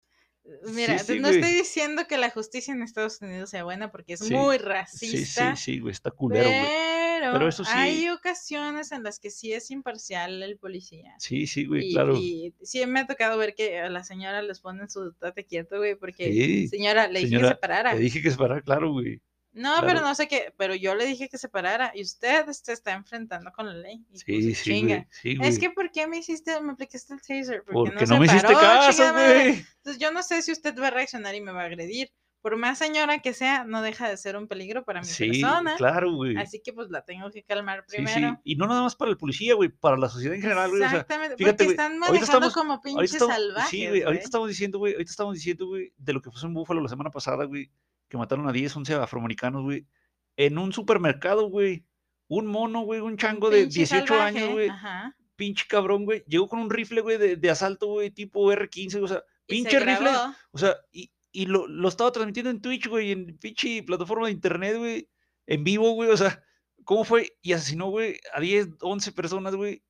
Mira, 0.75 0.99
sí, 0.99 1.21
no 1.21 1.29
güey. 1.29 1.41
estoy 1.41 1.55
diciendo 1.55 2.07
que 2.09 2.19
la 2.19 2.29
justicia 2.31 2.75
en 2.75 2.83
Estados 2.83 3.21
Unidos 3.23 3.51
sea 3.51 3.63
buena 3.63 3.91
porque 3.93 4.15
es 4.15 4.21
Sí, 4.21 4.35
muy 4.35 4.59
Sí, 4.59 4.65
racista. 4.65 5.57
sí, 5.57 5.63
sí, 5.75 5.79
güey, 5.79 5.93
está 5.93 6.11
culero, 6.11 6.49
güey. 6.49 6.63
pero, 7.21 7.33
Pero 7.35 7.49
eso 7.49 7.65
sí- 7.65 7.71
hay 7.73 8.09
ocasiones 8.09 8.91
en 8.91 9.05
las 9.05 9.21
que 9.21 9.31
sí 9.31 9.53
es 9.53 9.71
imparcial 9.71 10.43
el 10.43 10.59
policía. 10.59 11.15
Sí, 11.19 11.47
sí, 11.47 11.65
güey, 11.67 11.91
Y, 11.91 11.93
claro. 11.93 12.17
y 12.17 12.53
sí 12.63 12.85
me 12.87 13.01
ha 13.01 13.07
tocado 13.07 13.39
ver 13.39 13.55
que 13.55 13.79
a 13.79 13.89
la 13.89 14.03
señora 14.03 14.43
les 14.43 14.59
ponen 14.61 14.91
su 14.91 15.13
tate 15.13 15.45
quieto, 15.47 15.79
güey, 15.79 15.95
porque 15.95 16.33
Sí, 16.33 16.67
señora, 16.69 17.07
le 17.07 17.21
dije 17.21 17.39
que 17.39 17.47
se 17.49 17.55
parara. 17.55 17.95
Le 17.95 18.01
dije 18.01 18.21
que 18.21 18.31
se 18.33 18.37
parara, 18.37 18.61
claro, 18.63 18.91
güey. 18.91 19.21
No, 19.55 19.75
pero 19.81 19.93
claro. 19.93 20.07
no 20.09 20.15
sé 20.15 20.29
qué, 20.29 20.55
pero 20.57 20.75
yo 20.75 20.95
le 20.95 21.05
dije 21.05 21.29
que 21.29 21.37
se 21.37 21.49
parara 21.49 21.93
y 21.95 22.03
usted 22.03 22.47
se 22.53 22.73
está 22.73 22.93
enfrentando 22.93 23.53
con 23.53 23.67
la 23.67 23.75
ley. 23.75 23.97
Y 23.97 24.11
pues, 24.11 24.23
Sí, 24.25 24.55
sí, 24.55 24.65
chinga. 24.65 24.95
güey. 24.97 25.07
Sí, 25.11 25.37
güey. 25.37 25.49
Es 25.51 25.59
que, 25.59 25.71
¿por 25.71 25.91
qué 25.91 26.07
me 26.07 26.19
hiciste, 26.19 26.59
me 26.63 26.73
aplicaste 26.73 27.13
el 27.15 27.21
taser? 27.21 27.63
Porque 27.71 28.07
se 28.07 28.15
no 28.15 28.21
me 28.21 28.27
hiciste 28.27 28.47
paró, 28.47 28.59
caso, 28.61 28.93
chingada 28.93 29.13
madre? 29.13 29.35
güey. 29.51 29.65
Entonces 29.77 29.99
yo 30.01 30.11
no 30.11 30.23
sé 30.23 30.41
si 30.43 30.53
usted 30.53 30.75
va 30.81 30.89
a 30.89 30.91
reaccionar 30.91 31.35
y 31.35 31.41
me 31.43 31.53
va 31.53 31.63
a 31.63 31.67
agredir. 31.67 32.11
Por 32.41 32.57
más 32.57 32.77
señora 32.79 33.21
que 33.21 33.35
sea, 33.35 33.63
no 33.65 33.83
deja 33.83 34.09
de 34.09 34.17
ser 34.17 34.37
un 34.37 34.49
peligro 34.49 34.85
para 34.85 35.01
mi 35.01 35.07
Sí, 35.07 35.29
persona. 35.29 35.77
claro, 35.77 36.13
güey. 36.15 36.37
Así 36.39 36.61
que 36.61 36.73
pues 36.73 36.91
la 36.91 37.05
tengo 37.05 37.31
que 37.31 37.45
calmar 37.45 37.85
Sí, 37.87 37.99
sí. 37.99 38.03
primero. 38.03 38.41
Y 38.43 38.57
no 38.57 38.67
nada 38.67 38.83
más 38.83 38.97
para 38.97 39.13
el 39.13 39.17
policía, 39.17 39.55
güey, 39.55 39.69
para 39.69 39.97
la 39.97 40.09
sociedad 40.09 40.35
en 40.35 40.41
general, 40.43 40.71
güey. 40.71 40.83
O 40.83 40.85
sea, 40.89 40.93
Exactamente, 40.93 41.37
fíjate, 41.37 41.57
porque 41.59 41.71
están 41.71 41.99
manejando 41.99 42.25
estamos- 42.49 42.55
como 42.55 42.81
pinches 42.81 43.13
estamos, 43.13 43.35
salvajes. 43.37 43.71
sí, 43.71 43.87
güey, 43.87 44.03
ahorita 44.03 44.25
estamos 44.25 44.49
diciendo, 44.49 44.79
güey, 44.79 44.95
ahorita 44.95 45.11
estamos 45.13 45.35
diciendo, 45.35 45.67
güey, 45.67 45.93
de 45.97 46.13
lo 46.15 46.21
que 46.21 46.31
pasó 46.31 46.47
en 46.49 46.55
Búfalo 46.55 46.81
la 46.81 46.89
semana 46.89 47.11
pasada, 47.11 47.45
güey, 47.45 47.71
que 48.13 48.19
mataron 48.19 48.47
a 48.47 48.53
10, 48.53 48.77
11 48.77 48.95
afroamericanos, 48.97 49.63
güey, 49.63 49.87
en 50.37 50.59
un 50.59 50.71
supermercado, 50.75 51.49
güey. 51.49 51.87
Un 52.29 52.47
mono, 52.47 52.83
güey, 52.83 53.01
un 53.01 53.13
Un 53.13 53.17
chango 53.17 53.49
de 53.49 53.63
pinche 53.63 53.79
18 53.79 54.21
años, 54.21 54.51
güey, 54.51 54.69
Ajá. 54.69 55.17
pinche 55.35 55.65
cabrón, 55.67 56.05
güey, 56.05 56.23
llegó 56.27 56.47
con 56.47 56.59
un 56.61 56.69
rifle, 56.69 57.01
güey, 57.01 57.17
de, 57.17 57.37
de 57.37 57.51
asalto, 57.51 57.87
güey, 57.87 58.11
tipo 58.11 58.53
R15, 58.53 59.03
o 59.03 59.09
sea, 59.09 59.23
pinche 59.47 59.81
rifle, 59.81 60.11
o 60.51 60.59
sea, 60.59 60.77
y, 60.93 61.11
y 61.31 61.47
lo, 61.47 61.67
lo 61.67 61.89
estaba 61.89 62.13
transmitiendo 62.13 62.51
en 62.51 62.61
Twitch, 62.61 62.87
güey, 62.87 63.13
en 63.13 63.39
pinche 63.39 63.83
plataforma 63.83 64.27
de 64.27 64.33
internet, 64.33 64.77
güey, 64.77 65.09
en 65.47 65.65
vivo, 65.65 65.93
güey, 65.93 66.11
o 66.11 66.17
sea, 66.19 66.43
¿cómo 66.85 67.05
fue? 67.05 67.39
Y 67.41 67.55
asesinó, 67.55 67.89
güey, 67.89 68.21
a 68.35 68.41
10, 68.41 68.69
11 68.83 69.13
personas, 69.13 69.55
güey. 69.55 69.83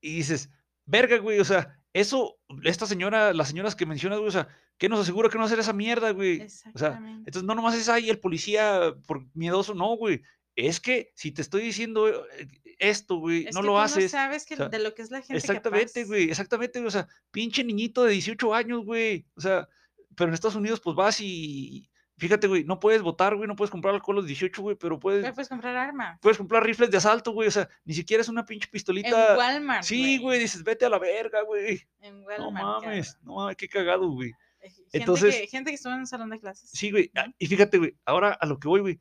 Y 0.00 0.16
dices, 0.16 0.50
verga, 0.84 1.18
güey, 1.18 1.38
o 1.38 1.44
sea, 1.44 1.80
eso, 1.92 2.40
esta 2.64 2.86
señora, 2.86 3.32
las 3.34 3.46
señoras 3.46 3.76
que 3.76 3.86
mencionas, 3.86 4.18
güey, 4.18 4.30
o 4.30 4.32
sea, 4.32 4.48
¿qué 4.80 4.88
nos 4.88 4.98
asegura 5.00 5.28
que 5.28 5.34
no 5.34 5.40
va 5.40 5.44
a 5.44 5.46
hacer 5.46 5.58
esa 5.60 5.74
mierda, 5.74 6.10
güey? 6.10 6.40
O 6.74 6.78
sea, 6.78 7.00
entonces 7.18 7.44
no 7.44 7.54
nomás 7.54 7.76
es 7.76 7.88
ahí 7.90 8.08
el 8.08 8.18
policía 8.18 8.94
por 9.06 9.26
miedoso, 9.34 9.74
no, 9.74 9.94
güey. 9.96 10.22
Es 10.56 10.80
que 10.80 11.12
si 11.14 11.30
te 11.32 11.42
estoy 11.42 11.62
diciendo 11.62 12.08
eh, 12.08 12.48
esto, 12.78 13.16
güey, 13.16 13.46
Es 13.46 13.54
no 13.54 13.60
que 13.60 13.66
lo 13.66 13.72
tú 13.74 13.78
haces. 13.78 14.04
No 14.04 14.18
sabes 14.18 14.46
que 14.46 14.54
o 14.54 14.56
sea, 14.56 14.68
de 14.70 14.78
lo 14.78 14.94
que 14.94 15.02
es 15.02 15.10
la 15.10 15.18
gente 15.20 15.36
Exactamente, 15.36 16.04
güey, 16.04 16.30
exactamente, 16.30 16.78
güey, 16.80 16.88
o 16.88 16.90
sea, 16.90 17.06
pinche 17.30 17.62
niñito 17.62 18.04
de 18.04 18.12
18 18.14 18.54
años, 18.54 18.84
güey, 18.84 19.26
o 19.36 19.40
sea, 19.40 19.68
pero 20.16 20.28
en 20.28 20.34
Estados 20.34 20.56
Unidos, 20.56 20.80
pues 20.80 20.96
vas 20.96 21.20
y, 21.20 21.88
fíjate, 22.18 22.46
güey, 22.48 22.64
no 22.64 22.80
puedes 22.80 23.02
votar, 23.02 23.36
güey, 23.36 23.46
no 23.48 23.54
puedes 23.56 23.70
comprar 23.70 23.94
alcohol 23.94 24.16
a 24.16 24.20
los 24.20 24.26
18, 24.26 24.60
güey, 24.62 24.76
pero 24.76 24.98
puedes, 24.98 25.22
Pero 25.22 25.34
puedes 25.34 25.48
comprar 25.48 25.76
armas. 25.76 26.18
puedes 26.20 26.36
comprar 26.38 26.64
rifles 26.64 26.90
de 26.90 26.96
asalto, 26.96 27.32
güey, 27.32 27.48
o 27.48 27.52
sea, 27.52 27.68
ni 27.84 27.92
siquiera 27.94 28.22
es 28.22 28.28
una 28.28 28.44
pinche 28.46 28.66
En 28.66 28.70
pistolita. 28.72 29.36
Walmart. 29.36 29.84
Sí, 29.84 30.18
güey, 30.18 30.40
dices, 30.40 30.64
vete 30.64 30.84
a 30.86 30.88
la 30.90 30.98
verga, 30.98 31.42
güey. 31.42 31.86
En 32.00 32.20
No 32.22 32.26
Walmart. 32.26 32.84
mames, 32.84 33.12
cabrón. 33.12 33.24
no 33.26 33.34
mames, 33.36 33.56
qué 33.56 33.68
cagado, 33.68 34.08
güey. 34.10 34.32
Gente, 34.60 34.88
Entonces- 34.92 35.36
que, 35.36 35.46
gente 35.46 35.70
que 35.70 35.74
estuvo 35.76 35.92
en 35.92 36.00
un 36.00 36.06
salón 36.06 36.30
de 36.30 36.38
clases. 36.40 36.70
Sí, 36.70 36.90
güey. 36.90 37.10
ah. 37.16 37.26
Y 37.38 37.46
fíjate, 37.46 37.78
güey, 37.78 37.96
ahora 38.04 38.32
a 38.32 38.46
lo 38.46 38.58
que 38.58 38.68
voy, 38.68 38.80
güey. 38.80 39.00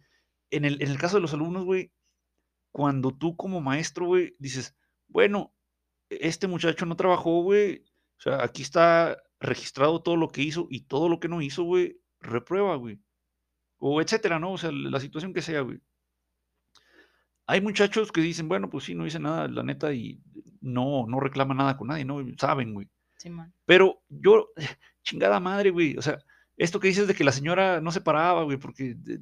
En 0.51 0.65
el, 0.65 0.81
en 0.81 0.89
el 0.89 0.97
caso 0.97 1.17
de 1.17 1.21
los 1.21 1.33
alumnos, 1.33 1.65
güey, 1.65 1.91
cuando 2.71 3.11
tú 3.11 3.35
como 3.35 3.61
maestro, 3.61 4.05
güey, 4.07 4.35
dices, 4.39 4.75
bueno, 5.07 5.53
este 6.09 6.47
muchacho 6.47 6.85
no 6.85 6.95
trabajó, 6.95 7.41
güey. 7.43 7.83
O 8.17 8.21
sea, 8.21 8.43
aquí 8.43 8.61
está 8.61 9.21
registrado 9.39 10.01
todo 10.01 10.15
lo 10.17 10.29
que 10.29 10.41
hizo 10.41 10.67
y 10.69 10.81
todo 10.81 11.07
lo 11.09 11.19
que 11.19 11.27
no 11.27 11.41
hizo, 11.41 11.63
güey, 11.63 11.99
reprueba, 12.19 12.75
güey. 12.75 12.99
O 13.77 14.01
etcétera, 14.01 14.39
¿no? 14.39 14.53
O 14.53 14.57
sea, 14.57 14.71
la 14.71 14.99
situación 14.99 15.33
que 15.33 15.41
sea, 15.41 15.61
güey. 15.61 15.79
Hay 17.45 17.61
muchachos 17.61 18.11
que 18.11 18.21
dicen, 18.21 18.47
bueno, 18.47 18.69
pues 18.69 18.83
sí, 18.83 18.93
no 18.93 19.07
hice 19.07 19.19
nada, 19.19 19.47
la 19.47 19.63
neta, 19.63 19.91
y 19.93 20.21
no, 20.61 21.05
no 21.07 21.19
reclama 21.19 21.53
nada 21.55 21.77
con 21.77 21.87
nadie, 21.87 22.05
¿no? 22.05 22.23
Saben, 22.37 22.73
güey. 22.73 22.87
Simón. 23.17 23.53
Pero 23.65 24.01
yo, 24.09 24.49
chingada 25.09 25.39
madre, 25.39 25.69
güey. 25.71 25.97
O 25.97 26.01
sea, 26.01 26.17
esto 26.57 26.79
que 26.79 26.87
dices 26.89 27.07
de 27.07 27.13
que 27.15 27.23
la 27.23 27.31
señora 27.31 27.81
no 27.81 27.91
se 27.91 28.01
paraba, 28.01 28.43
güey, 28.43 28.57
porque 28.57 28.93
de- 28.95 29.19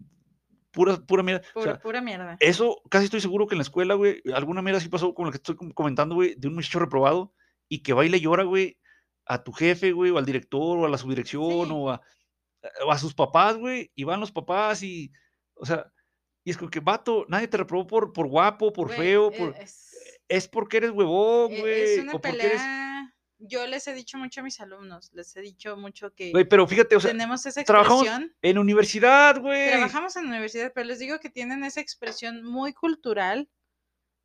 pura, 0.71 0.97
pura 0.97 1.23
mierda. 1.23 1.41
O 1.56 1.60
Pura, 1.62 1.71
sea, 1.73 1.80
pura 1.82 2.02
mierda. 2.02 2.38
eso 2.39 2.82
casi 2.89 3.06
estoy 3.06 3.21
seguro 3.21 3.47
que 3.47 3.56
en 3.56 3.60
la 3.60 3.63
escuela, 3.63 3.93
güey, 3.95 4.21
alguna 4.34 4.62
mierda 4.62 4.80
sí 4.80 4.89
pasó 4.89 5.13
con 5.13 5.26
lo 5.26 5.32
que 5.32 5.38
estoy 5.38 5.56
com- 5.56 5.71
comentando, 5.71 6.15
güey, 6.15 6.36
de 6.38 6.47
un 6.47 6.56
muchacho 6.56 6.80
reprobado 6.80 7.34
y 7.69 7.80
que 7.84 7.93
va 7.93 8.06
y 8.06 8.19
llora, 8.19 8.43
güey, 8.43 8.78
a 9.26 9.43
tu 9.43 9.52
jefe, 9.52 9.91
güey, 9.91 10.12
o 10.12 10.17
al 10.17 10.26
director, 10.26 10.78
o 10.78 10.86
a 10.86 10.89
la 10.89 10.97
subdirección, 10.97 11.65
Sí. 11.67 11.71
o, 11.73 11.89
a, 11.89 12.02
o 12.86 12.91
a 12.91 12.97
sus 12.97 13.13
papás, 13.13 13.58
güey, 13.58 13.91
y 13.95 14.04
van 14.04 14.19
los 14.19 14.32
papás 14.32 14.84
y, 14.84 15.12
o 15.56 15.65
sea, 15.65 15.91
y 16.43 16.52
es 16.52 16.58
como 16.58 16.69
que, 16.69 16.80
vato, 16.80 17.26
nadie 17.28 17.47
te 17.47 17.58
reprobó 17.58 17.86
por, 17.88 18.13
por 18.13 18.28
guapo, 18.28 18.71
por 18.71 18.88
Güey, 18.88 18.97
feo, 19.00 19.32
e- 19.34 19.38
por... 19.38 19.56
Es, 19.58 19.86
Es 20.30 20.47
porque 20.47 20.78
eres 20.78 20.91
huevón, 20.91 21.52
e- 21.54 21.60
güey, 21.62 21.82
es 21.82 22.00
una 22.04 22.13
o 22.13 22.21
porque 22.21 22.45
eres... 22.45 22.62
Yo 23.39 23.67
les 23.67 23.88
he 23.88 23.93
dicho 23.93 24.17
mucho 24.17 24.41
a 24.41 24.43
mis 24.43 24.60
alumnos, 24.60 25.12
les 25.13 25.36
he 25.36 25.41
dicho 25.41 25.78
mucho 25.78 26.13
que 26.13 26.32
Güey, 26.32 26.45
pero 26.45 26.67
fíjate, 26.67 26.95
o 26.95 27.00
sea, 27.00 27.12
tenemos 27.12 27.45
esa 27.45 27.63
trabajamos 27.63 28.04
expresión. 28.04 28.36
en 28.41 28.58
universidad, 28.58 29.39
güey. 29.39 29.69
Trabajamos 29.69 30.15
en 30.15 30.26
universidad, 30.26 30.71
pero 30.73 30.88
les 30.88 31.00
digo 31.00 31.19
que 31.19 31.30
tienen 31.30 31.63
esa 31.63 31.80
expresión 31.82 32.43
muy 32.43 32.73
cultural 32.73 33.50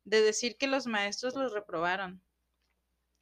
de 0.03 0.21
decir 0.21 0.57
que 0.57 0.67
los 0.67 0.87
maestros 0.87 1.35
los 1.35 1.53
reprobaron. 1.53 2.23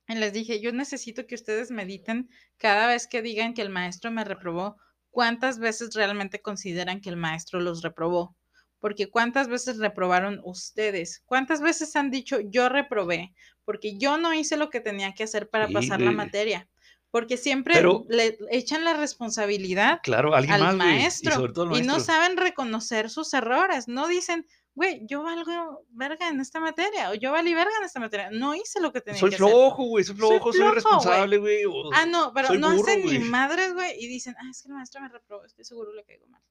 Y 0.08 0.16
les 0.16 0.34
dije, 0.34 0.62
yo 0.62 0.72
necesito 0.72 1.28
que 1.28 1.36
ustedes 1.36 1.72
mediten 1.72 2.30
cada 2.58 2.88
vez 2.88 3.08
que 3.08 3.22
digan 3.22 3.54
que 3.54 3.62
el 3.62 3.70
maestro 3.70 4.12
me 4.12 4.24
reprobó, 4.24 4.78
cuántas 5.10 5.60
veces 5.60 5.94
realmente 5.94 6.42
consideran 6.42 7.02
que 7.02 7.10
el 7.10 7.18
maestro 7.18 7.60
los 7.60 7.82
reprobó. 7.82 8.36
Porque 8.82 9.10
cuántas 9.10 9.48
veces 9.48 9.78
reprobaron 9.78 10.42
ustedes, 10.44 11.22
cuántas 11.26 11.62
veces 11.62 11.96
han 11.96 12.12
dicho 12.12 12.40
yo 12.42 12.68
reprobé, 12.68 13.34
porque 13.64 13.98
yo 13.98 14.18
no 14.18 14.34
hice 14.34 14.58
lo 14.58 14.70
que 14.70 14.82
tenía 14.82 15.14
que 15.14 15.24
hacer 15.24 15.50
para 15.50 15.68
Sí, 15.68 15.74
pasar 15.74 16.02
la 16.02 16.12
materia. 16.12 16.68
Porque 17.12 17.38
siempre 17.38 17.76
Pero- 17.76 18.06
le 18.10 18.38
echan 18.50 18.84
la 18.84 18.94
responsabilidad 18.94 20.00
Claro, 20.02 20.34
al 20.34 20.48
más, 20.48 20.76
maestro 20.76 21.46
Y 21.76 21.82
no 21.82 22.00
saben 22.00 22.38
reconocer 22.38 23.10
sus 23.10 23.34
errores. 23.34 23.90
No 23.90 24.08
dicen, 24.08 24.48
güey, 24.76 25.02
yo 25.08 25.22
valgo 25.22 25.86
verga 25.90 26.30
en 26.30 26.40
esta 26.40 26.62
materia 26.62 27.10
o 27.12 27.14
yo 27.14 27.34
valí 27.34 27.54
verga 27.54 27.74
en 27.80 27.84
esta 27.86 28.00
materia. 28.00 28.30
No 28.32 28.56
hice 28.56 28.80
lo 28.80 28.94
que 28.94 29.02
tenía 29.02 29.20
Soy 29.20 29.30
que 29.30 29.36
hacer. 29.36 29.48
flojo, 29.48 29.84
güey, 29.84 30.04
soy 30.06 30.16
Soy 30.16 30.28
flojo, 30.30 30.54
soy, 30.54 30.82
flojo, 30.82 31.40
güey. 31.42 31.64
Ah, 31.94 32.06
no, 32.06 32.32
pero 32.34 32.48
soy 32.48 32.60
no 32.60 32.72
burro, 32.72 32.82
hacen 32.84 33.06
ni 33.06 33.20
madres, 33.20 33.74
güey, 33.74 33.94
y 34.04 34.08
dicen, 34.08 34.34
ah, 34.40 34.48
es 34.50 34.62
que 34.62 34.70
el 34.70 34.76
maestro 34.76 35.02
me 35.02 35.10
reprobó, 35.10 35.44
estoy 35.46 35.66
seguro 35.66 35.94
le 35.94 36.04
caigo 36.06 36.26
mal. 36.28 36.42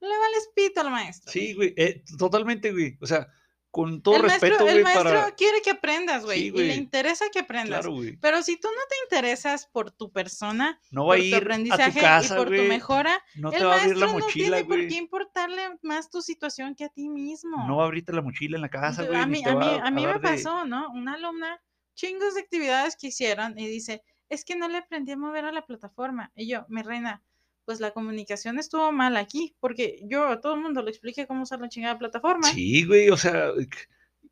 Le 0.00 0.08
vale 0.08 0.36
pito 0.54 0.80
al 0.80 0.90
maestro. 0.90 1.30
Sí, 1.32 1.54
güey, 1.54 1.74
eh, 1.76 2.04
totalmente, 2.18 2.72
güey. 2.72 2.96
O 3.00 3.06
sea, 3.06 3.26
con 3.70 4.00
todo 4.00 4.16
el 4.16 4.22
respeto, 4.22 4.64
maestro, 4.64 4.66
el 4.68 4.72
güey, 4.72 4.84
maestro 4.84 5.20
para. 5.20 5.30
quiere 5.34 5.60
que 5.60 5.70
aprendas, 5.70 6.24
güey, 6.24 6.40
Sí, 6.40 6.46
y 6.46 6.50
le 6.52 6.74
interesa 6.76 7.26
que 7.32 7.40
aprendas. 7.40 7.80
Claro, 7.80 7.94
güey. 7.96 8.16
Pero 8.16 8.42
si 8.42 8.56
tú 8.58 8.68
no 8.68 8.80
te 8.88 8.94
interesas 9.04 9.66
por 9.66 9.90
tu 9.90 10.10
persona, 10.10 10.80
No 10.90 11.02
va 11.06 11.08
por 11.08 11.16
a 11.16 11.18
tu 11.18 11.24
ir 11.26 11.34
a 11.34 11.38
aprendizaje 11.38 11.92
tu 11.92 12.00
casa, 12.00 12.34
y 12.34 12.36
por 12.38 12.46
tu 12.46 12.62
mejora, 12.62 13.22
No 13.34 13.52
el 13.52 13.58
te 13.58 13.64
a 13.64 13.66
abrir 13.74 13.96
maestro 13.96 14.06
la 14.06 14.18
no 14.20 14.26
tiene 14.26 14.64
por 14.64 14.88
qué 14.88 14.94
importarle 14.96 15.62
más 15.82 16.10
tu 16.10 16.22
situación 16.22 16.74
que 16.74 16.84
a 16.84 16.88
ti 16.88 17.08
mismo. 17.10 17.66
No 17.66 17.76
va 17.76 17.82
a 17.82 17.86
abrirte 17.86 18.12
la 18.12 18.22
mochila 18.22 18.56
en 18.56 18.62
la 18.62 18.68
casa, 18.70 19.04
güey. 19.04 19.18
a 19.20 19.26
mí, 19.26 19.42
a 19.44 19.54
mí, 19.54 19.66
a 19.82 19.90
mí 19.90 20.06
me 20.06 20.14
de- 20.14 20.20
pasó, 20.20 20.64
¿no? 20.64 20.90
Una 20.92 21.14
alumna, 21.14 21.60
chingos 21.94 22.34
de 22.34 22.40
actividades 22.40 22.96
que 22.96 23.08
hicieron 23.08 23.58
y 23.58 23.66
dice, 23.68 24.02
es 24.30 24.44
que 24.44 24.56
no 24.56 24.68
le 24.68 24.78
aprendí 24.78 25.12
a 25.12 25.16
mover 25.16 25.44
a 25.44 25.52
la 25.52 25.66
plataforma. 25.66 26.32
Y 26.34 26.48
yo, 26.48 26.64
mi 26.68 26.82
reina, 26.82 27.22
pues 27.68 27.80
la 27.80 27.90
comunicación 27.90 28.58
estuvo 28.58 28.90
mal 28.92 29.18
aquí, 29.18 29.54
porque 29.60 30.00
yo 30.04 30.26
a 30.26 30.40
todo 30.40 30.54
el 30.54 30.60
mundo 30.62 30.80
le 30.80 30.88
expliqué 30.90 31.26
cómo 31.26 31.42
usar 31.42 31.60
la 31.60 31.68
chingada 31.68 31.98
plataforma. 31.98 32.50
Sí, 32.50 32.86
güey, 32.86 33.10
o 33.10 33.16
sea. 33.18 33.50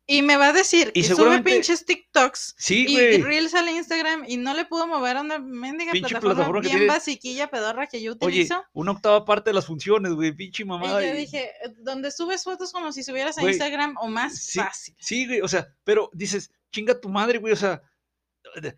Y 0.07 0.23
me 0.23 0.37
va 0.37 0.47
a 0.47 0.53
decir 0.53 0.89
Y 0.95 1.03
que 1.03 1.09
sube 1.09 1.43
pinches 1.43 1.85
TikToks 1.85 2.55
Sí, 2.57 2.87
y 2.89 2.93
güey. 2.93 3.21
Reels 3.21 3.53
al 3.53 3.69
Instagram 3.69 4.23
y 4.27 4.37
no 4.37 4.55
le 4.55 4.65
pudo 4.65 4.87
mover 4.87 5.17
a 5.17 5.21
una 5.21 5.37
mendiga 5.37 5.91
plataforma, 5.91 6.19
plataforma 6.33 6.61
bien 6.61 6.77
tiene- 6.77 6.87
basiquilla, 6.91 7.51
pedorra 7.51 7.85
que 7.85 8.01
yo 8.01 8.13
Oye, 8.13 8.25
utilizo. 8.27 8.63
una 8.73 8.93
octava 8.93 9.23
parte 9.23 9.51
de 9.51 9.53
las 9.53 9.67
funciones, 9.67 10.13
güey. 10.13 10.31
Pinche 10.31 10.63
y 10.63 10.65
mamá. 10.65 10.87
yo 11.03 11.13
dije, 11.13 11.51
"Eh, 11.63 11.73
donde 11.83 12.09
subes 12.09 12.43
fotos 12.43 12.71
como 12.71 12.91
si 12.91 13.03
subieras 13.03 13.37
a 13.37 13.41
Güey, 13.41 13.53
Instagram 13.53 13.97
o 14.01 14.07
más 14.07 14.35
sí, 14.35 14.57
fácil. 14.57 14.95
Sí, 14.99 15.27
güey, 15.27 15.41
o 15.41 15.47
sea, 15.47 15.67
pero 15.83 16.09
dices, 16.11 16.49
chinga 16.71 16.99
tu 16.99 17.09
madre, 17.09 17.37
güey, 17.37 17.53
o 17.53 17.57
sea, 17.57 17.83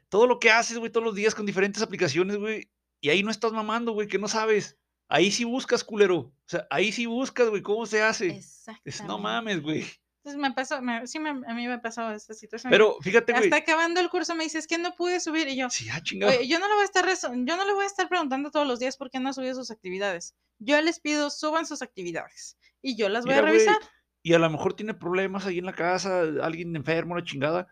todo 0.09 0.27
lo 0.27 0.37
que 0.37 0.51
haces, 0.51 0.77
güey, 0.79 0.91
todos 0.91 1.05
los 1.05 1.15
días 1.15 1.33
con 1.33 1.45
diferentes 1.45 1.81
aplicaciones, 1.81 2.35
güey, 2.35 2.69
y 3.01 3.09
ahí 3.09 3.23
no 3.23 3.31
estás 3.31 3.51
mamando, 3.51 3.93
güey, 3.93 4.07
que 4.07 4.19
no 4.19 4.27
sabes. 4.27 4.77
ahí 5.07 5.31
sí 5.31 5.43
buscas, 5.43 5.83
culero. 5.83 6.17
O 6.17 6.33
sea, 6.45 6.67
ahí 6.69 6.91
sí 6.91 7.05
buscas, 7.05 7.49
güey, 7.49 7.61
cómo 7.61 7.85
se 7.85 8.01
hace. 8.01 8.27
Exactamente. 8.27 9.03
No 9.05 9.17
mames, 9.17 9.61
güey. 9.61 9.85
Entonces 10.23 10.41
me 10.41 10.51
pasó, 10.51 10.81
me, 10.81 11.07
sí, 11.07 11.17
me, 11.17 11.29
a 11.29 11.53
mí 11.53 11.67
me 11.67 11.79
pasó 11.79 12.11
esta 12.11 12.33
situación. 12.33 12.69
Pero 12.71 12.97
fíjate, 13.01 13.31
güey. 13.31 13.45
Hasta 13.45 13.55
acabando 13.55 14.01
el 14.01 14.09
curso 14.09 14.35
me 14.35 14.43
dice, 14.43 14.59
es 14.59 14.67
que 14.67 14.77
no 14.77 14.93
pude 14.95 15.19
subir. 15.21 15.47
Y 15.47 15.55
yo, 15.55 15.69
Sí, 15.69 15.87
ah, 15.91 16.01
chingado. 16.03 16.33
Oye, 16.33 16.47
yo 16.47 16.59
no 16.59 16.67
le 16.67 16.73
voy 16.73 16.81
a 16.81 16.85
estar 16.85 17.05
yo 17.07 17.57
no 17.57 17.65
le 17.65 17.73
voy 17.73 17.85
a 17.85 17.87
estar 17.87 18.09
preguntando 18.09 18.51
todos 18.51 18.67
los 18.67 18.79
días 18.79 18.97
por 18.97 19.09
qué 19.09 19.19
no 19.19 19.29
ha 19.29 19.33
subido 19.33 19.55
sus 19.55 19.71
actividades. 19.71 20.35
Yo 20.59 20.79
les 20.81 20.99
pido 20.99 21.29
suban 21.29 21.65
sus 21.65 21.81
actividades 21.81 22.57
y 22.81 22.97
yo 22.97 23.07
las 23.07 23.25
voy 23.25 23.35
Mira, 23.35 23.47
a 23.47 23.51
revisar. 23.51 23.77
Y 24.21 24.33
a 24.33 24.39
lo 24.39 24.49
mejor 24.49 24.73
tiene 24.73 24.93
problemas 24.93 25.45
ahí 25.45 25.59
en 25.59 25.65
la 25.65 25.73
casa, 25.73 26.21
alguien 26.41 26.75
enfermo, 26.75 27.13
una 27.13 27.23
chingada. 27.23 27.67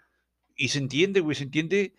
Y 0.56 0.70
se 0.70 0.80
entiende, 0.80 1.20
güey, 1.20 1.36
se 1.36 1.44
entiende. 1.44 1.94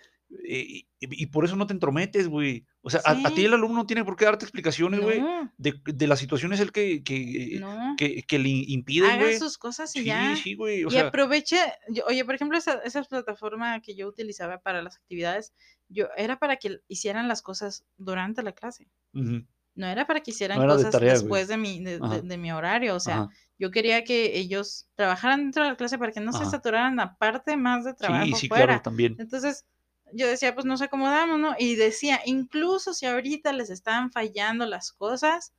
Eh, 0.46 0.66
y, 0.66 0.86
y 1.00 1.26
por 1.26 1.44
eso 1.44 1.56
no 1.56 1.66
te 1.66 1.72
entrometes, 1.72 2.28
güey. 2.28 2.66
O 2.82 2.90
sea, 2.90 3.00
a, 3.04 3.12
a 3.12 3.30
ti 3.30 3.36
Sí. 3.36 3.44
el 3.46 3.54
alumno 3.54 3.76
no 3.78 3.86
tiene 3.86 4.04
por 4.04 4.16
qué 4.16 4.24
darte 4.26 4.44
explicaciones, 4.44 5.00
güey. 5.00 5.20
No, 5.20 5.52
De, 5.56 5.80
de 5.84 6.06
las 6.06 6.18
situaciones 6.18 6.60
el 6.60 6.70
que, 6.72 7.02
que, 7.02 7.56
no. 7.60 7.94
que, 7.96 8.22
que 8.24 8.38
le 8.38 8.48
impiden, 8.48 9.10
Haga 9.10 9.22
güey. 9.24 9.38
sus 9.38 9.56
cosas 9.58 9.94
y 9.96 10.00
Sí, 10.00 10.04
ya. 10.06 10.36
sí, 10.36 10.54
güey. 10.54 10.84
O 10.84 10.88
y 10.88 10.90
sea, 10.90 11.08
aproveche, 11.08 11.56
yo- 11.88 12.04
oye, 12.06 12.24
por 12.24 12.34
ejemplo, 12.34 12.58
esa, 12.58 12.74
esa 12.84 13.02
plataforma 13.04 13.80
que 13.80 13.94
yo 13.94 14.06
utilizaba 14.08 14.58
para 14.60 14.82
las 14.82 14.96
actividades, 14.96 15.52
yo 15.88 16.08
era 16.16 16.38
para 16.38 16.56
que 16.56 16.80
hicieran 16.88 17.28
las 17.28 17.40
cosas 17.42 17.84
durante 17.96 18.42
la 18.42 18.52
clase. 18.52 18.88
ujú, 19.14 19.44
No 19.74 19.86
era 19.86 20.06
para 20.06 20.20
que 20.20 20.32
hicieran 20.32 20.58
No 20.58 20.64
era 20.64 20.74
de 20.74 20.78
cosas 20.80 20.92
tarea, 20.92 21.12
después 21.14 21.48
de 21.48 21.56
mi, 21.56 21.80
de, 21.82 21.98
de- 22.22 22.36
mi 22.38 22.52
horario. 22.52 22.94
O 22.96 23.00
sea, 23.00 23.22
ajá. 23.22 23.28
yo 23.58 23.70
quería 23.70 24.04
que 24.04 24.36
ellos 24.38 24.88
trabajaran 24.96 25.40
dentro 25.44 25.62
de 25.64 25.70
la 25.70 25.76
clase 25.76 25.96
para 25.98 26.12
que 26.12 26.20
no 26.20 26.32
se 26.32 26.42
Ajá. 26.42 26.50
saturaran 26.50 26.98
aparte 27.00 27.56
más 27.56 27.84
de 27.84 27.94
trabajo 27.94 28.24
Sí, 28.26 28.34
sí, 28.34 28.48
fuera. 28.48 28.64
claro, 28.66 28.82
también. 28.82 29.16
Entonces, 29.18 29.64
yo 30.12 30.26
decía, 30.26 30.54
pues 30.54 30.66
nos 30.66 30.82
acomodamos, 30.82 31.38
¿no? 31.38 31.54
Y 31.58 31.76
decía, 31.76 32.20
incluso 32.24 32.94
si 32.94 33.06
ahorita 33.06 33.52
les 33.52 33.70
estaban 33.70 34.10
fallando 34.10 34.66
las 34.66 34.92
cosas, 34.92 35.52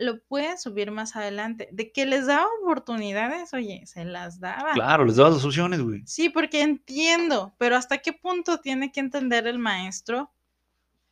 lo 0.00 0.18
pueden 0.22 0.58
subir 0.58 0.90
más 0.90 1.14
adelante. 1.14 1.68
De 1.72 1.92
que 1.92 2.06
les 2.06 2.26
daba 2.26 2.46
oportunidades, 2.62 3.52
oye, 3.52 3.82
se 3.86 4.04
las 4.04 4.40
daba. 4.40 4.72
Claro, 4.72 5.04
les 5.04 5.16
dabas 5.16 5.34
las 5.34 5.44
opciones, 5.44 5.80
güey. 5.82 6.02
Sí, 6.06 6.30
porque 6.30 6.62
entiendo, 6.62 7.54
pero 7.58 7.76
¿hasta 7.76 7.98
qué 7.98 8.12
punto 8.12 8.60
tiene 8.60 8.92
que 8.92 9.00
entender 9.00 9.46
el 9.46 9.58
maestro 9.58 10.32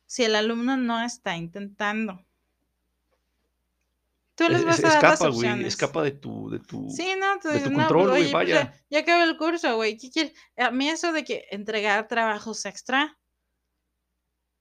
si 0.07 0.23
el 0.23 0.35
alumno 0.35 0.75
no 0.75 1.01
está 1.01 1.37
intentando? 1.37 2.25
Tú 4.39 4.49
les 4.49 4.59
Es- 4.61 4.65
vas 4.65 4.79
es- 4.79 4.85
a 4.85 4.87
dar 4.87 4.95
escapa, 5.13 5.27
güey. 5.27 5.37
opciones. 5.37 5.67
Escapa 5.67 6.01
de 6.03 6.11
tu, 6.11 6.49
de 6.49 6.59
tu. 6.59 6.89
Sí, 6.89 7.13
no, 7.19 7.39
tú 7.41 7.49
de 7.49 7.59
tu 7.59 7.69
no, 7.71 7.77
control, 7.79 8.09
pues, 8.09 8.11
güey, 8.11 8.23
pues, 8.23 8.33
vaya. 8.33 8.73
ya, 8.89 8.99
acabé 8.99 9.23
el 9.25 9.37
curso, 9.37 9.75
güey, 9.75 9.97
¿qué 9.97 10.09
quieres? 10.09 10.33
A 10.57 10.71
mí 10.71 10.89
eso 10.89 11.11
de 11.11 11.23
que 11.23 11.45
entregar 11.51 12.07
trabajos 12.07 12.65
extra, 12.65 13.17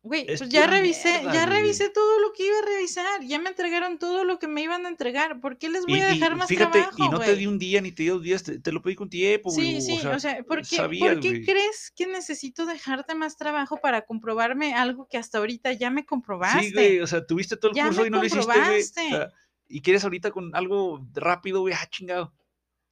güey, 0.02 0.24
Es 0.28 0.38
pues 0.40 0.48
ya 0.50 0.66
revisé, 0.66 1.10
mierda, 1.20 1.32
ya 1.34 1.44
güey. 1.46 1.60
revisé 1.60 1.90
todo 1.90 2.20
lo 2.20 2.32
que 2.32 2.46
iba 2.46 2.56
a 2.58 2.62
revisar, 2.66 3.22
ya 3.24 3.38
me 3.40 3.50
entregaron 3.50 3.98
todo 3.98 4.24
lo 4.24 4.38
que 4.38 4.46
me 4.48 4.62
iban 4.62 4.86
a 4.86 4.88
entregar, 4.88 5.40
¿por 5.40 5.58
qué 5.58 5.68
les 5.68 5.84
voy 5.84 5.98
Y, 5.98 6.02
a 6.02 6.10
y 6.10 6.14
dejar 6.18 6.36
más 6.36 6.48
fíjate, 6.48 6.78
trabajo, 6.78 6.96
y 7.04 7.08
no 7.08 7.18
te 7.18 7.26
güey? 7.26 7.38
di 7.38 7.46
un 7.46 7.58
día 7.58 7.80
ni 7.80 7.92
te 7.92 8.04
di 8.04 8.08
dos 8.08 8.22
días, 8.22 8.42
te, 8.42 8.58
te 8.60 8.72
lo 8.72 8.80
pedí 8.80 8.94
con 8.94 9.10
tiempo, 9.10 9.50
güey. 9.52 9.80
Sí, 9.80 9.98
sí, 9.98 10.06
o 10.06 10.18
sea, 10.18 10.42
¿por 10.44 10.60
qué, 10.66 10.76
sabías, 10.76 11.12
¿por 11.14 11.20
qué 11.22 11.28
güey. 11.30 11.44
crees 11.44 11.92
que 11.94 12.06
necesito 12.06 12.64
dejarte 12.64 13.14
más 13.16 13.36
trabajo 13.36 13.76
para 13.82 14.02
comprobarme 14.06 14.72
algo 14.74 15.06
que 15.10 15.18
hasta 15.18 15.38
ahorita 15.38 15.72
ya 15.72 15.90
me 15.90 16.06
comprobaste? 16.06 16.62
Sí, 16.68 16.72
güey, 16.72 17.00
o 17.00 17.06
sea, 17.06 17.26
tuviste 17.26 17.56
todo 17.56 17.72
el 17.72 17.76
Ya 17.76 17.86
curso 17.86 18.06
y 18.06 18.10
no 18.10 18.18
lo 18.18 18.24
hiciste, 18.24 18.44
güey. 18.46 18.56
O 18.58 18.60
comprobaste. 18.62 19.08
sea, 19.08 19.32
y 19.68 19.80
quieres 19.82 20.04
ahorita 20.04 20.30
con 20.30 20.54
algo 20.56 21.06
rápido, 21.14 21.60
güey, 21.60 21.74
ah, 21.74 21.86
chingado. 21.90 22.34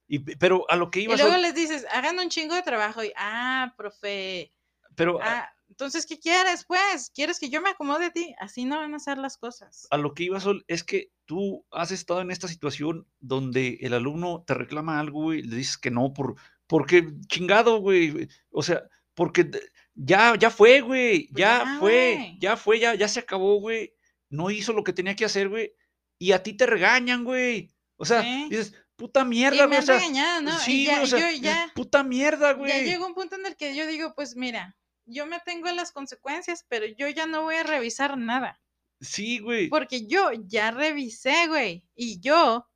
Y, 0.07 0.19
pero 0.19 0.65
a 0.69 0.75
lo 0.77 0.89
que 0.89 1.01
y 1.01 1.03
ibas, 1.03 1.19
luego 1.19 1.35
hoy- 1.35 1.41
les 1.41 1.53
dices, 1.55 1.85
hagan 1.91 2.17
un 2.19 2.29
chingo 2.29 2.55
de 2.55 2.61
trabajo 2.61 3.03
y, 3.03 3.11
ah, 3.17 3.73
profe, 3.77 4.53
pero 4.95 5.21
a, 5.21 5.39
Ah, 5.39 5.53
entonces, 5.69 6.05
¿qué 6.05 6.17
quieres, 6.17 6.63
pues? 6.65 7.11
¿Quieres 7.13 7.39
que 7.39 7.49
yo 7.49 7.61
me 7.61 7.69
acomode 7.71 8.05
a 8.05 8.11
ti? 8.11 8.33
Así 8.39 8.63
no 8.63 8.77
van 8.77 8.95
a 8.95 8.99
ser 8.99 9.17
las 9.17 9.37
cosas. 9.37 9.85
a 9.91 9.97
lo 9.97 10.13
que 10.13 10.23
ibas, 10.23 10.43
Sol, 10.43 10.63
es 10.67 10.83
que 10.85 11.11
tú 11.25 11.65
has 11.71 11.91
estado 11.91 12.21
en 12.21 12.31
esta 12.31 12.47
situación 12.47 13.05
donde 13.19 13.79
el 13.81 13.93
alumno 13.93 14.43
te 14.47 14.53
reclama 14.53 14.97
algo, 14.99 15.33
y 15.33 15.41
le 15.43 15.57
dices 15.57 15.77
que 15.77 15.91
no, 15.91 16.13
por, 16.13 16.35
porque 16.67 17.05
chingado, 17.27 17.79
güey. 17.81 18.29
O 18.49 18.63
sea, 18.63 18.83
porque 19.13 19.51
ya, 19.93 20.35
ya 20.37 20.49
fue, 20.51 20.79
güey. 20.79 21.27
Pues 21.27 21.37
Ya, 21.41 21.63
ya, 21.65 21.77
fue, 21.79 22.13
güey. 22.15 22.39
ya 22.39 22.55
fue, 22.57 22.79
ya, 22.79 22.95
ya 22.95 23.07
se 23.09 23.19
acabó, 23.19 23.59
güey. 23.59 23.93
No 24.29 24.49
hizo 24.51 24.71
lo 24.71 24.85
que 24.85 24.93
tenía 24.93 25.15
que 25.17 25.25
hacer, 25.25 25.49
güey. 25.49 25.73
Y 26.19 26.31
a 26.31 26.41
ti 26.43 26.53
te 26.53 26.65
regañan, 26.65 27.23
güey. 27.23 27.71
O 27.97 28.05
sea, 28.05 28.21
Sí. 28.21 28.47
dices, 28.49 28.73
puta 28.95 29.23
mierda, 29.23 29.65
güey. 29.65 29.79
O 29.79 29.81
sea, 29.81 30.41
¿no? 30.41 30.59
sí, 30.59 30.85
ya, 30.85 31.01
o 31.01 31.05
sea, 31.07 31.19
yo 31.31 31.41
ya, 31.41 31.71
puta 31.75 32.03
mierda, 32.03 32.51
ya 32.51 32.53
güey. 32.53 32.83
llegó 32.85 33.05
un 33.05 33.13
punto 33.13 33.35
en 33.35 33.45
el 33.45 33.55
que 33.55 33.75
yo 33.75 33.85
digo, 33.87 34.13
pues 34.15 34.35
mira, 34.35 34.75
yo 35.05 35.25
me 35.25 35.39
tengo 35.45 35.71
las 35.71 35.91
consecuencias, 35.91 36.65
pero 36.67 36.85
yo 36.85 37.07
ya 37.07 37.25
no 37.25 37.43
voy 37.43 37.55
a 37.55 37.63
revisar 37.63 38.17
nada. 38.17 38.59
Sí, 38.99 39.39
güey. 39.39 39.69
Porque 39.69 40.07
yo 40.07 40.31
ya 40.47 40.71
revisé, 40.71 41.47
güey. 41.47 41.85
Y 41.95 42.19
yo, 42.19 42.67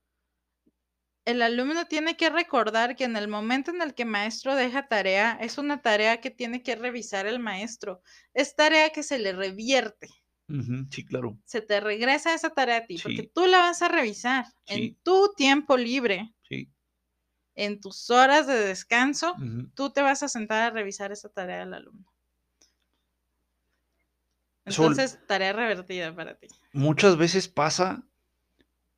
el 1.26 1.42
alumno 1.42 1.86
tiene 1.88 2.16
que 2.16 2.30
recordar 2.30 2.96
que 2.96 3.04
en 3.04 3.16
el 3.16 3.28
momento 3.28 3.72
en 3.72 3.82
el 3.82 3.94
que 3.94 4.06
maestro 4.06 4.56
deja 4.56 4.88
tarea, 4.88 5.38
es 5.42 5.58
una 5.58 5.82
tarea 5.82 6.22
que 6.22 6.30
tiene 6.32 6.64
que 6.64 6.76
revisar 6.76 7.26
el 7.26 7.40
maestro. 7.40 8.02
Es 8.34 8.56
tarea 8.56 8.92
que 8.92 9.04
se 9.04 9.20
le 9.20 9.34
revierte. 9.34 10.10
Sí, 10.90 11.06
claro. 11.06 11.38
Se 11.46 11.62
te 11.62 11.80
regresa 11.80 12.34
esa 12.34 12.50
tarea 12.50 12.78
a 12.78 12.86
ti, 12.86 12.98
porque 13.02 13.24
tú 13.24 13.46
la 13.46 13.60
vas 13.60 13.82
a 13.82 13.88
revisar 13.88 14.46
Sí. 14.66 14.74
en 14.76 14.96
tu 15.04 15.32
tiempo 15.36 15.78
libre, 15.78 16.34
Sí. 16.50 16.70
en 17.56 17.80
tus 17.80 18.10
horas 18.10 18.48
de 18.48 18.56
descanso. 18.56 19.36
Tú 19.76 19.92
te 19.92 20.02
vas 20.02 20.24
a 20.24 20.30
sentar 20.30 20.64
a 20.64 20.70
revisar 20.74 21.12
esa 21.12 21.30
tarea 21.30 21.60
del 21.60 21.74
alumno. 21.74 22.06
Sol. 24.68 24.92
Entonces, 24.92 25.20
tarea 25.28 25.54
revertida 25.54 26.16
para 26.16 26.36
ti. 26.38 26.48
muchas 26.72 27.18
veces 27.18 27.48
pasa, 27.48 28.04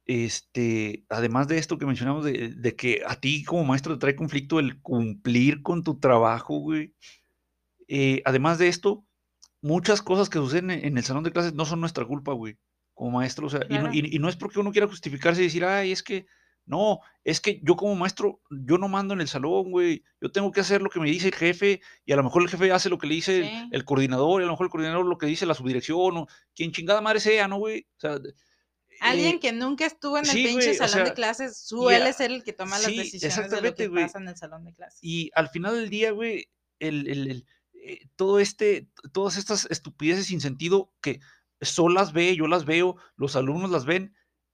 este, 0.06 1.06
además 1.10 1.48
de 1.48 1.58
esto 1.58 1.78
que 1.78 1.86
mencionamos, 1.86 2.26
de, 2.26 2.50
de 2.50 2.76
que 2.76 3.02
a 3.08 3.16
ti 3.20 3.44
como 3.46 3.64
maestro 3.64 3.94
te 3.96 4.02
trae 4.02 4.16
conflicto 4.16 4.60
el 4.60 4.82
cumplir 4.82 5.62
con 5.62 5.84
tu 5.84 6.00
trabajo, 6.00 6.58
güey. 6.58 6.94
eh, 7.88 8.22
además 8.26 8.58
de 8.60 8.68
esto, 8.70 9.06
muchas 9.64 10.02
cosas 10.04 10.30
que 10.30 10.38
suceden 10.38 10.70
en, 10.70 10.98
el 10.98 11.04
salón 11.04 11.24
de 11.24 11.32
clases 11.32 11.54
no 11.56 11.66
son 11.66 11.80
nuestra 11.80 12.06
culpa, 12.06 12.34
güey, 12.34 12.58
como 12.94 13.10
maestro. 13.18 13.48
O 13.48 13.50
sea, 13.50 13.62
y, 13.70 13.74
no, 13.80 13.92
y- 13.92 14.16
y 14.16 14.20
no 14.20 14.30
es 14.30 14.36
porque 14.36 14.60
uno 14.60 14.72
quiera 14.72 14.88
justificarse 14.88 15.42
y 15.42 15.46
decir, 15.46 15.66
ay, 15.66 15.92
es 15.92 16.04
que, 16.04 16.28
no, 16.66 17.00
es 17.24 17.42
que 17.42 17.60
yo 17.64 17.76
como 17.76 17.96
maestro, 17.96 18.40
yo 18.52 18.78
no 18.78 18.88
mando 18.88 19.14
en 19.14 19.22
el 19.22 19.28
salón, 19.28 19.72
güey. 19.72 20.04
Yo 20.22 20.32
tengo 20.32 20.52
que 20.52 20.62
hacer 20.62 20.82
lo 20.82 20.90
que 20.90 21.00
me 21.00 21.10
dice 21.10 21.28
el 21.30 21.34
jefe 21.36 21.82
y 22.06 22.14
a 22.14 22.16
lo 22.16 22.24
mejor 22.24 22.42
el 22.44 22.50
jefe 22.50 22.72
hace 22.72 22.90
lo 22.90 22.98
que 22.98 23.08
le 23.08 23.16
dice 23.16 23.40
el- 23.40 23.46
Sí. 23.46 23.70
el, 23.72 23.84
coordinador 23.86 24.42
y 24.42 24.44
a 24.44 24.48
lo 24.48 24.54
mejor 24.54 24.68
el 24.68 24.72
coordinador 24.72 25.06
lo 25.06 25.18
que 25.18 25.26
dice 25.26 25.46
la 25.46 25.56
subdirección 25.56 26.18
o 26.18 26.28
quien 26.56 26.72
chingada 26.72 27.02
madre 27.02 27.20
sea, 27.20 27.48
¿no, 27.48 27.58
güey? 27.58 27.88
O 27.98 28.00
sea, 28.00 28.20
Alguien 29.02 29.36
eh, 29.36 29.40
que 29.40 29.52
nunca 29.52 29.86
estuvo 29.86 30.18
en 30.18 30.24
el 30.26 30.32
sí, 30.32 30.44
pinche 30.46 30.72
o 30.72 30.74
salón 30.76 30.90
sea, 30.94 31.04
de 31.04 31.14
clases 31.14 31.58
suele 31.58 32.10
a- 32.10 32.14
ser 32.14 32.32
el 32.32 32.44
que 32.44 32.54
toma 32.54 32.78
las 32.80 32.88
decisiones 32.88 33.50
de 33.52 33.62
lo 33.62 33.76
que 33.76 33.90
pasa 33.90 34.20
en 34.20 34.28
el 34.28 34.38
salón 34.38 34.64
de 34.66 34.72
clases. 34.74 35.00
Y 35.02 35.32
al 35.36 35.50
final 35.50 35.76
del 35.76 35.90
día, 35.90 36.12
güey, 36.12 36.48
el, 36.80 37.08
el- 37.10 37.30
el, 37.32 37.46
eh, 37.86 38.08
todo 38.16 38.40
este, 38.40 38.90
todas 39.12 39.38
estas 39.38 39.66
estupideces 39.70 40.28
sin 40.28 40.42
sentido 40.42 40.92
que 41.02 41.20
Sol 41.62 41.94
las 41.94 42.12
ve, 42.14 42.36
yo 42.36 42.48
las 42.48 42.66
veo, 42.66 42.98
los 43.16 43.36
alumnos 43.36 43.72
las 43.72 43.86
ven, 43.86 44.14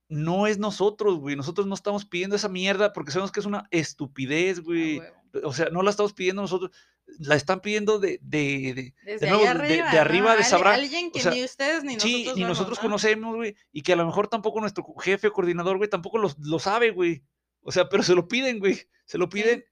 no 0.10 0.48
es 0.48 0.58
nosotros, 0.60 1.18
güey. 1.20 1.36
Nosotros 1.36 1.66
no 1.68 1.74
estamos 1.76 2.06
pidiendo 2.06 2.36
esa 2.36 2.50
mierda 2.50 2.94
porque 2.94 3.12
sabemos 3.12 3.32
que 3.32 3.40
es 3.40 3.46
una 3.46 3.68
estupidez, 3.72 4.60
güey. 4.62 5.02
O 5.44 5.54
sea, 5.54 5.70
no 5.70 5.82
la 5.84 5.92
estamos 5.92 6.14
pidiendo 6.14 6.42
nosotros, 6.42 6.72
la 7.20 7.36
están 7.36 7.62
pidiendo 7.62 8.00
de, 8.00 8.20
de, 8.22 8.94
de- 9.06 9.28
nuevo, 9.28 9.44
de- 9.44 9.48
arriba, 9.50 9.92
de 9.92 10.00
arriba 10.00 10.32
de 10.32 10.40
¿no? 10.40 10.44
Al- 10.46 10.50
sabrá- 10.50 10.74
Alguien 10.74 11.12
que 11.12 11.20
o 11.20 11.22
sea, 11.24 11.32
ni 11.32 11.44
ustedes 11.44 11.84
ni 11.84 12.00
sí, 12.00 12.12
nosotros 12.12 12.36
ni 12.36 12.42
vemos, 12.44 12.58
nosotros 12.58 12.78
¿no? 12.80 12.82
conocemos, 12.84 13.36
güey, 13.36 13.56
y 13.72 13.82
que 13.82 13.94
a 13.94 13.96
lo 13.96 14.06
mejor 14.06 14.28
tampoco 14.28 14.60
nuestro 14.62 14.84
jefe 15.00 15.28
o 15.28 15.34
coordinador, 15.34 15.78
güey, 15.78 15.90
tampoco 15.90 16.18
lo, 16.18 16.32
lo 16.44 16.60
sabe, 16.60 16.92
güey. 16.92 17.24
O 17.62 17.72
sea, 17.72 17.90
pero 17.90 18.04
se 18.04 18.16
lo 18.16 18.28
piden, 18.28 18.60
güey, 18.60 18.80
se 19.06 19.18
lo 19.18 19.30
piden. 19.30 19.64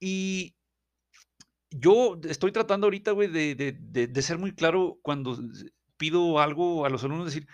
Y 0.00 0.54
yo 1.78 2.20
estoy 2.28 2.52
tratando 2.52 2.86
ahorita, 2.86 3.12
güey, 3.12 3.28
de, 3.28 3.54
de- 3.54 3.72
de- 4.08 4.22
ser 4.22 4.38
muy 4.38 4.54
claro 4.54 4.98
cuando 5.02 5.38
pido 5.96 6.40
algo 6.40 6.84
a 6.84 6.90
los 6.90 7.04
alumnos, 7.04 7.26
decir, 7.26 7.46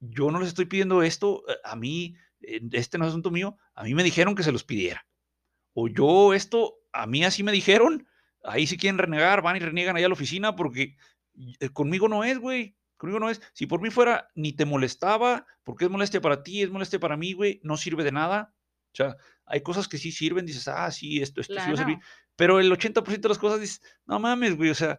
yo 0.00 0.30
no 0.30 0.38
les 0.40 0.48
estoy 0.48 0.66
pidiendo 0.66 1.02
esto, 1.02 1.42
eh, 1.48 1.56
a 1.64 1.76
mí, 1.76 2.14
eh, 2.40 2.60
este 2.72 2.98
no 2.98 3.04
es 3.04 3.10
asunto 3.10 3.30
mío, 3.30 3.56
a 3.74 3.84
mí 3.84 3.94
me 3.94 4.04
dijeron 4.04 4.34
que 4.34 4.42
se 4.42 4.52
los 4.52 4.64
pidiera. 4.64 5.06
O 5.74 5.88
yo 5.88 6.34
esto, 6.34 6.76
a 6.92 7.06
mí 7.06 7.24
así 7.24 7.42
me 7.42 7.52
dijeron, 7.52 8.06
ahí 8.44 8.66
si 8.66 8.76
quieren 8.76 8.98
renegar, 8.98 9.42
van 9.42 9.56
y 9.56 9.60
reniegan 9.60 9.96
allá 9.96 10.06
a 10.06 10.08
la 10.10 10.14
oficina 10.14 10.56
porque 10.56 10.96
eh, 11.60 11.68
conmigo 11.70 12.08
no 12.08 12.24
es, 12.24 12.38
güey. 12.38 12.76
Conmigo 12.96 13.20
no 13.20 13.28
es. 13.28 13.42
Si 13.52 13.66
por 13.66 13.82
mí 13.82 13.90
fuera, 13.90 14.28
ni 14.34 14.52
te 14.54 14.64
molestaba, 14.64 15.46
porque 15.64 15.84
es 15.84 15.90
molestia 15.90 16.20
para 16.22 16.42
ti, 16.42 16.62
es 16.62 16.70
molestia 16.70 16.98
para 16.98 17.16
mí, 17.18 17.34
güey, 17.34 17.60
no 17.62 17.76
sirve 17.76 18.04
de 18.04 18.12
nada. 18.12 18.54
O 18.92 18.96
sea, 18.96 19.16
hay 19.46 19.60
cosas 19.62 19.88
que 19.88 19.98
sí 19.98 20.12
sirven, 20.12 20.44
dices, 20.46 20.68
ah, 20.68 20.90
sí, 20.90 21.22
esto, 21.22 21.40
esto 21.40 21.54
sí 21.54 21.58
va 21.68 21.74
a 21.74 21.76
servir. 21.76 21.96
Claro. 21.98 22.12
Pero 22.36 22.60
el 22.60 22.70
80% 22.70 23.20
de 23.20 23.28
las 23.28 23.38
cosas 23.38 23.60
dices, 23.60 23.80
no 24.06 24.18
mames, 24.20 24.56
güey, 24.56 24.70
o 24.70 24.74
sea, 24.74 24.98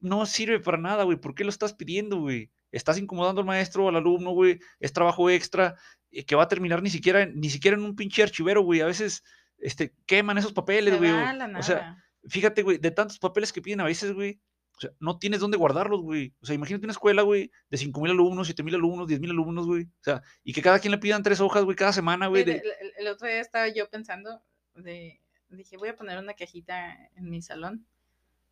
no 0.00 0.24
sirve 0.26 0.60
para 0.60 0.78
nada, 0.78 1.04
güey. 1.04 1.18
¿Por 1.18 1.34
qué 1.34 1.44
lo 1.44 1.50
estás 1.50 1.74
pidiendo, 1.74 2.18
güey? 2.20 2.50
Estás 2.72 2.98
incomodando 2.98 3.40
al 3.40 3.46
maestro, 3.46 3.88
al 3.88 3.96
alumno, 3.96 4.30
güey. 4.30 4.60
Es 4.78 4.92
trabajo 4.92 5.28
extra 5.28 5.74
eh, 6.10 6.24
que 6.24 6.36
va 6.36 6.44
a 6.44 6.48
terminar 6.48 6.82
ni 6.82 6.90
siquiera, 6.90 7.22
en- 7.22 7.38
ni 7.40 7.50
siquiera 7.50 7.76
en 7.76 7.82
un 7.84 7.96
pinche 7.96 8.22
archivero, 8.22 8.62
güey. 8.62 8.80
A 8.80 8.86
veces 8.86 9.22
este, 9.58 9.92
queman 10.06 10.38
esos 10.38 10.52
papeles, 10.52 10.94
güey. 10.98 11.10
O, 11.58 11.62
sea, 11.62 12.02
fíjate, 12.28 12.62
güey, 12.62 12.78
de 12.78 12.90
tantos 12.92 13.18
papeles 13.18 13.52
que 13.52 13.60
piden 13.60 13.80
a 13.80 13.84
veces, 13.84 14.12
güey. 14.12 14.40
O 14.80 14.82
sea, 14.82 14.90
no 14.98 15.18
tienes 15.18 15.40
dónde 15.40 15.58
guardarlos, 15.58 16.00
güey. 16.00 16.32
O 16.40 16.46
sea, 16.46 16.54
imagínate 16.54 16.86
una 16.86 16.92
escuela, 16.92 17.20
güey, 17.20 17.50
de 17.68 17.76
5 17.76 18.00
mil 18.00 18.12
alumnos, 18.12 18.46
7 18.46 18.62
mil 18.62 18.74
alumnos, 18.74 19.06
10 19.06 19.20
mil 19.20 19.30
alumnos, 19.30 19.66
güey. 19.66 19.82
O 19.84 20.02
sea, 20.02 20.22
y 20.42 20.54
que 20.54 20.62
cada 20.62 20.78
quien 20.78 20.90
le 20.92 20.96
pidan 20.98 21.22
tres 21.22 21.38
hojas, 21.40 21.64
güey, 21.64 21.76
cada 21.76 21.92
semana, 21.92 22.28
güey. 22.28 22.42
El, 22.42 22.46
de- 22.48 22.56
el- 22.56 22.92
el 22.98 23.06
otro 23.08 23.28
día 23.28 23.40
estaba 23.40 23.68
yo 23.68 23.90
pensando 23.90 24.40
de, 24.74 25.20
dije, 25.50 25.76
voy 25.76 25.90
a 25.90 25.96
poner 25.96 26.18
una 26.18 26.32
cajita 26.32 26.96
en 27.14 27.28
mi 27.28 27.42
salón 27.42 27.84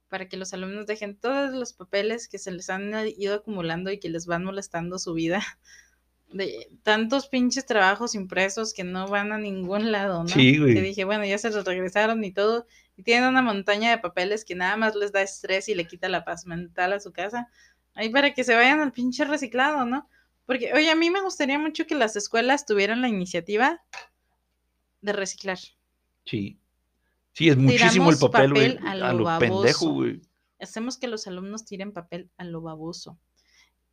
para 0.09 0.29
que 0.29 0.37
los 0.37 0.53
alumnos 0.53 0.87
dejen 0.87 1.16
todos 1.18 1.53
los 1.55 1.72
papeles 1.72 2.29
que 2.29 2.39
se 2.39 2.51
les 2.51 2.68
han 2.68 2.93
ido 3.16 3.35
acumulando 3.37 3.91
y 3.91 3.99
que 3.99 4.11
les 4.11 4.26
van 4.26 4.45
molestando 4.45 4.99
su 4.99 5.14
vida. 5.14 5.41
De 6.31 6.68
tantos 6.83 7.26
pinches 7.29 7.64
trabajos 7.64 8.14
impresos 8.14 8.74
que 8.74 8.85
no 8.85 9.09
van 9.09 9.33
a 9.33 9.39
ningún 9.39 9.91
lado, 9.93 10.24
¿no? 10.24 10.29
Sí, 10.29 10.59
güey. 10.59 10.74
Que 10.74 10.83
dije, 10.83 11.05
bueno, 11.07 11.24
ya 11.24 11.39
se 11.39 11.49
los 11.51 11.64
regresaron 11.64 12.22
y 12.22 12.33
todo. 12.33 12.66
Y 12.99 13.05
tienen 13.05 13.28
una 13.28 13.42
montaña 13.42 13.90
de 13.90 13.99
papeles 13.99 14.44
que 14.44 14.57
nada 14.57 14.76
más 14.76 14.96
les 14.96 15.12
da 15.12 15.22
estrés 15.22 15.68
y 15.68 15.76
le 15.76 15.86
quita 15.86 16.09
la 16.09 16.24
paz 16.24 16.46
mental 16.46 16.92
a 16.92 16.99
su 16.99 17.12
casa. 17.12 17.49
Ahí 17.94 18.11
para 18.11 18.34
que 18.34 18.42
se 18.42 18.57
vayan 18.57 18.80
al 18.80 18.90
pinche 18.90 19.24
reciclado, 19.24 19.86
¿no? 19.86 20.09
Porque, 20.46 20.72
oye, 20.74 20.90
a 20.90 20.96
mí 20.96 21.09
me 21.09 21.20
gustaría 21.20 21.61
mucho 21.61 21.86
que 21.86 21.94
las 21.94 22.16
escuelas 22.16 22.66
tuvieran 22.66 23.01
la 23.01 23.09
iniciativa 23.09 23.80
de 25.01 25.12
reciclar. 25.12 25.59
Sí. 26.24 26.59
Sí, 27.34 27.49
es 27.49 27.57
muchísimo 27.57 28.11
el 28.11 28.18
papel, 28.18 28.51
papel 28.51 28.78
a 28.84 28.90
A 28.90 29.12
lo 29.12 29.20
lo 29.20 29.38
pendejo, 29.38 29.92
güey. 29.92 30.20
Hacemos 30.61 30.99
que 30.99 31.07
los 31.07 31.28
alumnos 31.28 31.66
tiren 31.66 31.92
papel 31.92 32.32
a 32.36 32.42
lo 32.42 32.62
baboso. 32.62 33.16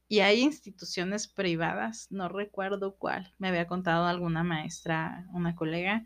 Y 0.08 0.22
hay 0.22 0.42
instituciones 0.42 1.28
privadas, 1.28 2.08
no 2.10 2.28
recuerdo 2.28 2.96
cuál, 2.96 3.36
me 3.38 3.50
había 3.50 3.68
contado 3.68 4.08
alguna 4.08 4.44
maestra, 4.44 5.28
una 5.32 5.56
colega, 5.56 6.04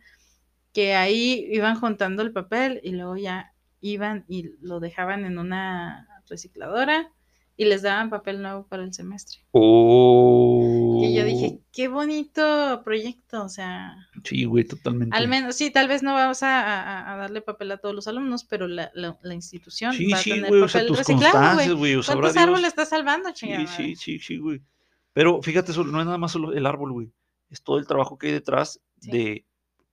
que 0.74 0.95
ahí 0.95 1.47
iban 1.51 1.80
juntando 1.80 2.22
el 2.22 2.32
papel 2.32 2.80
y 2.84 2.91
luego 2.91 3.17
ya 3.17 3.53
iban 3.82 4.26
y 4.28 4.51
lo 4.61 4.80
dejaban 4.80 5.26
en 5.26 5.38
una 5.39 6.07
recicladora 6.30 7.11
y 7.57 7.65
les 7.65 7.82
daban 7.82 8.09
papel 8.09 8.41
nuevo 8.41 8.67
para 8.67 8.84
el 8.84 8.93
semestre. 8.93 9.39
Oh. 9.51 11.01
Y 11.03 11.13
yo 11.15 11.24
dije, 11.26 11.59
qué 11.72 11.88
bonito 11.88 12.82
proyecto, 12.84 13.43
o 13.43 13.49
sea, 13.49 13.95
Sí, 14.24 14.45
güey, 14.45 14.63
totalmente. 14.65 15.15
al 15.15 15.28
menos, 15.28 15.55
sí, 15.55 15.72
tal 15.72 15.88
vez 15.88 16.03
no 16.03 16.13
vamos 16.13 16.43
a, 16.43 16.61
a- 16.61 17.13
a 17.13 17.17
darle 17.17 17.41
papel 17.41 17.72
a 17.72 17.78
todos 17.78 17.95
los 17.95 18.07
alumnos, 18.07 18.43
pero 18.43 18.67
la, 18.67 18.91
la- 18.93 19.17
la 19.22 19.34
institución 19.34 19.93
Sí, 19.93 20.11
va 20.11 20.17
a 20.17 20.22
sí, 20.22 20.32
tener 20.32 20.49
güey, 20.49 20.61
o 20.61 20.67
sea, 20.67 20.82
papel 20.82 20.88
tus 20.88 20.97
reciclado, 20.99 21.78
güey. 21.78 21.95
o 21.95 22.01
¿Cuántos 22.05 22.38
árboles 22.38 22.67
estás 22.67 22.89
salvando, 22.89 23.32
chingada? 23.34 23.65
Sí, 23.67 23.95
sí, 23.95 23.95
sí, 23.95 24.20
sí, 24.20 24.38
güey. 24.38 24.61
Pero 25.13 25.41
fíjate, 25.41 25.74
solo- 25.74 25.91
no 25.91 25.99
es 25.99 26.05
nada 26.05 26.17
más 26.17 26.32
solo 26.32 26.53
el 26.53 26.65
árbol, 26.65 26.91
güey. 26.93 27.11
Es 27.49 27.63
todo 27.63 27.78
el 27.80 27.88
trabajo 27.88 28.17
que 28.17 28.28
hay 28.28 28.34
detrás 28.34 28.80
Sí. 28.99 29.11
de 29.11 29.45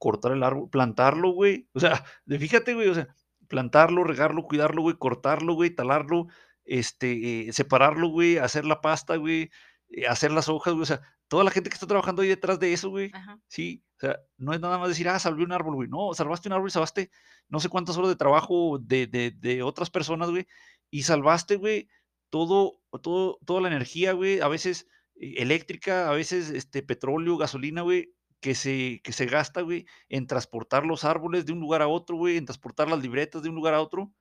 cortar 0.06 0.32
el 0.32 0.44
árbol, 0.44 0.70
plantarlo, 0.70 1.30
güey. 1.30 1.68
O 1.74 1.80
sea, 1.80 2.04
fíjate, 2.28 2.74
güey, 2.74 2.86
o 2.86 2.94
sea, 2.94 3.08
plantarlo, 3.48 4.04
regarlo, 4.04 4.44
cuidarlo, 4.44 4.82
güey, 4.82 4.96
cortarlo, 4.96 5.54
güey, 5.54 5.70
talarlo, 5.70 6.28
este, 6.64 7.48
eh, 7.48 7.52
separarlo, 7.52 8.08
güey, 8.08 8.38
hacer 8.38 8.64
la 8.64 8.80
pasta, 8.80 9.16
güey, 9.16 9.50
eh, 9.88 10.06
hacer 10.06 10.30
las 10.30 10.48
hojas, 10.48 10.74
güey. 10.74 10.82
O 10.84 10.86
sea, 10.86 11.00
toda 11.26 11.42
la 11.42 11.50
gente 11.50 11.70
que 11.70 11.74
está 11.74 11.88
trabajando 11.88 12.22
ahí 12.22 12.28
detrás 12.28 12.60
de 12.60 12.72
eso, 12.72 12.90
güey. 12.90 13.10
Ajá. 13.12 13.40
Sí, 13.48 13.82
o 13.96 14.00
sea, 14.00 14.20
no 14.36 14.52
es 14.52 14.60
nada 14.60 14.78
más 14.78 14.90
decir, 14.90 15.08
ah, 15.08 15.18
salvé 15.18 15.42
un 15.42 15.52
árbol, 15.52 15.74
güey. 15.74 15.88
No, 15.88 16.14
salvaste 16.14 16.48
un 16.48 16.52
árbol 16.52 16.68
y 16.68 16.72
salvaste 16.72 17.10
no 17.48 17.58
sé 17.58 17.68
cuántas 17.68 17.96
horas 17.96 18.10
de 18.10 18.16
trabajo 18.16 18.78
de, 18.78 19.08
de, 19.08 19.32
de 19.32 19.64
otras 19.64 19.90
personas, 19.90 20.30
güey. 20.30 20.46
Y 20.88 21.02
salvaste, 21.02 21.56
güey, 21.56 21.88
todo, 22.30 22.80
todo, 23.02 23.38
toda 23.44 23.60
la 23.60 23.68
energía, 23.68 24.12
güey, 24.12 24.40
a 24.40 24.46
veces 24.46 24.86
eh, 25.16 25.34
eléctrica, 25.38 26.08
a 26.08 26.12
veces 26.12 26.50
este, 26.50 26.82
petróleo, 26.82 27.36
gasolina, 27.36 27.82
güey, 27.82 28.12
que 28.40 28.54
se, 28.54 29.00
que 29.02 29.12
se 29.12 29.26
gasta, 29.26 29.62
güey, 29.62 29.86
en 30.08 30.26
transportar 30.26 30.86
los 30.86 31.04
árboles 31.04 31.46
de 31.46 31.52
un 31.52 31.60
lugar 31.60 31.82
a 31.82 31.88
otro, 31.88 32.16
güey, 32.16 32.36
en 32.36 32.44
transportar 32.46 32.88
las 32.88 33.02
libretas 33.02 33.42
de 33.42 33.48
un 33.48 33.54
lugar 33.56 33.74
a 33.74 33.80
otro, 33.82 34.12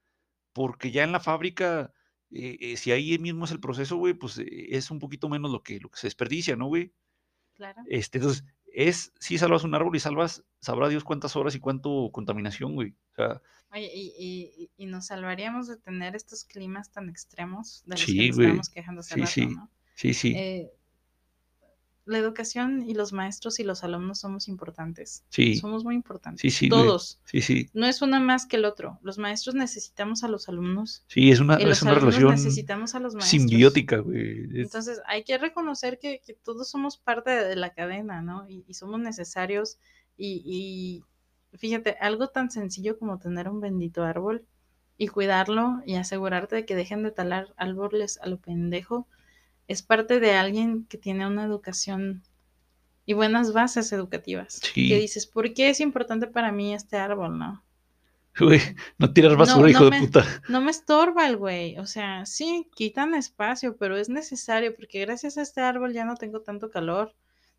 porque 0.53 0.91
ya 0.91 1.03
en 1.03 1.11
la 1.13 1.19
fábrica, 1.19 1.93
eh, 2.31 2.57
eh, 2.61 2.77
si 2.77 2.91
ahí 2.91 3.17
mismo 3.19 3.45
es 3.45 3.51
el 3.51 3.59
proceso, 3.59 3.97
güey, 3.97 4.13
pues 4.15 4.37
eh, 4.39 4.45
es 4.75 4.91
un 4.91 4.99
poquito 4.99 5.29
menos 5.29 5.51
lo 5.51 5.63
que, 5.63 5.79
lo 5.79 5.89
que 5.89 5.99
se 5.99 6.07
desperdicia, 6.07 6.55
¿no, 6.55 6.67
güey? 6.67 6.93
Claro. 7.55 7.81
Este, 7.87 8.17
entonces, 8.19 8.43
es, 8.67 9.13
si 9.19 9.37
salvas 9.37 9.63
un 9.63 9.75
árbol 9.75 9.95
y 9.95 9.99
salvas, 9.99 10.43
sabrá 10.61 10.89
Dios 10.89 11.03
cuántas 11.03 11.35
horas 11.35 11.55
y 11.55 11.59
cuánto 11.59 12.09
contaminación, 12.11 12.75
güey. 12.75 12.91
O 13.11 13.15
sea, 13.15 13.41
Oye, 13.71 13.91
y, 13.93 14.13
y- 14.17 14.71
y 14.77 14.85
nos 14.85 15.07
salvaríamos 15.07 15.67
de 15.67 15.77
tener 15.77 16.15
estos 16.15 16.43
climas 16.45 16.91
tan 16.91 17.09
extremos 17.09 17.83
de 17.85 17.95
los 17.95 18.01
Sí, 18.01 18.15
que 18.17 18.27
nos 18.27 18.35
güey. 18.35 18.45
estábamos 18.47 18.69
quejando 18.69 18.99
hace 19.01 19.13
Sí, 19.15 19.19
rato, 19.21 19.31
sí. 19.31 19.47
¿no? 19.47 19.71
sí, 19.95 20.13
sí, 20.13 20.33
Eh, 20.35 20.71
la 22.05 22.19
educación 22.19 22.87
y 22.87 22.93
los 22.93 23.13
maestros 23.13 23.59
y 23.59 23.63
los 23.63 23.83
alumnos 23.83 24.19
somos 24.19 24.47
importantes. 24.47 25.23
sí, 25.29 25.55
Somos 25.55 25.83
muy 25.83 25.95
importantes. 25.95 26.39
sí, 26.41 26.51
sí. 26.51 26.69
Todos. 26.69 27.19
Sí, 27.25 27.41
sí, 27.41 27.69
No 27.73 27.85
es 27.87 28.01
uno 28.03 28.19
más 28.19 28.45
que 28.45 28.57
el 28.57 28.65
otro. 28.65 28.99
Los 29.01 29.17
maestros 29.17 29.55
necesitamos 29.55 30.23
a 30.23 30.27
los 30.27 30.47
alumnos 30.47 31.03
sí, 31.07 31.31
es 31.31 31.39
una, 31.39 31.59
y 31.59 31.65
los 31.65 31.77
es 31.77 31.81
una 31.81 31.95
relación 31.95 32.29
necesitamos 32.31 32.93
a 32.95 32.99
los 32.99 33.15
maestros. 33.15 33.41
simbiótica, 33.41 33.97
güey. 33.97 34.43
es- 34.43 34.65
Entonces 34.65 35.01
hay 35.07 35.23
que 35.23 35.37
reconocer 35.39 35.97
que, 35.97 36.21
que 36.25 36.33
todos 36.33 36.69
somos 36.69 36.97
parte 36.97 37.31
de 37.31 37.55
la 37.55 37.73
cadena, 37.73 38.21
¿no? 38.21 38.47
Y, 38.47 38.63
y 38.67 38.73
somos 38.75 38.99
necesarios. 38.99 39.77
Y, 40.17 41.03
y 41.51 41.57
fíjate, 41.57 41.97
algo 41.99 42.27
tan 42.29 42.51
sencillo 42.51 42.97
como 42.99 43.17
tener 43.19 43.49
un 43.49 43.61
bendito 43.61 44.03
árbol 44.03 44.45
y 44.97 45.07
cuidarlo 45.07 45.81
y 45.85 45.95
asegurarte 45.95 46.55
de 46.55 46.65
que 46.65 46.75
dejen 46.75 47.03
de 47.03 47.11
talar 47.11 47.53
árboles 47.57 48.17
a 48.21 48.27
lo 48.27 48.37
pendejo, 48.37 49.07
es 49.67 49.81
parte 49.81 50.19
de 50.19 50.33
alguien 50.33 50.85
que 50.85 50.97
tiene 50.97 51.25
una 51.27 51.43
educación 51.43 52.23
y 53.05 53.13
buenas 53.13 53.53
bases 53.53 53.91
educativas. 53.91 54.59
Sí. 54.73 54.87
Que 54.89 54.99
dices, 54.99 55.27
¿por 55.27 55.53
qué 55.53 55.69
es 55.69 55.79
importante 55.79 56.27
para 56.27 56.51
mí 56.51 56.73
este 56.73 56.97
árbol, 56.97 57.37
no? 57.37 57.63
Güey, 58.37 58.59
no 58.97 59.13
tiras 59.13 59.31
No, 59.33 59.37
basura, 59.37 59.61
no 59.61 59.69
hijo 59.69 59.89
me- 59.89 59.99
de 59.99 60.05
puta. 60.05 60.25
No 60.49 60.59
me 60.61 60.71
estorba 60.71 61.27
el 61.27 61.37
güey, 61.37 61.77
o 61.77 61.85
sea, 61.85 62.25
sí, 62.25 62.67
quitan 62.75 63.13
espacio, 63.15 63.77
pero 63.77 63.95
es 63.97 64.09
necesario 64.09 64.75
porque 64.75 64.99
gracias 65.01 65.37
a 65.37 65.41
este 65.41 65.61
árbol 65.61 65.93
ya 65.93 66.03
no 66.03 66.15
tengo 66.15 66.41
tanto 66.41 66.69
calor, 66.69 67.15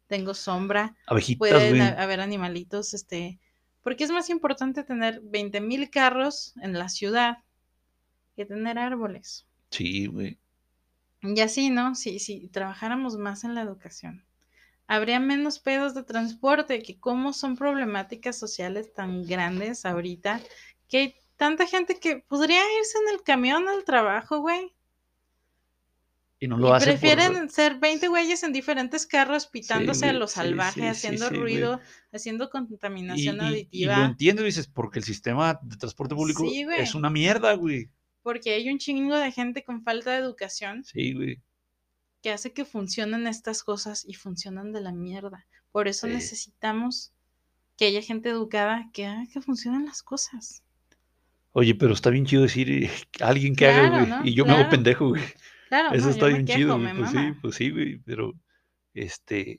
tengo 0.06 0.34
sombra, 0.34 0.94
Abejitas, 1.06 1.38
pueden 1.38 1.76
güey. 1.78 1.88
haber 1.88 2.20
animalitos, 2.20 2.92
este, 2.92 3.40
porque 3.82 4.04
es 4.04 4.10
más 4.10 4.28
importante 4.28 4.84
tener 4.84 5.20
20 5.22 5.60
mil 5.62 5.88
carros 5.90 6.52
en 6.60 6.74
la 6.78 6.88
ciudad 6.90 7.38
que 8.36 8.44
tener 8.44 8.78
árboles. 8.78 9.46
Sí, 9.70 10.06
güey. 10.06 10.38
Y 11.22 11.40
así, 11.40 11.70
¿no? 11.70 11.94
Si, 11.94 12.18
si 12.18 12.48
trabajáramos 12.48 13.16
más 13.16 13.44
en 13.44 13.54
la 13.54 13.62
educación, 13.62 14.24
habría 14.86 15.18
menos 15.18 15.58
pedos 15.58 15.94
de 15.94 16.04
transporte, 16.04 16.82
que 16.82 16.98
como 16.98 17.32
son 17.32 17.56
problemáticas 17.56 18.38
sociales 18.38 18.92
tan 18.94 19.24
grandes 19.24 19.84
ahorita, 19.84 20.40
que 20.88 20.98
hay 20.98 21.14
tanta 21.36 21.66
gente 21.66 21.98
que 21.98 22.18
podría 22.18 22.60
irse 22.78 22.98
en 22.98 23.14
el 23.14 23.22
camión 23.22 23.68
al 23.68 23.84
trabajo, 23.84 24.38
güey. 24.40 24.72
Y 26.38 26.48
no 26.48 26.58
lo 26.58 26.68
y 26.68 26.72
hacen 26.72 26.92
por- 26.92 27.00
prefieren 27.00 27.48
ser 27.50 27.78
20 27.78 28.08
güeyes 28.08 28.42
en 28.42 28.52
diferentes 28.52 29.06
carros 29.06 29.46
pitándose 29.46 30.06
a 30.06 30.12
lo 30.12 30.28
salvaje, 30.28 30.72
sí, 30.72 30.80
sí, 30.80 30.86
haciendo 31.06 31.28
güey. 31.30 31.40
ruido, 31.40 31.80
haciendo 32.12 32.44
y, 32.44 32.50
contaminación 32.50 33.36
y- 33.36 33.38
y 33.38 33.48
auditiva. 33.48 33.98
lo 33.98 34.04
entiendo, 34.04 34.42
dices, 34.42 34.68
porque 34.68 34.98
el 34.98 35.04
sistema 35.06 35.58
de 35.62 35.76
transporte 35.78 36.14
público 36.14 36.44
es 36.76 36.94
una 36.94 37.08
mierda, 37.08 37.54
güey. 37.54 37.88
Porque 38.26 38.54
hay 38.54 38.68
un 38.68 38.78
chingo 38.78 39.16
de 39.16 39.30
gente 39.30 39.62
con 39.62 39.84
falta 39.84 40.10
de 40.10 40.18
educación 40.18 40.82
Sí, 40.82 41.12
güey. 41.12 41.40
que 42.22 42.32
hace 42.32 42.52
que 42.52 42.64
funcionen 42.64 43.28
estas 43.28 43.62
cosas 43.62 44.04
y 44.04 44.14
funcionan 44.14 44.72
de 44.72 44.80
la 44.80 44.90
mierda. 44.90 45.46
Por 45.70 45.86
eso 45.86 46.08
Sí. 46.08 46.12
necesitamos 46.14 47.12
que 47.76 47.86
haya 47.86 48.02
gente 48.02 48.30
educada 48.30 48.90
que 48.92 49.06
haga 49.06 49.26
que 49.32 49.40
funcionen 49.40 49.84
las 49.86 50.02
cosas. 50.02 50.64
Oye, 51.52 51.76
pero 51.76 51.92
está 51.94 52.10
bien 52.10 52.26
chido 52.26 52.42
decir 52.42 52.68
eh, 52.68 52.90
alguien 53.20 53.54
que 53.54 53.68
haga, 53.68 53.90
güey. 54.00 54.06
¿no? 54.10 54.24
Y 54.24 54.34
yo 54.34 54.44
me 54.44 54.52
hago 54.54 54.68
pendejo, 54.70 55.10
güey. 55.10 55.22
Claro, 55.68 55.94
Eso 55.94 56.06
no, 56.06 56.10
está 56.10 56.26
bien 56.26 56.46
quejo, 56.46 56.58
chido, 56.58 56.80
güey. 56.80 56.96
Pues 56.96 57.10
sí, 57.12 57.18
pues 57.40 57.54
sí, 57.54 57.70
güey. 57.70 57.98
Pero, 57.98 58.32
este, 58.92 59.58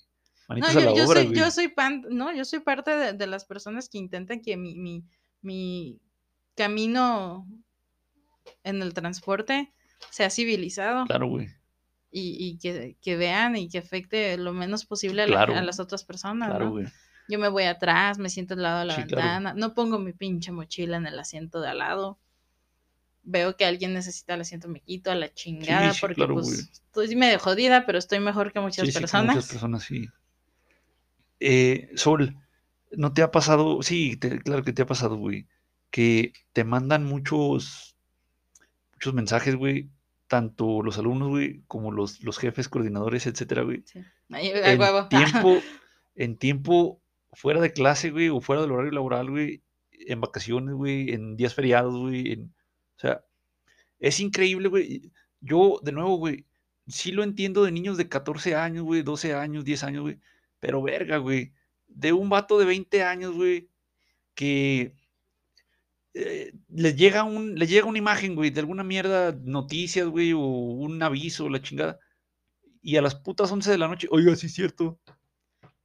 No, 0.49 0.55
manitas 0.55 0.75
a 0.75 0.79
yo, 0.81 0.85
la 0.91 0.95
yo 0.97 1.05
obra, 1.05 1.21
soy, 1.21 1.25
güey. 1.27 1.39
yo 1.39 1.51
soy 1.51 1.67
pan, 1.69 2.03
no, 2.09 2.35
yo 2.35 2.43
soy 2.43 2.59
parte 2.59 2.91
de, 2.91 3.13
de 3.13 3.27
las 3.27 3.45
personas 3.45 3.87
que 3.87 3.97
intentan 3.97 4.41
que 4.41 4.57
mi, 4.57 4.75
mi, 4.75 5.05
mi 5.41 6.01
camino 6.55 7.47
en 8.63 8.81
el 8.81 8.93
transporte 8.93 9.73
sea 10.11 10.29
civilizado 10.29 11.05
Claro, 11.05 11.27
güey. 11.27 11.47
y, 12.11 12.37
y 12.39 12.57
que, 12.57 12.97
que 13.01 13.15
vean 13.17 13.55
y 13.55 13.69
que 13.69 13.79
afecte 13.79 14.37
lo 14.37 14.53
menos 14.53 14.85
posible 14.85 15.23
a, 15.23 15.27
la- 15.27 15.35
Claro. 15.35 15.55
a 15.55 15.61
las 15.61 15.79
otras 15.79 16.03
personas, 16.03 16.49
Claro, 16.49 16.65
¿no? 16.65 16.71
güey. 16.71 16.87
Yo 17.29 17.39
me 17.39 17.49
voy 17.49 17.63
atrás, 17.63 18.17
me 18.19 18.29
siento 18.29 18.53
al 18.53 18.61
lado 18.63 18.79
de 18.79 18.85
la 18.85 18.95
Sí, 18.95 19.03
claro. 19.03 19.15
ventana, 19.23 19.53
no 19.53 19.73
pongo 19.73 19.99
mi 19.99 20.13
pinche 20.13 20.51
mochila 20.51 20.95
en 20.97 21.07
el 21.07 21.19
asiento 21.19 21.59
de 21.59 21.67
al 21.69 21.79
lado. 21.79 22.19
Veo 23.23 23.57
que 23.57 23.65
alguien 23.65 23.93
necesita 23.93 24.35
el 24.35 24.41
asiento, 24.41 24.69
me 24.69 24.79
quito 24.79 25.11
a 25.11 25.15
la 25.15 25.33
chingada 25.33 25.91
sí, 25.93 25.99
porque 25.99 26.15
claro, 26.15 26.35
pues 26.35 26.69
estoy 26.71 27.13
medio 27.17 27.37
jodida, 27.39 27.85
pero 27.85 27.97
estoy 27.97 28.21
mejor 28.21 28.53
que 28.53 28.61
muchas 28.61 28.85
Sí, 28.85 28.93
sí, 28.93 28.99
personas. 28.99 29.35
muchas 29.35 29.49
personas, 29.51 29.83
sí. 29.83 30.07
Eh, 31.41 31.89
Sol, 31.95 32.37
¿no 32.91 33.13
te 33.13 33.21
ha 33.21 33.31
pasado? 33.31 33.81
Sí, 33.83 34.15
te- 34.15 34.39
claro 34.39 34.63
que 34.63 34.71
te 34.71 34.83
ha 34.83 34.85
pasado, 34.85 35.17
güey. 35.17 35.47
Que 35.91 36.31
te 36.53 36.63
mandan 36.63 37.03
muchos, 37.03 37.96
muchos 38.97 39.13
mensajes, 39.13 39.55
güey. 39.55 39.89
Tanto 40.27 40.81
los 40.81 40.97
alumnos, 40.97 41.29
güey, 41.29 41.61
como 41.67 41.91
los, 41.91 42.21
los 42.21 42.37
jefes, 42.37 42.67
coordinadores, 42.67 43.27
etcétera, 43.27 43.61
güey. 43.61 43.83
Sí. 43.85 44.03
En 44.29 44.79
huevo. 44.79 45.07
tiempo, 45.09 45.61
en 46.15 46.35
tiempo 46.37 47.01
fuera 47.31 47.61
de 47.61 47.71
clase, 47.71 48.09
güey, 48.09 48.27
o 48.29 48.41
fuera 48.41 48.61
del 48.61 48.71
horario 48.71 48.91
laboral, 48.91 49.29
güey, 49.29 49.63
en 49.91 50.19
vacaciones, 50.19 50.73
güey, 50.75 51.11
en 51.13 51.37
días 51.37 51.53
feriados, 51.53 51.95
güey, 51.97 52.33
en- 52.33 52.53
o 52.97 52.99
sea, 52.99 53.23
Es 53.99 54.19
increíble, 54.19 54.67
güey. 54.69 55.11
Yo, 55.39 55.79
de 55.83 55.91
nuevo, 55.91 56.17
güey, 56.17 56.45
sí 56.87 57.11
lo 57.11 57.23
entiendo 57.23 57.63
de 57.63 57.71
niños 57.71 57.97
de 57.97 58.09
14 58.09 58.55
años, 58.55 58.83
güey, 58.83 59.03
12 59.03 59.33
años, 59.33 59.63
10 59.65 59.83
años, 59.83 60.01
güey. 60.03 60.19
Pero 60.59 60.81
verga, 60.81 61.17
güey. 61.17 61.53
De 61.87 62.13
un 62.13 62.29
vato 62.29 62.59
de 62.59 62.65
20 62.65 63.03
años, 63.03 63.33
güey, 63.35 63.69
que 64.35 64.93
eh, 66.19 66.53
les 66.69 66.95
llega 66.95 67.23
un, 67.23 67.55
les 67.57 67.69
llega 67.69 67.85
una 67.85 67.97
imagen, 67.97 68.35
güey, 68.35 68.49
de 68.49 68.59
alguna 68.61 68.83
mierda, 68.83 69.31
noticias, 69.43 70.07
güey, 70.07 70.33
o 70.33 70.39
un 70.39 71.01
aviso, 71.03 71.49
la 71.49 71.61
chingada. 71.61 71.99
Y 72.81 72.95
a 72.97 73.01
las 73.01 73.15
putas 73.15 73.51
11 73.51 73.69
de 73.71 73.77
la 73.77 73.87
noche, 73.87 74.07
oiga, 74.11 74.35
sí 74.35 74.47
es 74.47 74.53
cierto. 74.53 74.99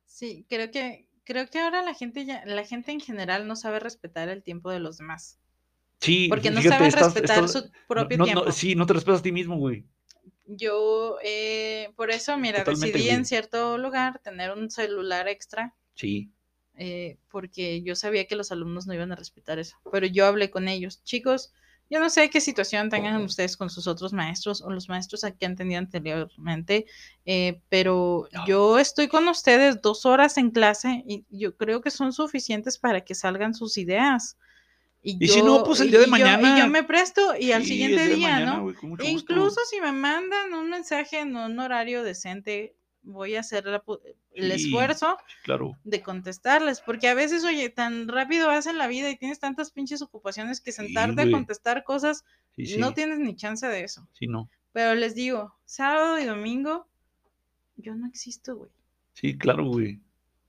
Sí, 0.06 0.46
creo 0.48 0.70
que, 0.70 1.08
creo 1.24 1.46
que 1.48 1.58
ahora 1.58 1.82
la 1.82 1.94
gente 1.94 2.24
ya, 2.24 2.44
la 2.46 2.64
gente 2.64 2.92
en 2.92 3.00
general 3.00 3.46
no 3.46 3.56
sabe 3.56 3.80
respetar 3.80 4.28
el 4.28 4.42
tiempo 4.42 4.70
de 4.70 4.78
los 4.80 4.98
demás. 4.98 5.38
Sí, 6.00 6.28
Porque 6.28 6.50
no 6.50 6.60
fíjate, 6.60 6.76
saben 6.76 6.88
estás- 6.88 7.14
respetar 7.14 7.44
estás- 7.44 7.52
su 7.64 7.70
propio 7.88 8.18
no, 8.18 8.24
no, 8.26 8.32
tiempo. 8.32 8.52
sí, 8.52 8.74
no 8.74 8.86
te 8.86 8.92
respetas 8.94 9.20
a 9.20 9.22
ti 9.22 9.32
mismo, 9.32 9.56
güey. 9.56 9.84
Yo, 10.46 11.16
eh, 11.24 11.90
por 11.96 12.10
eso, 12.10 12.36
mira, 12.36 12.58
Totalmente, 12.64 12.98
decidí 12.98 13.10
en 13.10 13.24
cierto 13.24 13.78
lugar 13.78 14.18
tener 14.20 14.50
un 14.52 14.70
celular 14.70 15.28
extra, 15.28 15.74
Sí, 15.94 16.30
eh, 16.76 17.18
porque 17.30 17.82
yo 17.82 17.94
sabía 17.94 18.26
que 18.26 18.36
los 18.36 18.50
alumnos 18.52 18.86
no 18.86 18.94
iban 18.94 19.12
a 19.12 19.16
respetar 19.16 19.58
eso. 19.58 19.76
Pero 19.90 20.06
yo 20.06 20.26
hablé 20.26 20.50
con 20.50 20.68
ellos. 20.68 21.02
Chicos, 21.04 21.52
yo 21.90 22.00
no 22.00 22.08
sé 22.08 22.30
qué 22.30 22.40
situación 22.40 22.88
tengan 22.88 23.20
ustedes 23.22 23.56
con 23.58 23.68
sus 23.68 23.86
otros 23.86 24.14
maestros 24.14 24.62
o 24.62 24.70
los 24.70 24.88
maestros 24.88 25.24
a 25.24 25.32
que 25.32 25.44
han 25.44 25.56
tenido 25.56 25.78
anteriormente, 25.78 26.86
eh, 27.26 27.60
pero 27.68 28.28
No. 28.32 28.46
yo 28.46 28.78
estoy 28.78 29.08
con 29.08 29.28
ustedes 29.28 29.82
dos 29.82 30.06
horas 30.06 30.38
en 30.38 30.50
clase 30.50 31.02
y 31.06 31.24
yo 31.28 31.54
creo 31.56 31.82
que 31.82 31.90
son 31.90 32.12
suficientes 32.14 32.78
para 32.78 33.02
que 33.02 33.14
salgan 33.14 33.52
sus 33.54 33.76
ideas. 33.76 34.38
Y 35.02 35.26
si 35.28 35.42
no, 35.42 35.64
pues, 35.64 35.80
el 35.80 35.90
día 35.90 35.98
de 35.98 36.04
y 36.06 36.06
yo- 36.06 36.12
mañana- 36.12 36.56
y 36.56 36.60
yo 36.60 36.68
me 36.68 36.84
presto 36.84 37.34
y 37.38 37.50
al 37.52 37.62
Sí, 37.64 37.70
siguiente 37.70 38.08
día, 38.08 38.30
mañana, 38.30 38.56
¿no? 38.58 38.62
gusto. 38.62 39.04
Incluso 39.04 39.60
si 39.68 39.80
me 39.80 39.90
mandan 39.92 40.54
un 40.54 40.70
mensaje 40.70 41.18
en 41.18 41.34
un 41.36 41.58
horario 41.58 42.04
decente, 42.04 42.74
voy 43.02 43.36
a 43.36 43.40
hacer 43.40 43.66
la 43.66 43.82
el 44.34 44.48
Sí. 44.50 44.66
esfuerzo 44.66 45.16
Claro, 45.44 45.76
de 45.84 46.02
contestarles, 46.02 46.80
porque 46.80 47.08
a 47.08 47.14
veces, 47.14 47.44
oye, 47.44 47.68
tan 47.70 48.08
rápido 48.08 48.46
vas 48.48 48.66
en 48.66 48.78
la 48.78 48.86
vida 48.86 49.10
y 49.10 49.16
tienes 49.16 49.40
tantas 49.40 49.70
pinches 49.72 50.02
ocupaciones 50.02 50.60
que 50.60 50.72
Sí, 50.72 50.78
sentarte 50.78 51.22
a 51.22 51.30
contestar 51.30 51.84
cosas, 51.84 52.24
sí, 52.56 52.76
no 52.78 52.94
tienes 52.94 53.18
ni 53.18 53.34
chance 53.36 53.66
de 53.66 53.84
eso. 53.84 54.08
Sí, 54.12 54.26
no. 54.26 54.48
Pero 54.72 54.94
les 54.94 55.14
digo, 55.14 55.54
sábado 55.64 56.18
y 56.18 56.24
domingo, 56.24 56.88
yo 57.76 57.94
no 57.94 58.06
existo, 58.06 58.56
güey. 58.56 58.70
Sí, 59.14 59.36
claro, 59.36 59.66
güey. 59.66 60.00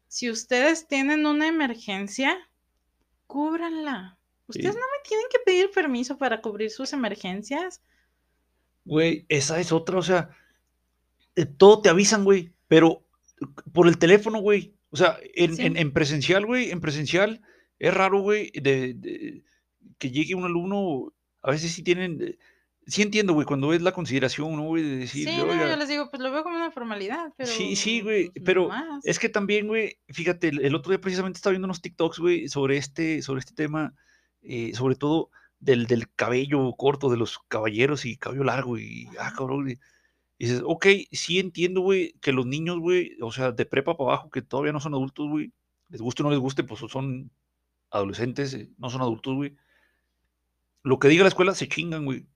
Si 0.08 0.30
ustedes 0.30 0.88
tienen 0.88 1.26
una 1.26 1.48
emergencia, 1.48 2.38
cúbranla. 3.28 4.18
Ustedes 4.48 4.76
no 4.76 4.82
me 4.82 5.08
tienen 5.08 5.26
que 5.32 5.40
pedir 5.46 5.72
permiso 5.72 6.18
para 6.18 6.42
cubrir 6.42 6.70
sus 6.70 6.94
emergencias. 6.94 7.82
Güey, 8.86 9.26
esa 9.30 9.60
es 9.60 9.72
otra, 9.72 9.98
o 9.98 10.02
sea, 10.02 10.30
eh, 11.36 11.46
todo 11.46 11.82
te 11.82 11.90
avisan, 11.90 12.24
güey, 12.24 12.52
pero 12.68 13.06
por 13.74 13.88
el 13.88 13.98
teléfono, 13.98 14.40
güey. 14.40 14.76
O 14.92 14.98
sea, 14.98 15.18
en, 15.36 15.56
Sí. 15.56 15.64
en- 15.66 15.78
en 15.78 15.92
presencial, 15.92 16.46
güey, 16.46 16.72
en 16.72 16.80
presencial 16.82 17.42
es 17.80 17.94
raro, 17.94 18.22
güey, 18.22 18.52
de, 18.52 18.94
de- 18.94 19.44
que 19.98 20.12
llegue 20.12 20.36
un 20.36 20.46
alumno, 20.46 21.14
a 21.42 21.52
veces 21.52 21.72
sí 21.72 21.84
tienen, 21.84 22.22
eh, 22.22 22.38
sí 22.86 23.02
entiendo, 23.02 23.34
güey, 23.34 23.46
cuando 23.48 23.74
es 23.74 23.82
la 23.82 23.92
consideración, 23.94 24.56
¿no, 24.56 24.64
güey? 24.64 24.84
De 24.84 24.98
decir, 24.98 25.28
Sí, 25.28 25.38
no, 25.38 25.44
"Oiga, 25.46 25.70
yo 25.70 25.76
les 25.78 25.88
digo, 25.90 26.10
pues 26.10 26.22
lo 26.22 26.32
veo 26.32 26.44
como 26.44 26.56
una 26.58 26.72
formalidad, 26.72 27.34
pero... 27.38 27.50
Sí, 27.50 27.76
sí, 27.76 28.02
güey, 28.02 28.30
pues, 28.30 28.44
pero. 28.46 28.70
Es 29.04 29.20
que 29.20 29.30
también, 29.30 29.68
güey, 29.68 29.98
fíjate, 30.10 30.50
el, 30.50 30.64
el 30.64 30.76
otro 30.76 30.92
día 30.92 31.02
precisamente 31.02 31.38
estaba 31.38 31.52
viendo 31.52 31.66
unos 31.66 31.82
TikToks, 31.82 32.20
güey, 32.20 32.48
sobre 32.50 32.78
este, 32.78 33.22
sobre 33.22 33.40
este 33.40 33.54
tema, 33.54 33.94
eh, 34.42 34.74
sobre 34.76 34.96
todo 34.96 35.30
del, 35.60 35.88
del 35.88 36.12
cabello 36.14 36.74
corto 36.78 37.10
de 37.10 37.18
los 37.18 37.40
caballeros 37.48 38.06
y 38.06 38.18
cabello 38.18 38.44
largo 38.44 38.78
y, 38.78 39.08
ah, 39.18 39.28
Ajá. 39.28 39.36
cabrón, 39.38 39.70
y, 39.70 39.76
y 40.44 40.46
dices, 40.46 40.62
ok, 40.66 40.88
sí 41.14 41.40
entiendo, 41.40 41.80
güey, 41.80 42.16
que 42.20 42.34
los 42.34 42.46
niños, 42.46 42.78
güey, 42.78 43.16
o 43.22 43.32
sea, 43.32 43.54
de 43.54 43.66
prepa 43.66 43.96
para 43.96 44.10
abajo, 44.10 44.30
que 44.30 44.42
todavía 44.42 44.74
no 44.74 44.82
son 44.82 44.94
adultos, 44.94 45.30
güey, 45.30 45.54
les 45.88 46.02
guste 46.02 46.22
o 46.22 46.26
no 46.26 46.32
les 46.32 46.40
guste, 46.40 46.66
pues 46.66 46.82
son 46.92 47.32
adolescentes, 47.90 48.54
eh, 48.54 48.70
no 48.78 48.90
son 48.90 49.00
adultos, 49.00 49.36
güey. 49.36 49.56
Lo 50.84 51.00
que 51.00 51.08
diga 51.08 51.24
la 51.24 51.30
escuela 51.30 51.56
se 51.56 51.70
chingan, 51.70 52.04
güey. 52.04 52.28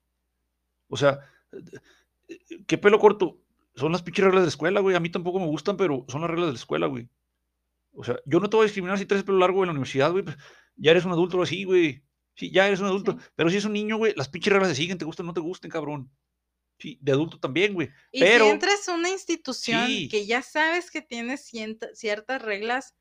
O 0.87 0.95
sea, 0.95 1.19
eh, 2.29 2.63
¿qué 2.65 2.77
pelo 2.77 2.97
corto? 2.97 3.41
Son 3.75 3.91
las 3.91 4.03
pinches 4.03 4.23
reglas 4.23 4.43
de 4.43 4.45
la 4.45 4.51
escuela, 4.51 4.79
güey. 4.79 4.95
A 4.95 5.01
mí 5.01 5.09
tampoco 5.09 5.41
me 5.41 5.47
gustan, 5.47 5.75
pero 5.75 6.05
son 6.07 6.21
las 6.21 6.29
reglas 6.29 6.47
de 6.47 6.53
la 6.53 6.59
escuela, 6.59 6.87
güey. 6.87 7.09
O 7.91 8.05
sea, 8.05 8.17
yo 8.25 8.39
no 8.39 8.49
te 8.49 8.55
voy 8.55 8.63
a 8.63 8.67
discriminar 8.67 8.97
si 8.97 9.05
traes 9.05 9.25
pelo 9.25 9.39
largo 9.39 9.63
en 9.63 9.67
la 9.67 9.71
universidad, 9.71 10.13
güey. 10.13 10.23
pues, 10.23 10.37
ya 10.77 10.91
eres 10.91 11.03
un 11.03 11.11
adulto 11.11 11.41
así, 11.41 11.65
güey. 11.65 12.05
Sí, 12.35 12.51
ya 12.51 12.67
eres 12.67 12.79
un 12.79 12.85
adulto. 12.85 13.17
Sí. 13.19 13.25
Pero 13.35 13.49
si 13.49 13.57
es 13.57 13.65
un 13.65 13.73
niño, 13.73 13.97
güey, 13.97 14.13
las 14.15 14.29
pinches 14.29 14.53
reglas 14.53 14.69
se 14.69 14.75
siguen, 14.75 14.97
te 14.97 15.03
gusten 15.03 15.25
o 15.25 15.27
no 15.27 15.33
te 15.33 15.41
gusten, 15.41 15.69
cabrón. 15.69 16.09
Sí, 16.79 16.97
de 17.01 17.11
adulto 17.11 17.39
también, 17.39 17.73
güey. 17.73 17.89
Y 18.11 18.19
pero- 18.19 18.45
si 18.45 18.51
entras 18.51 18.87
a 18.87 18.93
una 18.93 19.09
institución 19.09 19.87
Sí. 19.87 20.09
que 20.09 20.25
ya 20.27 20.41
sabes 20.41 20.91
que 20.91 21.01
tiene 21.01 21.37
ciertas 21.37 22.41
reglas, 22.41 22.95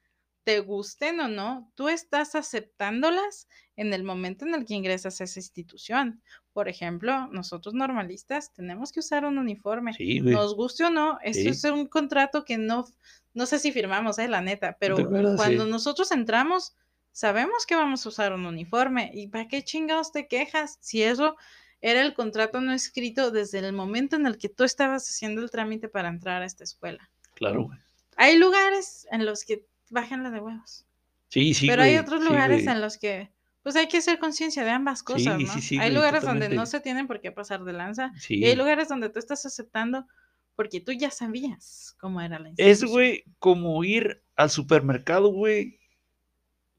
te 0.45 0.61
gusten 0.61 1.18
o 1.20 1.27
no, 1.29 1.72
tú 1.74 1.89
estás 1.89 2.35
aceptándolas 2.37 3.49
en 3.74 3.93
el 3.93 4.05
momento 4.05 4.47
en 4.47 4.55
el 4.55 4.64
que 4.64 4.74
ingresas 4.74 5.20
a 5.20 5.24
esa 5.24 5.41
institución. 5.41 6.22
Por 6.53 6.68
ejemplo, 6.68 7.27
nosotros 7.33 7.74
normalistas 7.74 8.53
tenemos 8.55 8.93
que 8.93 9.01
usar 9.01 9.24
un 9.24 9.39
uniforme. 9.39 9.93
Sí, 9.93 10.20
güey. 10.20 10.35
Nos 10.35 10.55
guste 10.55 10.85
o 10.85 10.91
no, 10.91 11.18
esto 11.22 11.43
Sí. 11.43 11.49
es 11.49 11.64
un 11.64 11.87
contrato 11.87 12.45
que 12.45 12.59
no, 12.59 12.87
no 13.35 13.45
sé 13.47 13.59
si 13.59 13.72
firmamos, 13.72 14.18
eh, 14.18 14.29
la 14.29 14.41
neta, 14.41 14.77
pero 14.81 14.97
acuerdas? 14.99 15.37
cuando 15.37 15.64
Sí. 15.64 15.70
nosotros 15.70 16.11
entramos, 16.12 16.74
sabemos 17.12 17.66
que 17.66 17.74
vamos 17.74 18.07
a 18.07 18.09
usar 18.09 18.33
un 18.33 18.47
uniforme. 18.47 19.11
¿Y 19.12 19.27
para 19.27 19.49
qué 19.49 19.62
chingados 19.64 20.12
te 20.12 20.29
quejas 20.29 20.79
si 20.81 21.03
eso 21.03 21.37
era 21.81 22.03
el 22.03 22.14
contrato 22.14 22.61
no 22.61 22.72
escrito 22.72 23.31
desde 23.31 23.59
el 23.61 23.72
momento 23.72 24.16
en 24.16 24.27
el 24.27 24.39
que 24.39 24.49
tú 24.49 24.64
estabas 24.64 25.09
haciendo 25.09 25.43
el 25.43 25.51
trámite 25.51 25.89
para 25.89 26.09
entrar 26.09 26.43
a 26.43 26.47
esta 26.47 26.64
escuela? 26.64 27.11
Claro, 27.35 27.64
güey. 27.64 27.79
Hay 28.16 28.39
lugares 28.39 29.07
en 29.11 29.27
los 29.27 29.45
que 29.45 29.64
bájenla 29.91 30.31
de 30.31 30.41
huevos, 30.41 30.87
Sí, 31.29 31.53
sí, 31.55 31.66
pero 31.66 31.83
hay 31.83 31.97
otros 31.97 32.22
sí, 32.22 32.29
lugares 32.29 32.64
güey. 32.64 32.74
en 32.74 32.81
los 32.81 32.99
que 32.99 33.31
pues 33.62 33.74
hay 33.74 33.89
que 33.89 33.99
hacer 33.99 34.18
conciencia 34.20 34.62
de 34.64 34.70
ambas 34.70 35.03
cosas, 35.03 35.37
Sí, 35.39 35.45
¿no? 35.45 35.53
sí, 35.55 35.61
sí, 35.61 35.74
hay 35.74 35.89
güey, 35.89 35.95
lugares 35.95 36.22
donde 36.22 36.49
no 36.49 36.66
se 36.66 36.79
tienen 36.81 37.09
por 37.09 37.20
qué 37.20 37.33
pasar 37.33 37.64
de 37.64 37.72
lanza 37.72 38.12
Sí. 38.18 38.37
y 38.37 38.45
hay 38.45 38.55
lugares 38.55 38.89
donde 38.89 39.09
tú 39.11 39.18
estás 39.18 39.45
aceptando 39.45 40.07
porque 40.55 40.81
tú 40.81 40.93
ya 40.93 41.11
sabías 41.11 41.95
cómo 42.01 42.20
era 42.20 42.39
la 42.39 42.53
Es, 42.57 42.85
güey, 42.85 43.24
como 43.41 43.83
ir 43.85 44.22
al 44.37 44.51
supermercado, 44.51 45.29
güey, 45.33 45.79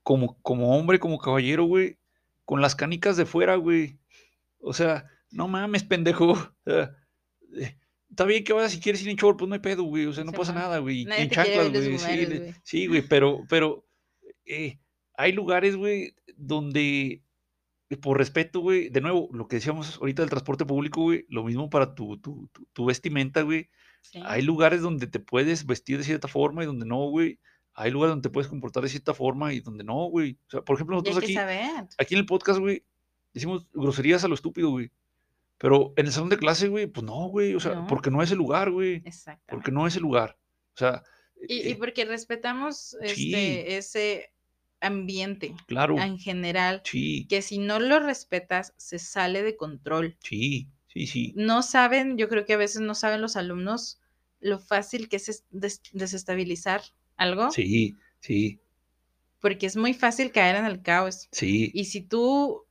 como, 0.02 0.38
como 0.41 0.78
hombre, 0.78 1.00
como 1.00 1.20
caballero, 1.20 1.66
güey, 1.66 1.98
con 2.45 2.62
las 2.62 2.76
canicas 2.76 3.18
de 3.18 3.26
fuera, 3.26 3.56
güey. 3.56 3.98
O 4.60 4.74
sea, 4.74 5.05
no 5.32 5.47
mames, 5.47 5.84
pendejo. 5.84 6.34
O 6.66 6.70
sea, 6.70 6.95
eh, 7.60 7.78
Está 8.10 8.26
bien 8.26 8.43
que 8.43 8.53
vayas 8.53 8.72
si 8.72 8.80
quieres 8.80 9.01
ir 9.03 9.10
en 9.10 9.16
short, 9.16 9.38
pues 9.38 9.49
no 9.49 9.55
hay 9.55 9.62
pedo, 9.62 9.84
güey. 9.84 10.05
O 10.05 10.14
sea, 10.14 10.24
no 10.24 10.32
pasa 10.32 10.53
man. 10.53 10.64
nada, 10.64 10.78
güey. 10.80 11.05
Nadie 11.05 11.24
En 11.24 11.30
chanclas, 11.30 11.70
güey. 11.70 11.97
Sí, 11.97 12.26
güey. 12.26 12.53
sí, 12.64 12.88
güey, 12.88 13.01
pero, 13.01 13.43
pero 13.49 13.86
eh, 14.45 14.80
hay 15.16 15.34
lugares, 15.34 15.76
güey, 15.76 16.16
donde 16.36 17.22
por 18.01 18.18
respeto, 18.18 18.60
güey, 18.60 18.89
de 18.89 19.01
nuevo, 19.01 19.30
lo 19.32 19.47
que 19.47 19.58
decíamos 19.58 19.97
ahorita 19.97 20.22
del 20.22 20.30
transporte 20.30 20.66
público, 20.66 21.03
güey, 21.03 21.26
lo 21.30 21.43
mismo 21.43 21.70
para 21.70 21.95
tu, 21.95 22.18
tu, 22.18 22.49
tu, 22.51 22.66
tu 22.74 22.86
vestimenta, 22.86 23.43
güey. 23.43 23.70
Sí. 24.01 24.20
Hay 24.26 24.41
lugares 24.41 24.82
donde 24.82 25.08
te 25.08 25.20
puedes 25.20 25.66
vestir 25.66 25.97
de 25.97 26.03
cierta 26.03 26.28
forma 26.28 26.64
y 26.64 26.66
donde 26.66 26.86
no, 26.86 27.10
güey. 27.10 27.39
Hay 27.74 27.91
lugares 27.91 28.12
donde 28.12 28.28
te 28.28 28.34
puedes 28.34 28.49
comportar 28.49 28.84
de 28.84 28.89
cierta 28.89 29.14
forma 29.14 29.53
y 29.53 29.60
donde 29.60 29.84
no, 29.84 30.05
güey. 30.05 30.39
O 30.47 30.49
sea, 30.49 30.62
por 30.62 30.76
ejemplo, 30.76 30.95
nosotros 30.95 31.18
aquí, 31.18 31.34
saber. 31.34 31.88
aquí 31.97 32.16
en 32.16 32.20
el 32.20 32.26
podcast, 32.26 32.60
güey, 32.60 32.84
decimos 33.38 33.68
groserías 33.74 34.24
a 34.24 34.28
lo 34.28 34.36
estúpido, 34.36 34.70
güey. 34.72 34.92
Pero 35.58 35.94
en 35.98 36.06
el 36.06 36.12
salón 36.12 36.30
de 36.30 36.38
clase, 36.38 36.68
güey, 36.68 36.86
pues 36.88 37.04
no, 37.06 37.30
güey. 37.30 37.56
O 37.56 37.60
sea, 37.60 37.74
No. 37.76 37.88
porque 37.88 38.12
no 38.12 38.22
es 38.22 38.30
el 38.32 38.38
lugar, 38.38 38.70
güey. 38.72 39.02
Exactamente. 39.06 39.46
Porque 39.50 39.72
no 39.72 39.88
es 39.88 39.96
el 39.96 40.04
lugar. 40.04 40.38
O 40.76 40.78
sea, 40.78 41.04
Y, 41.48 41.56
y 41.56 41.72
eh, 41.72 41.76
porque 41.78 42.06
respetamos 42.06 42.96
sí. 43.06 43.34
este, 43.34 43.78
ese 43.78 44.34
ambiente 44.80 45.56
claro, 45.66 45.98
en 46.00 46.20
general, 46.20 46.82
sí, 46.86 47.26
que 47.28 47.42
si 47.42 47.58
no 47.58 47.80
lo 47.80 48.00
respetas, 48.00 48.74
se 48.78 49.00
sale 49.00 49.42
de 49.42 49.56
control. 49.58 50.18
sí, 50.22 50.68
sí, 50.88 51.08
sí. 51.08 51.34
No 51.36 51.64
saben, 51.64 52.18
yo 52.18 52.30
creo 52.30 52.46
que 52.46 52.54
a 52.54 52.58
veces 52.58 52.82
no 52.82 52.94
saben 52.94 53.22
los 53.22 53.36
alumnos 53.36 54.00
lo 54.40 54.60
fácil 54.60 55.10
que 55.10 55.16
es 55.16 55.30
es- 55.30 55.46
des- 55.50 55.82
desestabilizar 55.94 56.82
algo, 57.16 57.50
Sí, 57.50 57.96
sí, 58.20 58.60
porque 59.40 59.66
es 59.66 59.76
muy 59.78 59.96
fácil 59.96 60.32
caer 60.32 60.56
en 60.58 60.66
el 60.66 60.84
caos. 60.84 61.28
sí. 61.32 61.72
Y 61.74 61.86
si 61.86 62.02
tú 62.02 62.66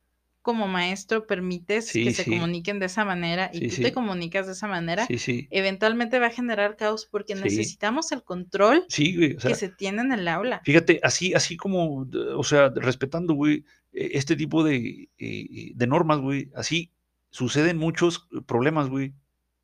como 0.47 0.65
maestro 0.69 1.27
permites 1.27 1.87
Sí, 1.89 2.05
que 2.05 2.13
se 2.13 2.23
comuniquen 2.23 2.79
de 2.79 2.85
esa 2.85 3.03
manera 3.03 3.51
y 3.53 3.69
Sí, 3.69 3.75
tú 3.75 3.81
te 3.81 3.91
comunicas 3.91 4.47
de 4.47 4.53
esa 4.53 4.65
manera, 4.65 5.05
eventualmente 5.51 6.19
va 6.19 6.27
a 6.27 6.29
generar 6.29 6.77
caos 6.77 7.05
porque 7.11 7.35
necesitamos 7.35 8.13
el 8.13 8.23
control 8.23 8.85
Sí, 8.87 9.13
güey. 9.13 9.35
O 9.35 9.41
sea, 9.41 9.49
que 9.51 9.55
se 9.57 9.67
tiene 9.67 10.03
en 10.03 10.13
el 10.13 10.25
aula. 10.29 10.61
Fíjate, 10.63 11.01
así, 11.03 11.33
así 11.33 11.57
como, 11.57 12.07
o 12.37 12.43
sea, 12.45 12.69
respetando, 12.73 13.33
güey, 13.33 13.65
eh, 13.91 14.11
este 14.13 14.37
tipo 14.37 14.63
de, 14.63 15.09
eh, 15.17 15.71
de 15.75 15.87
normas, 15.87 16.19
güey, 16.19 16.49
así 16.55 16.93
suceden 17.29 17.75
muchos 17.75 18.29
problemas, 18.45 18.87
güey. 18.87 19.13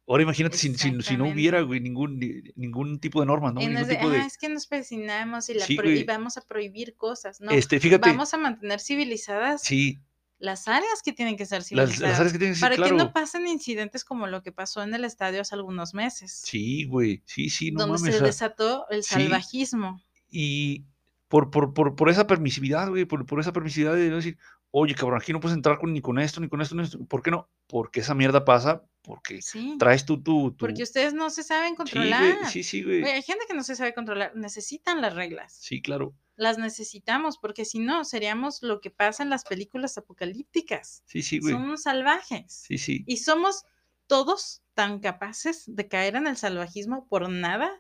Ahora 0.06 0.24
imagínate 0.24 0.58
si, 0.58 0.76
si- 0.76 1.02
si 1.02 1.16
no 1.16 1.30
hubiera, 1.30 1.62
güey, 1.62 1.80
ningún, 1.80 2.20
ni- 2.20 2.42
ningún 2.58 3.00
tipo 3.00 3.22
de 3.22 3.26
normas, 3.26 3.54
¿no? 3.54 3.62
Y 3.62 3.68
no 3.68 3.70
Ningún 3.70 3.84
es 3.84 3.88
de, 3.88 3.96
tipo 3.96 4.10
de... 4.10 4.18
"Ah, 4.20 4.26
es 4.26 4.38
que 4.38 4.50
nos 4.50 4.68
presionamos 4.68 5.48
y, 5.50 5.54
la 5.54 5.66
Sí, 5.66 5.78
pro- 5.78 5.88
y 5.90 5.94
güey. 5.94 6.04
vamos 6.04 6.36
a 6.36 6.42
prohibir 6.42 6.96
cosas. 6.98 7.40
No, 7.40 7.52
este, 7.52 7.80
fíjate, 7.80 8.10
vamos 8.10 8.34
a 8.34 8.38
mantener 8.38 8.82
civilizadas 8.82 9.62
sí, 9.64 10.02
las 10.44 10.68
áreas 10.68 11.02
que 11.04 11.14
tienen 11.14 11.38
que 11.38 11.46
ser 11.46 11.64
civilizadas. 11.64 12.00
las 12.02 12.20
áreas 12.20 12.34
que 12.34 12.38
tienen 12.40 12.54
que 12.54 12.60
ser, 12.60 12.66
para 12.66 12.76
claro. 12.76 12.98
que 12.98 13.04
no 13.04 13.14
pasen 13.14 13.48
incidentes 13.48 14.04
como 14.04 14.28
lo 14.28 14.44
que 14.44 14.52
pasó 14.52 14.84
en 14.84 14.94
el 14.94 15.06
estadio 15.06 15.40
hace 15.42 15.56
algunos 15.56 15.94
meses, 15.94 16.42
Sí, 16.46 16.84
güey. 16.86 17.24
Sí, 17.26 17.50
sí, 17.50 17.72
no 17.72 17.86
donde 17.88 18.00
mames. 18.00 18.18
se 18.18 18.24
desató 18.24 18.86
el 18.90 19.04
sí. 19.04 19.14
salvajismo. 19.14 20.02
y 20.30 20.84
por, 21.30 21.50
por, 21.50 21.74
por, 21.74 21.96
por 21.96 22.10
esa 22.10 22.28
permisividad, 22.28 22.90
güey, 22.90 23.06
por, 23.06 23.26
por 23.26 23.40
esa 23.40 23.54
permisividad 23.54 23.94
de 23.96 24.10
decir, 24.10 24.38
oye, 24.70 24.94
cabrón, 24.96 25.20
aquí 25.22 25.32
no 25.34 25.40
puedes 25.40 25.56
entrar 25.56 25.80
con, 25.80 25.94
ni 25.94 26.02
con 26.02 26.20
esto, 26.20 26.42
ni 26.42 26.48
con 26.50 26.62
esto, 26.62 26.76
ni 26.76 26.84
esto. 26.84 27.04
¿Por 27.06 27.24
qué 27.24 27.32
no? 27.32 27.50
Porque 27.68 28.02
esa 28.02 28.14
mierda 28.14 28.44
pasa, 28.46 28.84
porque 29.02 29.42
Sí, 29.42 29.76
traes 29.80 30.06
tú 30.06 30.22
tu... 30.22 30.52
tu... 30.52 30.58
porque 30.58 30.84
ustedes 30.84 31.14
no 31.14 31.30
se 31.30 31.42
saben 31.44 31.72
Sí, 31.72 31.76
controlar. 31.78 32.22
güey, 32.22 32.52
sí, 32.52 32.64
sí, 32.64 32.84
güey. 32.84 33.00
Güey, 33.02 33.14
hay 33.14 33.22
gente 33.24 33.46
que 33.48 33.54
no 33.56 33.64
se 33.64 33.76
sabe 33.76 33.94
controlar, 33.96 34.36
necesitan 34.36 35.02
las 35.02 35.16
reglas. 35.16 35.56
Sí, 35.60 35.82
claro. 35.82 36.14
Las 36.36 36.58
necesitamos, 36.58 37.38
porque 37.38 37.64
si 37.66 37.80
no, 37.80 38.04
seríamos 38.06 38.64
lo 38.64 38.82
que 38.82 38.90
pasa 38.90 39.22
en 39.24 39.30
las 39.30 39.44
películas 39.44 39.98
apocalípticas. 39.98 41.04
Sí, 41.06 41.22
sí, 41.22 41.40
güey. 41.40 41.54
Somos 41.54 41.84
salvajes. 41.84 42.52
Sí, 42.52 42.78
sí. 42.78 43.04
Y 43.08 43.18
somos 43.18 43.64
todos 44.08 44.62
tan 44.74 45.00
capaces 45.00 45.64
de 45.68 45.88
caer 45.88 46.16
en 46.16 46.28
el 46.28 46.36
salvajismo 46.38 47.08
por 47.08 47.30
nada 47.30 47.72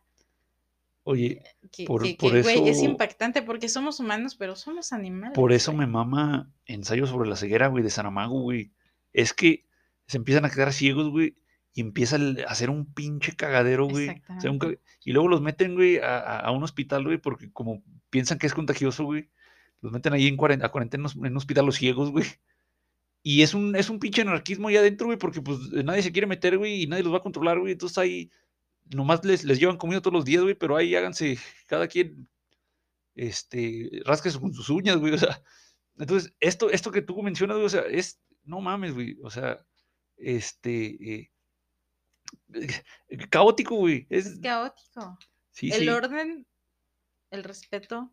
Oye, 1.05 1.43
que, 1.71 1.83
Por- 1.83 2.03
que- 2.03 2.15
por 2.15 2.31
que, 2.31 2.41
güey, 2.43 2.69
es 2.69 2.81
impactante 2.81 3.41
porque 3.41 3.67
somos 3.67 3.99
humanos, 3.99 4.35
pero 4.35 4.55
somos 4.55 4.93
animales. 4.93 5.35
por 5.35 5.51
eso 5.51 5.71
güey. 5.73 5.85
me 5.85 5.91
mama 5.91 6.49
ensayo 6.65 7.07
sobre 7.07 7.27
la 7.29 7.35
ceguera, 7.35 7.67
güey, 7.67 7.83
de 7.83 7.89
Saramago, 7.89 8.39
güey. 8.41 8.71
Es 9.11 9.33
que 9.33 9.65
se 10.07 10.15
empiezan 10.17 10.45
a 10.45 10.49
quedar 10.49 10.71
ciegos, 10.71 11.09
güey, 11.09 11.35
y 11.73 11.81
empieza 11.81 12.17
a 12.17 12.51
hacer 12.51 12.69
un 12.69 12.93
pinche 12.93 13.35
cagadero, 13.35 13.87
güey. 13.87 14.09
O 14.37 14.41
sea, 14.41 14.51
un 14.51 14.59
ca- 14.59 14.73
Y 15.03 15.11
luego 15.11 15.27
los 15.27 15.41
meten, 15.41 15.75
güey, 15.75 15.97
a, 15.97 16.17
a- 16.19 16.39
a 16.39 16.51
un 16.51 16.63
hospital, 16.63 17.03
güey, 17.03 17.17
porque 17.17 17.51
como 17.51 17.83
piensan 18.09 18.37
que 18.37 18.47
es 18.47 18.53
contagioso, 18.53 19.05
güey, 19.05 19.29
los 19.81 19.91
meten 19.91 20.13
ahí 20.13 20.27
en 20.27 20.37
cuarentena, 20.37 20.67
a 20.67 20.71
cuarentena 20.71 21.07
en 21.15 21.19
un 21.31 21.37
hospital 21.37 21.65
los 21.65 21.75
ciegos, 21.75 22.11
güey. 22.11 22.25
Y 23.23 23.41
es 23.41 23.53
un, 23.53 23.75
es 23.75 23.89
un 23.89 23.99
pinche 23.99 24.21
anarquismo 24.21 24.67
ahí 24.67 24.75
adentro, 24.77 25.07
güey, 25.07 25.17
porque 25.17 25.41
pues 25.41 25.59
nadie 25.71 26.03
se 26.03 26.11
quiere 26.11 26.27
meter, 26.27 26.57
güey, 26.57 26.83
y 26.83 26.87
nadie 26.87 27.03
los 27.03 27.13
va 27.13 27.17
a 27.17 27.21
controlar, 27.23 27.59
güey. 27.59 27.71
Entonces 27.73 27.97
ahí 27.97 28.29
nomás 28.93 29.23
les, 29.25 29.43
les 29.45 29.59
llevan 29.59 29.77
comida 29.77 30.01
todos 30.01 30.13
los 30.13 30.25
días, 30.25 30.43
güey, 30.43 30.55
pero 30.55 30.75
ahí 30.75 30.93
háganse 30.95 31.37
cada 31.67 31.87
quien, 31.87 32.27
este, 33.15 34.01
rasques 34.05 34.37
con 34.37 34.53
sus 34.53 34.69
uñas, 34.69 34.97
güey, 34.97 35.13
o 35.13 35.17
sea. 35.17 35.41
Entonces, 35.97 36.33
esto, 36.39 36.69
esto 36.69 36.91
que 36.91 37.01
tú 37.01 37.21
mencionas, 37.21 37.55
güey, 37.57 37.65
o 37.65 37.69
sea, 37.69 37.81
es, 37.81 38.19
no 38.43 38.61
mames, 38.61 38.93
güey, 38.93 39.17
o 39.21 39.29
sea, 39.29 39.63
este, 40.17 41.13
eh, 41.13 41.31
caótico, 43.29 43.75
güey. 43.75 44.05
Es, 44.09 44.25
Es 44.27 44.39
caótico. 44.39 45.17
sí, 45.51 45.69
el 45.71 45.81
sí, 45.81 45.89
orden, 45.89 46.45
el 47.31 47.43
respeto, 47.43 48.11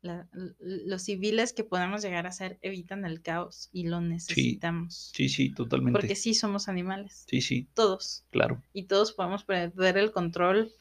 la- 0.00 0.28
los 0.58 1.02
civiles 1.02 1.52
que 1.52 1.64
podemos 1.64 2.02
llegar 2.02 2.26
a 2.26 2.32
ser 2.32 2.58
evitan 2.62 3.04
el 3.04 3.20
caos 3.22 3.68
y 3.72 3.88
lo 3.88 4.00
necesitamos. 4.00 5.10
sí, 5.14 5.28
sí, 5.28 5.52
totalmente. 5.52 5.98
Porque 5.98 6.14
sí 6.16 6.34
somos 6.34 6.68
animales, 6.68 7.24
Sí, 7.28 7.40
sí, 7.40 7.68
todos. 7.74 8.24
claro. 8.30 8.62
Y 8.72 8.84
todos 8.84 9.12
podemos 9.12 9.44
perder 9.44 9.98
el 9.98 10.12
control 10.12 10.72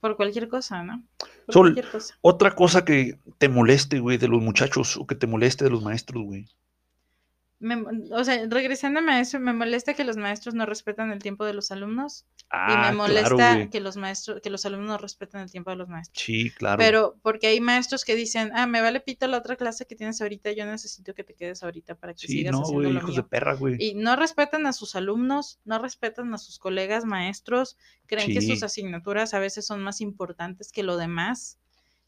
por 0.00 0.16
cualquier 0.16 0.48
cosa, 0.48 0.82
¿no? 0.82 1.04
Por 1.46 1.52
Sol, 1.52 1.62
cualquier 1.74 1.90
cosa. 1.90 2.14
Otra 2.20 2.54
cosa 2.54 2.84
que 2.84 3.18
te 3.38 3.48
moleste, 3.48 3.98
güey, 3.98 4.16
de 4.18 4.28
los 4.28 4.40
muchachos 4.40 4.96
o 4.96 5.06
que 5.06 5.14
te 5.14 5.26
moleste 5.26 5.64
de 5.64 5.70
los 5.70 5.82
maestros, 5.82 6.22
güey. 6.24 6.48
Me 7.62 7.76
o 8.12 8.24
sea, 8.24 8.46
regresando 8.48 9.00
a 9.00 9.02
maestro, 9.02 9.38
me 9.38 9.52
molesta 9.52 9.92
que 9.92 10.02
los 10.02 10.16
maestros 10.16 10.54
no 10.54 10.64
respetan 10.64 11.12
el 11.12 11.18
tiempo 11.20 11.44
de 11.44 11.52
los 11.52 11.70
alumnos 11.70 12.24
y 12.66 12.72
Ah, 12.72 12.90
me 12.90 12.96
molesta 12.96 13.28
claro, 13.36 13.54
güey. 13.58 13.70
que 13.70 13.80
los 13.80 13.96
maestros, 13.98 14.40
que 14.40 14.48
los 14.50 14.64
alumnos 14.64 14.88
no 14.88 14.98
respetan 14.98 15.42
el 15.42 15.50
tiempo 15.50 15.70
de 15.70 15.76
los 15.76 15.86
maestros. 15.88 16.24
Sí, 16.24 16.50
claro. 16.50 16.78
Pero 16.78 17.16
porque 17.22 17.48
hay 17.48 17.60
maestros 17.60 18.04
que 18.04 18.16
dicen, 18.16 18.50
ah, 18.54 18.66
me 18.66 18.80
vale 18.80 19.00
pito 19.00 19.26
la 19.28 19.36
otra 19.38 19.56
clase 19.56 19.86
que 19.86 19.94
tienes 19.94 20.20
ahorita, 20.22 20.50
yo 20.52 20.64
necesito 20.66 21.14
que 21.14 21.22
te 21.22 21.34
quedes 21.34 21.62
ahorita 21.62 21.94
para 21.96 22.14
que 22.14 22.26
sí, 22.26 22.32
sigas 22.38 22.56
no, 22.56 22.62
haciendo 22.62 22.88
güey, 22.88 22.92
lo 22.94 22.98
hijos 23.00 23.14
de 23.14 23.22
mío. 23.22 23.28
perra, 23.28 23.54
güey. 23.54 23.76
Y 23.78 23.94
no 23.94 24.16
respetan 24.16 24.66
a 24.66 24.72
sus 24.72 24.96
alumnos, 24.96 25.60
no 25.64 25.78
respetan 25.78 26.32
a 26.34 26.38
sus 26.38 26.58
colegas 26.58 27.04
maestros, 27.04 27.76
creen 28.06 28.32
que 28.32 28.40
sus 28.42 28.62
asignaturas 28.64 29.32
a 29.34 29.38
veces 29.38 29.64
son 29.66 29.82
más 29.82 30.00
importantes 30.00 30.72
que 30.72 30.82
lo 30.82 30.96
demás. 30.96 31.59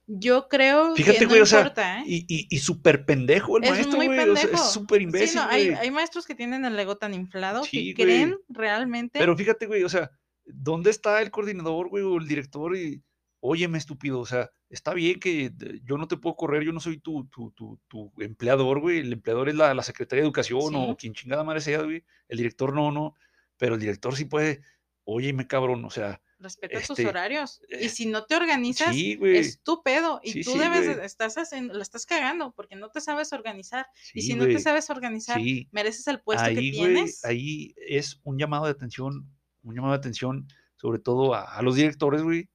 Yo 0.06 0.48
creo 0.48 0.94
Fíjate, 0.96 1.18
que 1.18 1.24
no 1.24 1.30
güey, 1.30 1.40
o 1.42 1.46
sea, 1.46 1.60
importa, 1.60 2.00
¿eh? 2.00 2.04
Y, 2.06 2.26
y, 2.28 2.46
y 2.50 2.58
súper 2.58 3.04
pendejo 3.04 3.56
el 3.58 3.64
Es 3.64 3.70
maestro, 3.70 3.96
muy 3.96 4.06
güey. 4.06 4.28
O 4.28 4.36
sea, 4.36 4.50
es 4.50 4.70
súper 4.72 4.98
Sí, 4.98 5.04
imbécil, 5.04 5.36
no, 5.36 5.46
hay, 5.48 5.90
maestros 5.90 6.26
que 6.26 6.34
tienen 6.34 6.64
el 6.64 6.78
ego 6.78 6.96
tan 6.96 7.14
inflado 7.14 7.62
Sí, 7.64 7.94
que 7.94 8.04
güey. 8.04 8.16
creen 8.16 8.36
realmente. 8.48 9.18
Pero 9.18 9.36
fíjate, 9.36 9.66
güey, 9.66 9.84
o 9.84 9.88
sea, 9.88 10.10
¿dónde 10.44 10.90
está 10.90 11.22
el 11.22 11.30
coordinador, 11.30 11.88
güey, 11.88 12.02
o 12.02 12.16
el 12.18 12.26
director? 12.26 12.76
Y, 12.76 13.02
óyeme, 13.40 13.78
estúpido, 13.78 14.20
o 14.20 14.26
sea, 14.26 14.50
está 14.68 14.92
bien 14.92 15.20
que 15.20 15.52
yo 15.84 15.96
no 15.98 16.08
te 16.08 16.16
puedo 16.16 16.34
correr, 16.36 16.62
yo 16.64 16.72
no 16.72 16.80
soy 16.80 16.98
tu, 16.98 17.26
tu, 17.28 17.52
tu, 17.52 17.80
tu 17.88 18.12
empleador, 18.18 18.80
güey. 18.80 18.98
El 18.98 19.12
empleador 19.12 19.48
es 19.48 19.54
la, 19.54 19.72
la 19.72 19.82
Secretaría 19.82 20.22
de 20.22 20.26
Educación 20.26 20.60
Sí. 20.70 20.74
o 20.76 20.96
quien 20.96 21.14
chingada 21.14 21.44
madre 21.44 21.60
sea, 21.60 21.82
güey. 21.82 22.04
El 22.28 22.38
director 22.38 22.74
no, 22.74 22.90
no. 22.90 23.14
Pero 23.56 23.74
el 23.76 23.80
director 23.80 24.16
sí 24.16 24.24
puede, 24.24 24.62
óyeme, 25.04 25.46
cabrón, 25.46 25.84
o 25.84 25.90
sea, 25.90 26.20
Respeta 26.42 26.80
tus 26.80 26.98
este, 26.98 27.06
horarios. 27.08 27.60
eh, 27.68 27.84
Y 27.84 27.88
si 27.88 28.06
no 28.06 28.24
te 28.24 28.34
organizas, 28.36 28.94
sí, 28.94 29.18
es 29.22 29.62
tu 29.62 29.82
pedo. 29.82 30.20
Y 30.22 30.32
Sí, 30.32 30.42
tú 30.44 30.52
sí, 30.52 30.58
debes, 30.58 30.86
de- 30.86 30.94
güey. 30.94 31.06
estás 31.06 31.38
haciendo, 31.38 31.74
la 31.74 31.82
estás 31.82 32.04
cagando 32.06 32.52
porque 32.52 32.76
no 32.76 32.90
te 32.90 33.00
sabes 33.00 33.32
organizar. 33.32 33.86
y 34.12 34.22
si 34.22 34.34
no 34.34 34.44
te 34.46 34.58
sabes 34.58 34.90
organizar, 34.90 35.40
mereces 35.70 36.06
el 36.08 36.20
puesto 36.20 36.44
que 36.44 36.58
ahí, 36.58 36.70
tienes. 36.72 37.24
ahí 37.24 37.74
es 37.76 38.20
un 38.24 38.38
llamado 38.38 38.64
de 38.66 38.72
atención, 38.72 39.28
un 39.62 39.74
llamado 39.74 39.92
de 39.92 39.98
atención, 39.98 40.46
sobre 40.76 40.98
todo 40.98 41.34
a, 41.34 41.56
a 41.56 41.62
los 41.62 41.76
directores, 41.76 42.22
güey, 42.22 42.48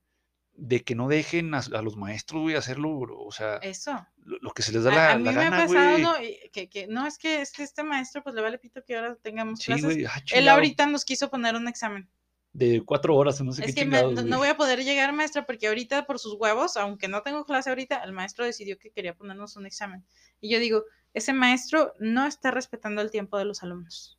de 0.59 0.83
que 0.83 0.95
no 0.95 1.07
dejen 1.07 1.53
a, 1.53 1.59
a 1.59 1.81
los 1.83 1.95
maestros, 1.97 2.41
güey, 2.41 2.55
hacerlo, 2.55 2.89
o 2.99 3.31
sea, 3.31 3.57
Eso. 3.57 4.05
lo, 4.17 4.37
lo 4.41 4.49
que 4.51 4.63
se 4.63 4.71
les 4.71 4.83
da 4.83 4.89
la, 4.91 5.11
a 5.11 5.17
mí 5.19 5.23
la 5.25 5.31
me 5.33 5.45
ha 5.45 5.49
pasado 5.51 6.15
que, 6.51 6.67
que 6.67 6.87
no 6.87 7.05
es 7.05 7.19
que 7.19 7.41
este, 7.41 7.61
este 7.61 7.83
maestro 7.83 8.23
pues 8.23 8.33
le 8.33 8.41
vale 8.41 8.57
pito 8.57 8.83
que 8.83 8.95
ahora 8.95 9.15
tengamos 9.21 9.59
clases. 9.63 9.95
ah, 10.09 10.19
Él 10.33 10.49
ahorita 10.49 10.87
nos 10.87 11.05
quiso 11.05 11.29
poner 11.29 11.55
un 11.55 11.67
examen. 11.67 12.09
De 12.53 12.81
cuatro 12.83 13.15
horas, 13.15 13.39
no 13.41 13.51
sé 13.51 13.61
Es 13.61 13.67
qué 13.67 13.73
que 13.81 13.85
me- 13.85 13.97
chingados, 13.97 14.13
no, 14.15 14.21
güey. 14.21 14.31
no 14.31 14.37
voy 14.39 14.47
a 14.47 14.57
poder 14.57 14.83
llegar, 14.83 15.13
maestra, 15.13 15.45
porque 15.45 15.67
ahorita 15.67 16.05
por 16.07 16.17
sus 16.19 16.33
huevos, 16.39 16.75
aunque 16.77 17.07
no 17.07 17.21
tengo 17.21 17.45
clase 17.45 17.69
ahorita, 17.69 17.97
el 18.03 18.13
maestro 18.13 18.45
decidió 18.45 18.77
que 18.79 18.89
quería 18.91 19.13
ponernos 19.15 19.55
un 19.57 19.65
examen. 19.65 20.03
Y 20.41 20.49
yo 20.49 20.59
digo, 20.59 20.83
ese 21.13 21.33
maestro 21.33 21.93
no 21.99 22.25
está 22.25 22.49
respetando 22.51 23.01
el 23.01 23.11
tiempo 23.11 23.37
de 23.37 23.45
los 23.45 23.61
alumnos. 23.63 24.17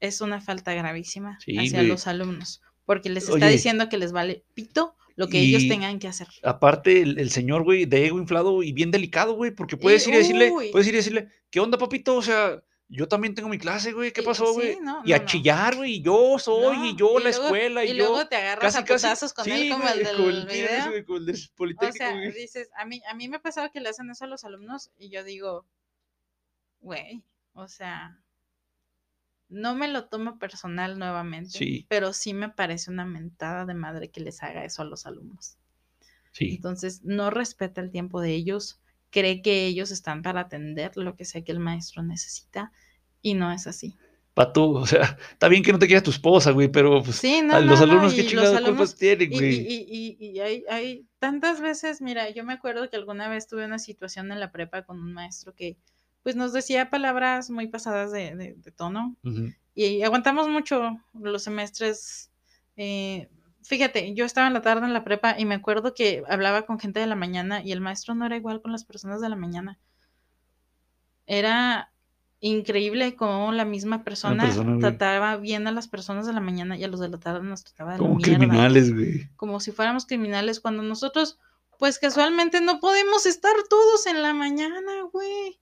Es 0.00 0.20
una 0.20 0.40
falta 0.40 0.74
gravísima 0.74 1.38
Sí, 1.44 1.56
hacia 1.56 1.78
güey. 1.78 1.88
los 1.88 2.06
alumnos, 2.08 2.60
porque 2.84 3.08
les 3.08 3.24
está 3.24 3.34
Oye. 3.46 3.50
diciendo 3.50 3.88
que 3.88 3.98
les 3.98 4.10
vale 4.12 4.44
pito 4.54 4.96
lo 5.14 5.28
que 5.28 5.38
ellos 5.40 5.68
tengan 5.68 5.98
que 6.00 6.08
hacer. 6.08 6.26
Aparte, 6.42 7.02
el, 7.02 7.18
el 7.18 7.30
señor, 7.30 7.62
güey, 7.62 7.84
de 7.84 8.06
ego 8.06 8.18
inflado 8.18 8.62
y 8.64 8.72
bien 8.72 8.90
delicado, 8.90 9.34
güey, 9.34 9.52
porque 9.52 9.76
Y- 9.76 9.78
puedes 9.78 10.06
ir 10.08 10.14
y 10.14 10.16
decirle, 10.16 10.50
uy. 10.50 10.70
puedes 10.72 10.88
ir 10.88 10.94
y 10.94 10.96
decirle, 10.96 11.28
¿qué 11.50 11.60
onda, 11.60 11.78
papito? 11.78 12.16
O 12.16 12.22
sea, 12.22 12.60
yo 12.94 13.08
también 13.08 13.34
tengo 13.34 13.48
mi 13.48 13.58
clase, 13.58 13.92
güey, 13.92 14.12
¿qué 14.12 14.20
Y- 14.20 14.24
pasó, 14.24 14.46
sí, 14.48 14.52
güey? 14.54 14.80
no, 14.80 15.02
y 15.04 15.10
no, 15.10 15.16
a 15.16 15.18
no. 15.18 15.24
chillar, 15.24 15.76
güey, 15.76 15.94
y 15.94 16.02
yo 16.02 16.38
soy, 16.38 16.90
y 16.90 16.96
yo 16.96 17.18
la 17.18 17.30
luego- 17.30 17.44
escuela, 17.44 17.84
y, 17.84 17.90
y 17.90 17.96
yo... 17.96 18.04
luego 18.08 18.26
te 18.28 18.36
agarras 18.36 18.76
a 18.76 18.84
putazos 18.84 19.32
con 19.32 19.48
él 19.50 19.70
como 19.72 19.88
el 19.88 19.98
del 20.04 20.06
el 20.20 20.46
video. 20.46 20.68
ese, 20.68 20.88
güey, 21.02 21.04
el 21.20 21.26
del 21.26 21.76
O 21.88 21.92
sea, 21.92 22.12
güey. 22.12 22.32
dices, 22.32 22.70
a 22.76 22.84
mí, 22.84 23.00
a 23.08 23.14
mí 23.14 23.28
me 23.28 23.36
ha 23.36 23.42
pasado 23.42 23.70
que 23.72 23.80
le 23.80 23.88
hacen 23.88 24.10
eso 24.10 24.24
a 24.24 24.28
los 24.28 24.44
alumnos 24.44 24.90
y 24.98 25.08
yo 25.10 25.24
digo, 25.24 25.66
güey, 26.80 27.22
o 27.54 27.66
sea, 27.68 28.18
no 29.48 29.74
me 29.74 29.88
lo 29.88 30.06
tomo 30.08 30.38
personal 30.38 30.98
nuevamente, 30.98 31.50
Sí. 31.58 31.86
pero 31.88 32.12
sí 32.12 32.34
me 32.34 32.48
parece 32.48 32.90
una 32.90 33.04
mentada 33.04 33.66
de 33.66 33.74
madre 33.74 34.10
que 34.10 34.20
les 34.20 34.42
haga 34.42 34.64
eso 34.64 34.82
a 34.82 34.84
los 34.86 35.06
alumnos. 35.06 35.56
Sí, 36.32 36.54
Entonces, 36.56 37.02
no 37.04 37.28
respeta 37.30 37.80
el 37.82 37.90
tiempo 37.90 38.20
de 38.20 38.30
ellos, 38.32 38.80
cree 39.12 39.42
que 39.42 39.66
ellos 39.66 39.92
están 39.92 40.22
para 40.22 40.40
atender 40.40 40.96
lo 40.96 41.14
que 41.14 41.24
sea 41.24 41.44
que 41.44 41.52
el 41.52 41.60
maestro 41.60 42.02
necesita 42.02 42.72
y 43.20 43.34
no 43.34 43.52
es 43.52 43.68
así. 43.68 43.96
pato, 44.34 44.70
o 44.70 44.86
sea, 44.86 45.02
está 45.32 45.46
bien 45.48 45.62
que 45.62 45.72
no 45.72 45.78
te 45.78 45.86
quieras 45.86 46.02
tu 46.02 46.10
esposa, 46.10 46.50
güey, 46.52 46.66
pero 46.68 47.02
pues, 47.02 47.16
Sí, 47.16 47.42
no, 47.44 47.54
a 47.54 47.60
los 47.60 47.78
no, 47.80 47.86
no, 47.86 47.92
alumnos, 47.92 48.14
¿qué 48.14 48.22
los 48.22 48.30
chingados 48.30 48.56
alumnos- 48.56 48.70
culpas 48.92 48.96
tienen, 48.96 49.30
güey? 49.30 49.54
y- 49.60 49.66
y- 49.68 50.16
y- 50.18 50.30
y 50.30 50.40
hay, 50.40 50.64
hay 50.70 51.06
tantas 51.18 51.60
veces, 51.60 52.00
mira, 52.00 52.30
yo 52.30 52.42
me 52.42 52.54
acuerdo 52.54 52.88
que 52.88 52.96
alguna 52.96 53.28
vez 53.28 53.46
tuve 53.46 53.66
una 53.66 53.78
situación 53.78 54.32
en 54.32 54.40
la 54.40 54.50
prepa 54.50 54.82
con 54.82 54.98
un 54.98 55.12
maestro 55.12 55.54
que 55.54 55.76
pues 56.22 56.34
nos 56.36 56.52
decía 56.54 56.88
palabras 56.88 57.50
muy 57.50 57.66
pasadas 57.66 58.10
de, 58.12 58.34
de- 58.34 58.54
de 58.54 58.70
tono 58.72 59.16
y 59.74 60.02
aguantamos 60.02 60.48
mucho 60.48 60.96
los 61.12 61.42
semestres. 61.42 62.30
eh, 62.76 63.28
fíjate, 63.62 64.14
yo 64.14 64.24
estaba 64.24 64.46
en 64.46 64.54
la 64.54 64.62
tarde 64.62 64.86
en 64.86 64.92
la 64.92 65.04
prepa 65.04 65.38
y 65.38 65.44
me 65.44 65.54
acuerdo 65.54 65.94
que 65.94 66.22
hablaba 66.28 66.62
con 66.66 66.78
gente 66.78 67.00
de 67.00 67.06
la 67.06 67.16
mañana 67.16 67.62
y 67.62 67.72
el 67.72 67.80
maestro 67.80 68.14
no 68.14 68.26
era 68.26 68.36
igual 68.36 68.60
con 68.60 68.72
las 68.72 68.84
personas 68.84 69.20
de 69.20 69.28
la 69.28 69.36
mañana. 69.36 69.78
Era 71.26 71.92
increíble 72.40 73.14
cómo 73.14 73.52
la 73.52 73.64
misma 73.64 74.02
persona, 74.02 74.44
persona, 74.44 74.70
güey. 74.70 74.80
trataba 74.80 75.36
bien 75.36 75.68
a 75.68 75.72
las 75.72 75.86
personas 75.86 76.26
de 76.26 76.32
la 76.32 76.40
mañana 76.40 76.76
y 76.76 76.82
a 76.82 76.88
los 76.88 76.98
de 76.98 77.08
la 77.08 77.18
tarde 77.18 77.44
nos 77.44 77.62
trataba 77.62 77.92
de 77.92 77.98
la 77.98 78.04
Como 78.04 78.18
criminales, 78.18 78.92
güey. 78.92 79.28
como 79.36 79.60
si 79.60 79.70
fuéramos 79.70 80.06
criminales 80.06 80.58
cuando 80.58 80.82
nosotros, 80.82 81.38
pues 81.78 82.00
casualmente 82.00 82.60
no 82.60 82.80
podemos 82.80 83.26
estar 83.26 83.54
todos 83.70 84.06
en 84.06 84.22
la 84.22 84.34
mañana, 84.34 85.02
güey. 85.12 85.60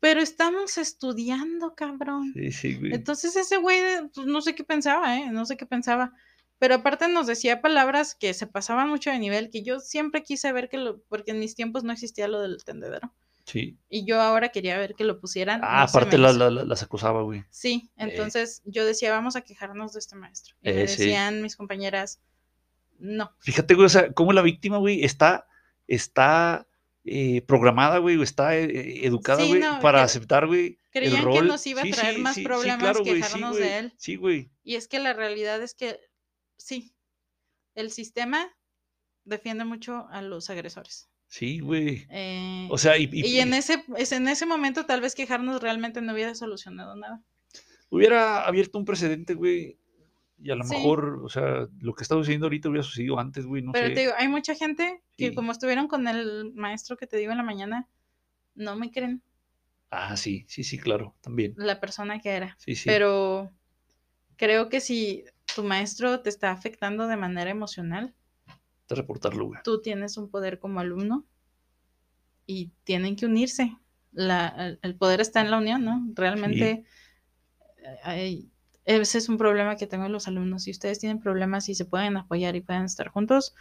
Pero 0.00 0.20
estamos 0.20 0.78
estudiando, 0.78 1.74
cabrón. 1.74 2.32
Sí, 2.34 2.52
sí, 2.52 2.74
güey. 2.76 2.94
Entonces 2.94 3.34
ese 3.36 3.56
güey, 3.56 3.80
pues, 4.14 4.26
no 4.26 4.40
sé 4.40 4.54
qué 4.54 4.64
pensaba, 4.64 5.16
¿eh? 5.18 5.30
No 5.30 5.44
sé 5.44 5.56
qué 5.56 5.66
pensaba. 5.66 6.12
Pero 6.58 6.74
aparte 6.76 7.06
nos 7.08 7.26
decía 7.26 7.60
palabras 7.60 8.14
que 8.14 8.34
se 8.34 8.46
pasaban 8.46 8.88
mucho 8.88 9.10
de 9.10 9.18
nivel, 9.18 9.50
que 9.50 9.62
yo 9.62 9.78
siempre 9.80 10.22
quise 10.22 10.52
ver 10.52 10.68
que 10.68 10.78
lo, 10.78 11.00
porque 11.08 11.30
en 11.30 11.38
mis 11.38 11.54
tiempos 11.54 11.84
no 11.84 11.92
existía 11.92 12.26
lo 12.28 12.40
del 12.40 12.64
tendedero. 12.64 13.12
Sí. 13.44 13.78
Y 13.88 14.04
yo 14.04 14.20
ahora 14.20 14.50
quería 14.50 14.76
ver 14.76 14.94
que 14.94 15.04
lo 15.04 15.20
pusieran. 15.20 15.60
Ah, 15.62 15.78
no 15.78 15.82
aparte 15.88 16.18
la- 16.18 16.32
las 16.32 16.82
acusaba, 16.82 17.22
güey. 17.22 17.44
Sí, 17.48 17.90
entonces 17.96 18.60
yo 18.66 18.84
decía, 18.84 19.10
vamos 19.10 19.36
a 19.36 19.40
quejarnos 19.40 19.92
de 19.94 20.00
este 20.00 20.16
maestro. 20.16 20.54
Y 20.62 20.70
me 20.70 20.82
Eh, 20.82 20.88
sí. 20.88 20.98
decían 21.04 21.40
mis 21.40 21.56
compañeras, 21.56 22.20
no. 22.98 23.30
Fíjate, 23.38 23.74
güey, 23.74 23.86
o 23.86 23.88
sea, 23.88 24.12
cómo 24.12 24.32
la 24.34 24.42
víctima, 24.42 24.76
güey, 24.78 25.02
está, 25.04 25.46
está 25.86 26.66
eh, 27.04 27.40
programada, 27.42 27.98
güey, 27.98 28.16
o 28.18 28.22
está 28.22 28.54
eh, 28.56 29.06
educada, 29.06 29.40
Sí, 29.42 29.48
güey, 29.48 29.60
no, 29.62 29.80
para 29.80 30.00
que- 30.00 30.04
aceptar, 30.04 30.46
güey, 30.46 30.66
el 30.66 30.78
creían 30.90 31.16
que 31.16 31.22
rol. 31.22 31.46
nos 31.48 31.66
iba 31.66 31.80
a 31.80 31.84
traer 31.90 32.18
más 32.18 32.38
problemas 32.40 32.78
claro, 32.80 33.00
güey, 33.00 33.14
sí, 33.14 33.22
quejarnos 33.22 33.50
güey, 33.56 33.62
de 33.62 33.78
él. 33.78 33.92
Sí, 33.96 34.16
güey. 34.16 34.50
Y 34.62 34.74
es 34.74 34.88
que 34.88 34.98
la 34.98 35.14
realidad 35.14 35.62
es 35.62 35.74
que 35.74 36.00
sí, 36.58 36.92
el 37.74 37.90
sistema 37.90 38.54
defiende 39.24 39.64
mucho 39.64 40.06
a 40.10 40.20
los 40.22 40.50
agresores. 40.50 41.08
Sí, 41.28 41.60
güey. 41.60 42.06
Eh, 42.10 42.68
O 42.70 42.78
sea, 42.78 42.96
y, 42.98 43.08
y- 43.12 43.26
y 43.26 43.40
en 43.40 43.52
ese, 43.54 43.84
es- 43.96 44.12
en 44.12 44.28
ese 44.28 44.46
momento 44.46 44.86
tal 44.86 45.00
vez 45.00 45.14
quejarnos 45.14 45.60
realmente 45.62 46.00
no 46.00 46.12
hubiera 46.12 46.34
solucionado 46.34 46.94
nada. 46.96 47.22
hubiera 47.90 48.46
abierto 48.46 48.78
un 48.78 48.84
precedente, 48.84 49.32
güey, 49.32 49.78
y 50.38 50.50
a 50.50 50.54
lo 50.54 50.64
Sí. 50.64 50.74
mejor, 50.76 51.20
o 51.24 51.28
sea, 51.30 51.66
lo 51.80 51.94
que 51.94 52.02
está 52.02 52.14
sucediendo 52.16 52.44
ahorita 52.46 52.68
hubiera 52.68 52.82
sucedido 52.82 53.18
antes, 53.18 53.46
güey, 53.46 53.62
no 53.62 53.72
Pero 53.72 53.88
sé. 53.88 53.94
te 53.94 54.00
digo, 54.00 54.12
hay 54.18 54.28
mucha 54.28 54.54
gente 54.54 55.02
que 55.16 55.28
Sí. 55.30 55.34
como 55.34 55.52
estuvieron 55.52 55.88
con 55.88 56.06
el 56.06 56.52
maestro 56.54 56.98
que 56.98 57.06
te 57.06 57.16
digo 57.16 57.32
en 57.32 57.38
la 57.38 57.44
mañana, 57.44 57.88
no 58.54 58.76
me 58.76 58.90
creen 58.90 59.22
Ah, 59.90 60.18
sí, 60.18 60.44
sí, 60.48 60.64
sí, 60.64 60.76
claro, 60.78 61.14
también. 61.22 61.54
la 61.56 61.80
persona 61.80 62.20
que 62.20 62.28
era. 62.30 62.56
Sí, 62.60 62.74
sí. 62.74 62.82
Pero 62.86 63.50
creo 64.36 64.68
que 64.68 64.80
si 64.80 65.24
tu 65.62 65.64
maestro 65.64 66.20
te 66.20 66.28
está 66.28 66.52
afectando 66.52 67.08
de 67.08 67.16
manera 67.16 67.50
emocional, 67.50 68.14
de 68.88 68.94
reportarlo, 68.94 69.46
güey. 69.46 69.60
tú 69.64 69.82
tienes 69.82 70.16
un 70.16 70.30
poder 70.30 70.60
como 70.60 70.78
alumno 70.78 71.24
y 72.46 72.70
tienen 72.84 73.16
que 73.16 73.26
unirse. 73.26 73.76
La, 74.12 74.46
el, 74.48 74.78
el 74.82 74.94
poder 74.94 75.20
está 75.20 75.40
en 75.40 75.50
la 75.50 75.58
unión, 75.58 75.84
¿no? 75.84 76.06
Realmente 76.14 76.84
eh, 77.84 77.96
hay- 78.04 78.50
ese 78.84 79.18
es 79.18 79.28
un 79.28 79.36
problema 79.36 79.74
que 79.76 79.86
tengo 79.88 80.06
en 80.06 80.12
los 80.12 80.28
alumnos. 80.28 80.62
Si 80.62 80.70
ustedes 80.70 81.00
tienen 81.00 81.18
problemas 81.20 81.68
y 81.68 81.74
se 81.74 81.84
pueden 81.84 82.16
apoyar 82.16 82.54
y 82.56 82.60
pueden 82.62 82.84
estar 82.84 83.08
juntos, 83.08 83.54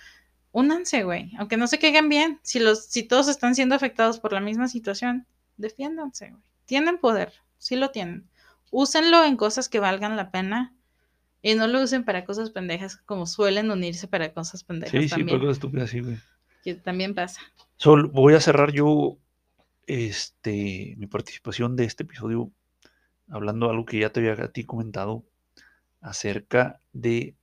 únanse, 0.52 1.04
güey. 1.04 1.32
Aunque 1.39 1.58
no 1.58 1.66
se 1.68 1.80
caigan 1.80 2.08
bien, 2.10 2.39
si, 2.43 2.60
los, 2.60 2.86
si 2.86 3.02
todos 3.04 3.28
están 3.28 3.56
siendo 3.56 3.74
afectados 3.76 4.20
por 4.20 4.32
la 4.34 4.39
misma 4.39 4.68
situación, 4.68 5.26
defiéndanse, 5.58 6.30
güey. 6.30 6.43
Tienen 6.66 7.00
poder, 7.00 7.34
sí 7.58 7.76
lo 7.76 7.89
tienen. 7.89 8.30
Úsenlo 8.72 9.24
en 9.26 9.36
cosas 9.36 9.68
que 9.68 9.80
valgan 9.80 10.16
la 10.16 10.30
pena 10.32 10.74
y 11.52 11.56
no 11.56 11.68
lo 11.68 11.82
usen 11.82 12.04
para 12.04 12.26
cosas 12.26 12.50
pendejas 12.52 12.98
como 12.98 13.26
suelen 13.26 13.72
unirse 13.72 14.08
para 14.08 14.34
cosas 14.34 14.64
pendejas 14.64 14.91
Sí, 14.91 15.04
sí, 15.04 15.10
también, 15.10 15.30
por 15.30 15.39
cosas 15.39 15.58
estúpidas, 15.58 15.89
sí, 15.89 16.00
güey. 16.02 16.18
que 16.64 16.76
también 16.76 17.14
pasa. 17.16 17.41
Sol, 17.78 18.08
voy 18.08 18.34
a 18.34 18.39
cerrar 18.41 18.72
yo 18.72 19.18
este, 19.86 20.95
mi 20.98 21.08
participación 21.08 21.76
de 21.76 21.86
este 21.86 22.04
episodio 22.04 22.52
hablando 23.30 23.66
de 23.68 23.72
algo 23.74 23.86
que 23.86 24.00
ya 24.00 24.10
te 24.12 24.20
había 24.20 24.43
a 24.45 24.52
ti 24.52 24.64
comentado 24.64 25.24
acerca 26.02 26.82
de 26.93 27.36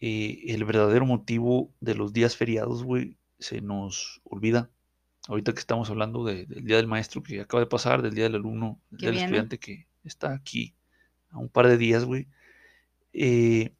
eh, 0.00 0.42
el 0.48 0.64
verdadero 0.64 1.04
motivo 1.06 1.72
de 1.80 1.94
los 1.94 2.12
días 2.12 2.36
feriados, 2.36 2.82
güey, 2.84 3.16
se 3.38 3.60
nos 3.60 4.20
olvida. 4.24 4.70
Ahorita 5.28 5.52
que 5.52 5.60
estamos 5.60 5.90
hablando 5.90 6.24
de- 6.24 6.46
del 6.46 6.64
Día 6.64 6.76
del 6.76 6.86
Maestro 6.86 7.22
que 7.22 7.40
acaba 7.40 7.60
de 7.60 7.66
pasar, 7.66 8.00
del 8.02 8.14
Día 8.14 8.24
del 8.24 8.36
Alumno, 8.36 8.80
del 8.90 8.98
Día 9.00 9.10
del. 9.10 9.18
Estudiante 9.24 9.58
que 9.58 9.86
está 10.04 10.32
aquí 10.32 10.74
a 11.28 11.38
un 11.38 11.48
par 11.50 11.68
de 11.68 11.76
días, 11.76 12.04
güey, 12.04 12.26
eh, 13.12 13.74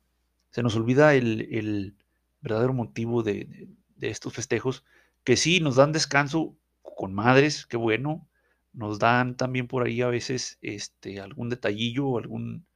se 0.51 0.63
nos 0.63 0.77
olvida 0.77 1.15
el, 1.15 1.49
el 1.53 1.97
verdadero 2.41 2.73
motivo 2.73 3.23
de, 3.23 3.45
de- 3.45 3.69
de 3.97 4.09
estos 4.11 4.33
festejos, 4.35 4.85
que 5.25 5.37
sí 5.37 5.61
nos 5.61 5.77
dan 5.77 5.93
descanso 5.93 6.57
con 6.83 7.13
madres, 7.15 7.67
qué 7.67 7.77
bueno, 7.77 8.27
nos 8.73 8.99
dan 8.99 9.37
también 9.37 9.67
por 9.69 9.85
ahí 9.87 10.01
a 10.03 10.09
veces 10.09 10.59
este, 10.63 11.21
algún 11.21 11.51
detallillo, 11.51 12.17
algún, 12.19 12.67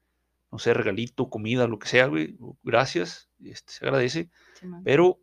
no 0.53 0.59
sé, 0.59 0.75
regalito, 0.75 1.31
comida, 1.31 1.67
lo 1.69 1.79
que 1.79 1.89
sea, 1.89 2.07
güey, 2.07 2.37
gracias, 2.63 3.31
este, 3.45 3.73
se 3.73 3.85
agradece, 3.87 4.31
pero 4.85 5.21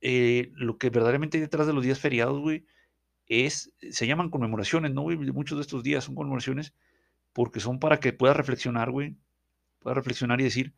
eh, 0.00 0.50
lo 0.54 0.78
que 0.78 0.90
verdaderamente 0.90 1.38
hay 1.38 1.42
detrás 1.42 1.66
de 1.66 1.72
los 1.74 1.84
días 1.84 2.00
feriados, 2.00 2.40
güey, 2.40 2.66
es, 3.26 3.72
se 3.90 4.06
llaman 4.06 4.30
conmemoraciones, 4.30 4.92
¿no, 4.92 5.02
güey? 5.02 5.16
Muchos 5.18 5.58
de 5.58 5.62
estos 5.62 5.82
días 5.82 6.04
son 6.04 6.14
conmemoraciones 6.16 6.74
porque 7.32 7.60
son 7.60 7.78
para 7.80 8.00
que 8.00 8.12
puedas 8.12 8.36
reflexionar, 8.36 8.90
güey, 8.90 9.16
puedas 9.78 9.96
reflexionar 9.96 10.40
y 10.40 10.44
decir, 10.44 10.74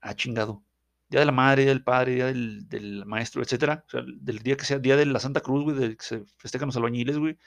ah, 0.00 0.14
chingado, 0.14 0.64
Día 1.08 1.20
de 1.20 1.26
la 1.26 1.32
Madre, 1.32 1.62
Día 1.62 1.72
del 1.72 1.84
Padre, 1.84 2.14
Día 2.14 2.26
del, 2.26 3.04
Maestro, 3.06 3.42
etcétera, 3.42 3.84
o 3.86 3.90
sea, 3.90 4.02
del 4.06 4.40
día 4.40 4.56
que 4.56 4.64
sea, 4.64 4.78
Día 4.78 4.96
de 4.96 5.06
la 5.06 5.20
Santa 5.20 5.40
Cruz, 5.40 5.64
güey, 5.64 5.76
del 5.76 5.96
que 5.96 6.04
se 6.04 6.24
festejan 6.38 6.68
los 6.68 6.76
albañiles, 6.76 7.18
güey, 7.18 7.38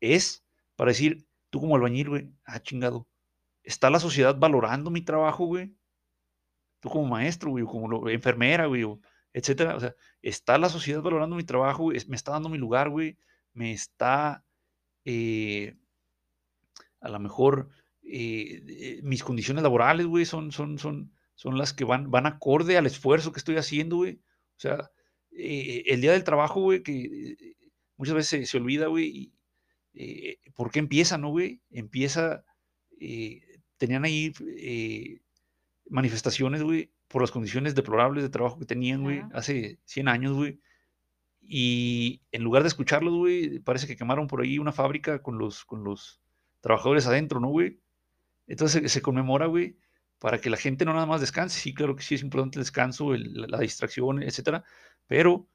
es 0.00 0.44
para 0.76 0.90
decir, 0.90 1.26
tú 1.50 1.60
como 1.60 1.76
albañil, 1.76 2.08
güey, 2.08 2.32
ah, 2.44 2.60
chingado, 2.60 3.08
¿está 3.62 3.90
la 3.90 4.00
sociedad 4.00 4.36
valorando 4.38 4.90
mi 4.90 5.02
trabajo, 5.02 5.46
güey? 5.46 5.74
Tú 6.80 6.88
como 6.90 7.06
maestro, 7.08 7.50
güey, 7.50 7.64
como 7.64 8.08
enfermera, 8.08 8.66
güey, 8.66 8.84
o 8.84 9.00
etcétera, 9.32 9.76
o 9.76 9.80
sea, 9.80 9.94
¿está 10.22 10.58
la 10.58 10.68
sociedad 10.68 11.02
valorando 11.02 11.36
mi 11.36 11.44
trabajo, 11.44 11.84
güey? 11.84 11.98
¿Me 12.08 12.16
está 12.16 12.32
dando 12.32 12.48
mi 12.48 12.58
lugar, 12.58 12.90
güey? 12.90 13.18
¿Me 13.52 13.72
está, 13.72 14.44
eh, 15.04 15.76
a 17.00 17.08
lo 17.08 17.18
mejor, 17.20 17.70
eh, 18.10 19.00
mis 19.02 19.22
condiciones 19.22 19.62
laborales, 19.62 20.06
güey, 20.06 20.24
son, 20.24 20.52
son, 20.52 20.78
son, 20.78 21.12
son 21.34 21.58
las 21.58 21.72
que 21.72 21.84
van, 21.84 22.10
van 22.10 22.26
acorde 22.26 22.76
al 22.76 22.86
esfuerzo 22.86 23.32
que 23.32 23.38
estoy 23.38 23.56
haciendo, 23.56 23.96
güey? 23.96 24.20
O 24.56 24.60
sea, 24.60 24.90
eh, 25.30 25.84
el 25.86 26.00
día 26.00 26.12
del 26.12 26.24
trabajo, 26.24 26.60
güey, 26.60 26.82
que 26.82 27.04
eh, 27.04 27.56
muchas 27.96 28.16
veces 28.16 28.28
se, 28.28 28.46
se 28.46 28.56
olvida, 28.56 28.88
güey, 28.88 29.32
eh, 29.94 30.38
¿por 30.54 30.72
qué 30.72 30.80
empieza, 30.80 31.16
no, 31.16 31.30
güey? 31.30 31.62
Empieza, 31.70 32.44
tenían 33.76 34.04
ahí 34.04 34.32
manifestaciones, 35.88 36.62
güey, 36.64 36.90
por 37.06 37.22
las 37.22 37.30
condiciones 37.30 37.76
deplorables 37.76 38.24
de 38.24 38.30
trabajo 38.30 38.58
que 38.58 38.66
tenían, 38.66 39.02
güey, 39.02 39.22
hace 39.32 39.78
100 39.84 40.08
años, 40.08 40.34
güey. 40.34 40.58
Y 41.40 42.20
en 42.32 42.42
lugar 42.42 42.62
de 42.62 42.68
escucharlos, 42.68 43.14
güey, 43.14 43.60
parece 43.60 43.86
que 43.86 43.96
quemaron 43.96 44.26
por 44.26 44.42
ahí 44.42 44.58
una 44.58 44.72
fábrica 44.72 45.22
con 45.22 45.38
los, 45.38 45.64
con 45.64 45.84
los 45.84 46.20
trabajadores 46.60 47.06
adentro, 47.06 47.38
¿no, 47.38 47.48
güey? 47.48 47.78
Entonces 48.48 48.82
se, 48.82 48.88
se 48.88 49.02
conmemora, 49.02 49.46
güey, 49.46 49.76
para 50.18 50.40
que 50.40 50.50
la 50.50 50.56
gente 50.56 50.84
no 50.84 50.92
nada 50.94 51.06
más 51.06 51.20
descanse. 51.20 51.60
Sí, 51.60 51.72
claro 51.74 51.94
que 51.94 52.02
sí 52.02 52.16
es 52.16 52.22
importante 52.22 52.58
el 52.58 52.64
descanso, 52.64 53.14
el- 53.14 53.32
la, 53.34 53.46
la 53.46 53.58
distracción, 53.60 54.22
etcétera, 54.22 54.64
pero 55.06 55.46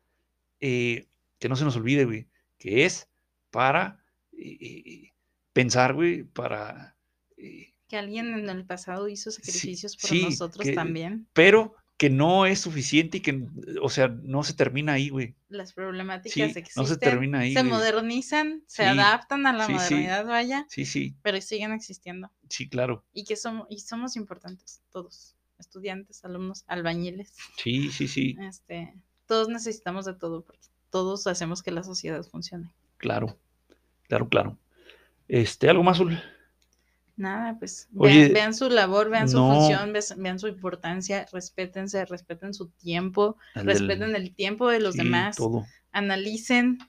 eh, 0.62 1.08
que 1.40 1.50
no 1.50 1.56
se 1.58 1.66
nos 1.66 1.76
olvide, 1.76 2.06
güey, 2.06 2.28
que 2.58 2.86
es 2.86 3.10
para 3.52 4.00
eh, 4.32 4.58
eh, 4.62 5.10
pensar, 5.52 5.94
güey, 5.94 6.24
para... 6.24 6.96
eh, 7.38 7.74
Que 7.90 7.98
alguien 7.98 8.28
en 8.34 8.50
el 8.50 8.66
pasado 8.66 9.10
hizo 9.10 9.30
Sí, 9.32 9.42
sacrificios 9.42 9.98
por 9.98 10.10
sí, 10.10 10.24
nosotros 10.24 10.66
que- 10.66 10.74
también. 10.74 11.28
pero 11.34 11.76
que 11.98 12.10
no 12.10 12.46
es 12.46 12.60
suficiente 12.60 13.18
y 13.18 13.22
que, 13.22 13.46
o 13.82 13.88
sea, 13.90 14.08
no 14.08 14.44
se 14.44 14.54
termina 14.54 14.94
ahí, 14.94 15.10
güey. 15.10 15.36
Las 15.50 15.74
problemáticas 15.74 16.34
Sí, 16.34 16.42
existen. 16.42 16.82
no 16.82 16.88
se 16.88 16.98
termina 16.98 17.40
ahí, 17.40 17.54
Se 17.54 17.60
güey. 17.62 17.72
modernizan, 17.72 18.64
se 18.68 18.84
Sí, 18.84 18.90
adaptan 18.90 19.46
a 19.48 19.54
la 19.54 19.68
sí, 19.68 19.74
modernidad, 19.74 20.26
vaya, 20.26 20.66
Sí, 20.70 20.86
sí, 20.86 21.16
pero 21.22 21.40
siguen 21.40 21.72
existiendo. 21.72 22.32
sí, 22.50 22.68
claro. 22.68 23.06
Y 23.14 23.24
que 23.26 23.36
somos, 23.36 23.68
y 23.70 23.80
somos 23.80 24.16
importantes, 24.16 24.82
todos. 24.92 25.36
Estudiantes, 25.60 26.26
alumnos, 26.26 26.66
albañiles. 26.68 27.34
Sí, 27.58 27.90
sí, 27.92 28.08
sí, 28.08 28.36
Este, 28.42 28.94
todos 29.28 29.48
necesitamos 29.50 30.04
de 30.06 30.14
todo, 30.16 30.44
porque 30.44 30.68
todos 30.90 31.26
hacemos 31.28 31.62
que 31.64 31.72
la 31.72 31.84
sociedad 31.84 32.24
funcione. 32.26 32.74
claro. 32.98 33.38
Claro, 34.10 34.28
claro. 34.30 34.60
Este, 35.28 35.70
¿algo 35.70 35.82
más, 35.82 36.00
Ul? 36.00 36.22
Nada, 37.16 37.58
pues 37.60 37.90
Oye, 37.96 38.28
vean, 38.28 38.34
vean 38.34 38.54
su 38.56 38.70
labor, 38.70 39.10
vean 39.10 39.30
su 39.30 39.38
no. 39.38 39.48
función, 39.48 39.94
vean 40.18 40.40
su 40.40 40.48
importancia, 40.48 41.28
respétense, 41.32 42.06
respeten 42.06 42.54
su 42.56 42.70
tiempo, 42.70 43.38
El 43.56 43.66
del- 43.66 43.68
respeten 43.68 44.16
el 44.16 44.34
tiempo 44.34 44.68
de 44.70 44.80
los 44.80 44.96
sí, 44.96 44.98
demás, 44.98 45.38
Todo. 45.38 45.64
analicen 45.92 46.80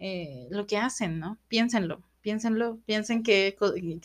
eh, 0.00 0.48
lo 0.50 0.66
que 0.66 0.78
hacen, 0.78 1.20
¿no? 1.20 1.38
Piénsenlo, 1.48 2.02
piénsenlo, 2.22 2.78
piensen 2.86 3.22
que, 3.22 3.56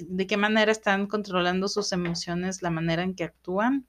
de 0.07 0.28
qué 0.28 0.38
manera 0.38 0.71
están 0.71 1.07
controlando 1.07 1.67
sus 1.67 1.91
emociones, 1.91 2.61
la 2.61 2.69
manera 2.69 3.01
en 3.03 3.15
que 3.15 3.24
actúan 3.24 3.88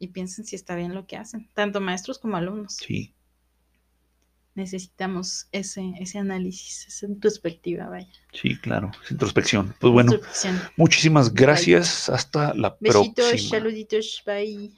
y 0.00 0.08
piensen 0.08 0.44
si 0.44 0.56
está 0.56 0.74
bien 0.74 0.94
lo 0.94 1.06
que 1.06 1.16
hacen, 1.16 1.48
tanto 1.54 1.80
maestros 1.80 2.18
como 2.18 2.36
alumnos. 2.36 2.78
Sí, 2.78 3.14
Necesitamos 4.58 5.48
ese, 5.52 5.82
ese 6.00 6.18
análisis, 6.18 6.86
esa 6.88 7.06
introspectiva, 7.06 7.88
vaya. 7.88 8.08
sí, 8.32 8.56
claro. 8.56 8.90
Es 9.04 9.10
introspección. 9.12 9.74
Pues 9.78 9.92
bueno, 9.92 10.12
Introspección. 10.12 10.60
muchísimas 10.76 11.32
Bye. 11.32 11.42
gracias. 11.44 12.08
Hasta 12.08 12.52
la 12.54 12.76
Besitos, 12.80 13.28
próxima. 13.28 13.50
saluditos, 13.50 14.22
bye. 14.26 14.72